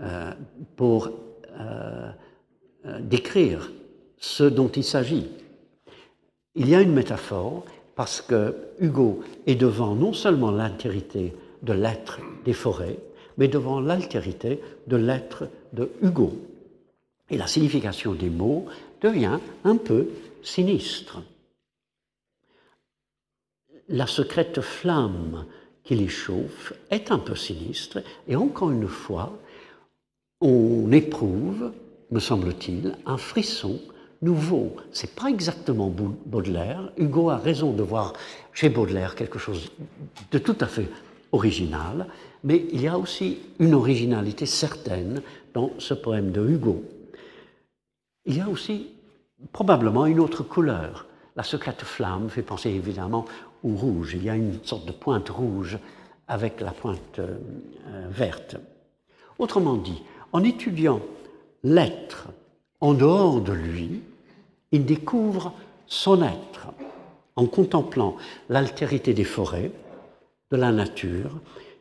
euh, 0.01 0.33
pour 0.77 1.11
euh, 1.59 2.11
euh, 2.87 3.01
décrire 3.01 3.71
ce 4.19 4.45
dont 4.45 4.69
il 4.69 4.85
s'agit. 4.85 5.29
Il 6.55 6.69
y 6.69 6.75
a 6.75 6.81
une 6.81 6.93
métaphore 6.93 7.65
parce 7.95 8.21
que 8.21 8.55
Hugo 8.79 9.21
est 9.47 9.55
devant 9.55 9.95
non 9.95 10.13
seulement 10.13 10.51
l'altérité 10.51 11.35
de 11.63 11.73
l'être 11.73 12.21
des 12.45 12.53
forêts, 12.53 12.99
mais 13.39 13.49
devant 13.49 13.81
l'altérité 13.81 14.61
de 14.87 14.97
l'être 14.97 15.49
de 15.73 15.91
Hugo. 16.03 16.33
Et 17.31 17.39
la 17.39 17.47
signification 17.47 18.15
des 18.15 18.31
mots 18.31 18.67
devient 19.01 19.39
un 19.65 19.77
peu 19.77 20.09
sinistre. 20.43 21.23
La 23.89 24.07
secrète 24.07 24.61
flamme 24.61 25.47
qui 25.85 25.95
les 25.95 26.09
chauffe 26.09 26.73
est 26.91 27.11
un 27.11 27.19
peu 27.19 27.35
sinistre, 27.35 28.03
et 28.29 28.37
encore 28.37 28.71
une 28.71 28.87
fois, 28.87 29.37
on 30.41 30.91
éprouve, 30.93 31.73
me 32.11 32.21
semble-t-il, 32.21 32.97
un 33.07 33.17
frisson 33.17 33.81
nouveau. 34.21 34.77
C'est 34.93 35.15
pas 35.15 35.29
exactement 35.29 35.93
Baudelaire. 36.27 36.93
Hugo 36.97 37.31
a 37.31 37.37
raison 37.37 37.73
de 37.73 37.83
voir 37.83 38.13
chez 38.53 38.69
Baudelaire 38.69 39.15
quelque 39.15 39.39
chose 39.39 39.73
de 40.31 40.39
tout 40.39 40.57
à 40.61 40.67
fait 40.67 40.89
original, 41.33 42.07
mais 42.45 42.67
il 42.73 42.83
y 42.83 42.89
a 42.89 42.99
aussi 42.99 43.39
une 43.59 43.75
originalité 43.75 44.47
certaine 44.47 45.23
dans 45.55 45.71
ce 45.79 45.95
poème 45.95 46.33
de 46.33 46.47
Hugo. 46.47 46.85
Il 48.25 48.37
y 48.37 48.41
a 48.41 48.49
aussi 48.49 48.91
probablement 49.53 50.07
une 50.07 50.21
autre 50.21 50.43
couleur. 50.43 51.07
La 51.37 51.43
secrète 51.43 51.83
flamme 51.83 52.29
fait 52.29 52.43
penser 52.43 52.71
évidemment 52.71 53.25
au 53.65 53.71
rouge. 53.71 54.15
Il 54.15 54.25
y 54.25 54.31
a 54.31 54.37
une 54.37 54.63
sorte 54.65 54.87
de 54.87 54.93
pointe 54.93 55.29
rouge 55.29 55.79
avec 56.29 56.61
la 56.61 56.71
pointe 56.71 57.19
euh, 57.19 57.39
verte. 58.11 58.57
Autrement 59.39 59.77
dit, 59.77 60.03
en 60.33 60.45
étudiant 60.45 61.01
l'être 61.65 62.29
en 62.81 62.95
dehors 62.95 63.41
de 63.41 63.53
lui, 63.53 64.03
il 64.71 64.85
découvre 64.85 65.53
son 65.87 66.23
être 66.23 66.69
en 67.37 67.47
contemplant 67.47 68.17
l'altérité 68.49 69.15
des 69.15 69.25
forêts, 69.25 69.73
de 70.51 70.57
la 70.57 70.71
nature, 70.71 71.31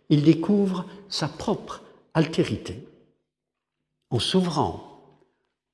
il 0.10 0.24
découvre 0.24 0.86
sa 1.10 1.28
propre 1.28 1.82
altérité. 2.14 2.88
En 4.12 4.20
s'ouvrant 4.20 5.02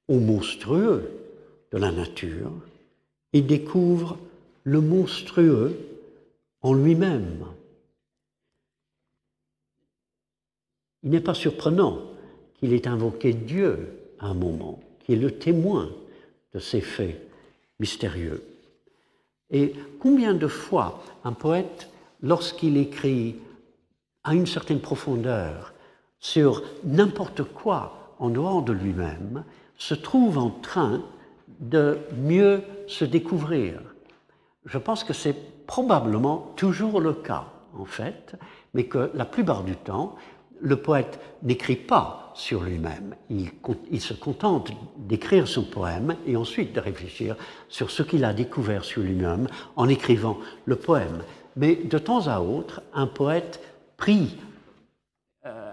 au 0.07 0.19
monstrueux 0.19 1.11
de 1.71 1.77
la 1.77 1.91
nature, 1.91 2.51
il 3.33 3.47
découvre 3.47 4.17
le 4.63 4.79
monstrueux 4.79 5.75
en 6.61 6.73
lui-même. 6.73 7.45
Il 11.01 11.09
n'est 11.09 11.19
pas 11.19 11.33
surprenant 11.33 11.99
qu'il 12.55 12.73
ait 12.73 12.88
invoqué 12.88 13.33
Dieu 13.33 13.99
à 14.19 14.27
un 14.27 14.33
moment, 14.35 14.79
qui 14.99 15.13
est 15.13 15.17
le 15.17 15.31
témoin 15.31 15.89
de 16.53 16.59
ces 16.59 16.81
faits 16.81 17.19
mystérieux. 17.79 18.43
Et 19.49 19.73
combien 19.99 20.33
de 20.33 20.47
fois 20.47 21.03
un 21.23 21.33
poète, 21.33 21.89
lorsqu'il 22.21 22.77
écrit 22.77 23.35
à 24.23 24.35
une 24.35 24.47
certaine 24.47 24.81
profondeur 24.81 25.73
sur 26.19 26.63
n'importe 26.83 27.43
quoi 27.43 28.07
en 28.20 28.30
dehors 28.30 28.63
de 28.63 28.74
lui-même, 28.74 29.43
se 29.78 29.93
trouve 29.93 30.38
en 30.38 30.49
train 30.49 31.01
de 31.59 31.99
mieux 32.18 32.63
se 32.88 33.05
découvrir. 33.05 33.80
Je 34.65 34.78
pense 34.78 35.03
que 35.03 35.13
c'est 35.13 35.65
probablement 35.65 36.53
toujours 36.55 36.99
le 36.99 37.13
cas, 37.13 37.45
en 37.78 37.86
fait, 37.86 38.36
mais 38.74 38.86
que 38.86 39.11
la 39.13 39.26
plupart 39.26 39.63
du 39.63 39.76
temps, 39.76 40.15
le 40.59 40.78
poète 40.78 41.20
n'écrit 41.43 41.76
pas 41.76 42.32
sur 42.34 42.63
lui-même. 42.63 43.15
Il, 43.30 44.01
se 44.01 44.13
contente 44.13 44.72
d'écrire 44.97 45.47
son 45.47 45.63
poème 45.63 46.15
et 46.26 46.36
ensuite 46.36 46.74
de 46.74 46.80
réfléchir 46.80 47.36
sur 47.68 47.89
ce 47.91 48.03
qu'il 48.03 48.24
a 48.24 48.34
découvert 48.34 48.86
sur 48.86 49.01
lui-même 49.01 49.47
en 49.76 49.88
écrivant 49.89 50.38
le 50.65 50.76
poème. 50.76 51.24
Mais 51.55 51.76
de 51.76 51.97
temps 51.97 52.28
à 52.28 52.39
autre, 52.39 52.82
un 52.93 53.07
poète 53.07 53.59
pris, 53.97 54.38
euh, 55.45 55.72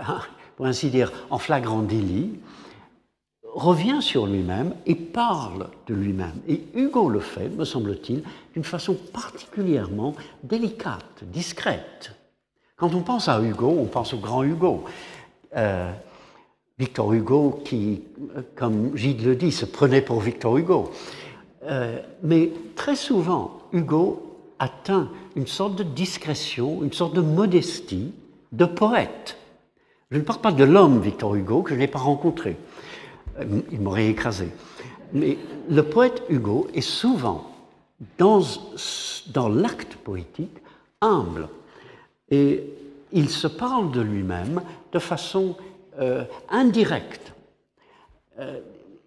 pour 0.57 0.67
ainsi 0.67 0.91
dire, 0.91 1.13
en 1.31 1.39
flagrant 1.39 1.83
délit, 1.83 2.31
revient 3.55 4.03
sur 4.03 4.27
lui-même 4.27 4.75
et 4.87 4.95
parle 4.95 5.69
de 5.87 5.95
lui-même. 5.95 6.35
Et 6.49 6.65
Hugo 6.75 7.09
le 7.09 7.21
fait, 7.21 7.49
me 7.49 7.65
semble-t-il, 7.65 8.23
d'une 8.53 8.65
façon 8.65 8.97
particulièrement 9.13 10.15
délicate, 10.43 11.23
discrète. 11.23 12.13
Quand 12.77 12.95
on 12.95 13.03
pense 13.03 13.29
à 13.29 13.41
Hugo, 13.41 13.77
on 13.79 13.87
pense 13.87 14.13
au 14.13 14.19
grand 14.19 14.43
Hugo. 14.43 14.85
Euh, 15.57 15.93
Victor 16.79 17.13
Hugo, 17.13 17.63
qui, 17.65 18.03
comme 18.57 18.97
Gide 18.97 19.25
le 19.25 19.37
dit, 19.37 19.53
se 19.53 19.65
prenait 19.65 20.03
pour 20.03 20.21
Victor 20.21 20.57
Hugo. 20.59 20.91
Euh, 21.63 21.99
mais 22.25 22.51
très 22.75 22.97
souvent, 22.97 23.61
Hugo 23.73 24.39
atteint 24.59 25.09
une 25.37 25.47
sorte 25.47 25.77
de 25.77 25.85
discrétion, 25.85 26.83
une 26.83 26.93
sorte 26.93 27.15
de 27.15 27.21
modestie 27.21 28.13
de 28.51 28.65
poète. 28.65 29.39
Je 30.15 30.21
ne 30.21 30.25
parle 30.25 30.39
pas 30.39 30.53
de 30.53 30.63
l'homme 30.63 31.01
Victor 31.01 31.35
Hugo, 31.35 31.63
que 31.63 31.75
je 31.75 31.81
n'ai 31.81 31.89
pas 31.89 31.99
rencontré. 31.99 32.57
Euh, 33.41 33.63
il 33.73 33.81
m'aurait 33.81 34.07
écrasé. 34.07 34.49
Mais 35.13 35.37
le 35.69 35.83
poète 35.83 36.23
Hugo 36.29 36.69
est 36.73 36.83
souvent, 36.83 37.51
dans, 38.17 38.39
l'acte 39.49 39.97
poétique, 39.97 40.57
humble. 41.01 41.49
Et 42.31 42.63
il 43.11 43.29
se 43.29 43.49
parle 43.49 43.91
de 43.91 44.03
lui-même 44.03 44.63
de 44.93 45.01
façon 45.01 45.57
euh, 45.99 46.23
indirecte. 46.49 47.33
Euh, 48.39 48.61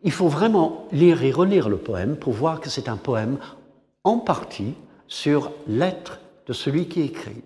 il 0.03 0.11
faut 0.11 0.27
vraiment 0.27 0.89
lire 0.91 1.23
et 1.23 1.31
relire 1.31 1.69
le 1.69 1.77
poème 1.77 2.17
pour 2.17 2.33
voir 2.33 2.59
que 2.59 2.69
c'est 2.69 2.89
un 2.89 2.97
poème 2.97 3.37
en 4.03 4.17
partie 4.17 4.73
sur 5.07 5.53
l'être 5.69 6.19
de 6.47 6.51
celui 6.51 6.89
qui 6.89 6.99
écrit. 6.99 7.43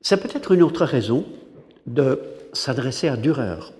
C'est 0.00 0.22
peut-être 0.22 0.52
une 0.52 0.62
autre 0.62 0.84
raison 0.84 1.26
de 1.86 2.20
s'adresser 2.52 3.08
à 3.08 3.16
Dürer. 3.16 3.72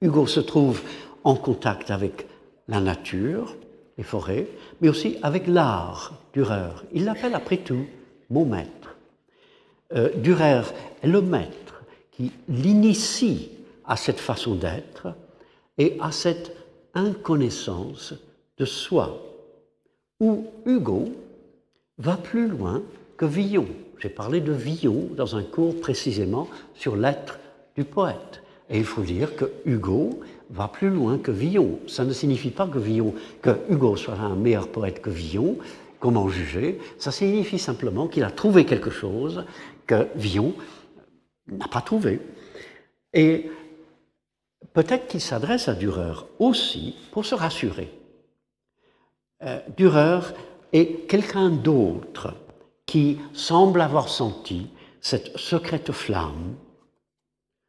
Hugo 0.00 0.26
se 0.26 0.40
trouve 0.40 0.82
en 1.24 1.34
contact 1.34 1.90
avec 1.90 2.26
la 2.68 2.80
nature, 2.80 3.56
les 3.96 4.04
forêts, 4.04 4.46
mais 4.80 4.88
aussi 4.88 5.16
avec 5.22 5.46
l'art, 5.46 6.14
Dürer. 6.32 6.70
Il 6.92 7.04
l'appelle 7.04 7.34
après 7.34 7.58
tout 7.58 7.86
mon 8.30 8.44
maître. 8.44 8.96
Euh, 9.94 10.10
Dürer 10.16 10.62
est 11.02 11.08
le 11.08 11.22
maître 11.22 11.82
qui 12.12 12.32
l'initie 12.48 13.50
à 13.86 13.96
cette 13.96 14.20
façon 14.20 14.54
d'être 14.54 15.14
et 15.78 15.96
à 16.00 16.12
cette 16.12 16.54
inconnaissance 16.94 18.14
de 18.58 18.64
soi, 18.64 19.22
où 20.20 20.46
Hugo 20.66 21.08
va 21.98 22.16
plus 22.16 22.48
loin 22.48 22.82
que 23.18 23.26
Villon. 23.26 23.66
J'ai 23.98 24.08
parlé 24.08 24.40
de 24.40 24.52
Villon 24.52 25.08
dans 25.16 25.36
un 25.36 25.42
cours 25.42 25.78
précisément 25.80 26.48
sur 26.74 26.96
l'être 26.96 27.38
du 27.76 27.84
poète. 27.84 28.42
Et 28.70 28.78
il 28.78 28.84
faut 28.84 29.02
dire 29.02 29.34
que 29.34 29.50
Hugo 29.66 30.20
va 30.50 30.68
plus 30.68 30.88
loin 30.88 31.18
que 31.18 31.32
Villon. 31.32 31.80
Ça 31.88 32.04
ne 32.04 32.12
signifie 32.12 32.50
pas 32.50 32.68
que, 32.68 32.78
Villon, 32.78 33.14
que 33.42 33.50
Hugo 33.68 33.96
soit 33.96 34.14
un 34.14 34.36
meilleur 34.36 34.68
poète 34.68 35.02
que 35.02 35.10
Villon, 35.10 35.58
comment 35.98 36.28
juger? 36.28 36.78
Ça 36.98 37.10
signifie 37.10 37.58
simplement 37.58 38.06
qu'il 38.06 38.24
a 38.24 38.30
trouvé 38.30 38.64
quelque 38.64 38.90
chose 38.90 39.44
que 39.86 40.06
Villon 40.14 40.54
n'a 41.48 41.66
pas 41.66 41.80
trouvé. 41.80 42.20
Et 43.12 43.50
peut-être 44.74 45.08
qu'il 45.08 45.20
s'adresse 45.20 45.68
à 45.68 45.74
Dürer 45.74 46.14
aussi 46.38 46.94
pour 47.10 47.24
se 47.24 47.34
rassurer. 47.34 47.90
Euh, 49.42 49.60
Dürer 49.76 50.20
est 50.72 51.08
quelqu'un 51.08 51.48
d'autre 51.48 52.34
qui 52.88 53.18
semble 53.34 53.82
avoir 53.82 54.08
senti 54.08 54.66
cette 55.02 55.36
secrète 55.36 55.92
flamme, 55.92 56.56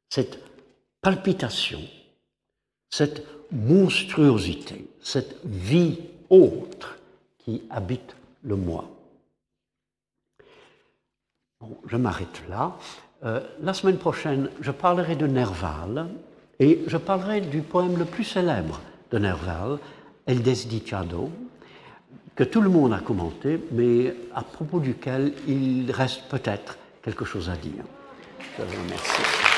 cette 0.09 0.39
palpitation, 1.01 1.81
cette 2.89 3.25
monstruosité, 3.51 4.87
cette 5.01 5.35
vie 5.43 5.99
autre 6.29 6.97
qui 7.37 7.61
habite 7.69 8.15
le 8.43 8.55
moi. 8.55 8.85
Bon, 11.59 11.77
je 11.85 11.97
m'arrête 11.97 12.41
là. 12.47 12.77
Euh, 13.25 13.41
la 13.59 13.73
semaine 13.73 13.97
prochaine, 13.97 14.49
je 14.61 14.71
parlerai 14.71 15.17
de 15.17 15.27
Nerval 15.27 16.07
et 16.59 16.81
je 16.87 16.95
parlerai 16.95 17.41
du 17.41 17.61
poème 17.61 17.97
le 17.97 18.05
plus 18.05 18.23
célèbre 18.23 18.79
de 19.11 19.17
Nerval, 19.17 19.79
El 20.25 20.41
Desdicado, 20.43 21.29
que 22.39 22.45
tout 22.45 22.61
le 22.61 22.69
monde 22.69 22.93
a 22.93 22.99
commenté, 22.99 23.59
mais 23.73 24.15
à 24.33 24.43
propos 24.43 24.79
duquel 24.79 25.33
il 25.45 25.91
reste 25.91 26.21
peut-être 26.29 26.77
quelque 27.03 27.25
chose 27.25 27.49
à 27.49 27.57
dire. 27.57 27.83
Je 28.57 28.63
vous 28.63 28.81
remercie. 28.81 29.48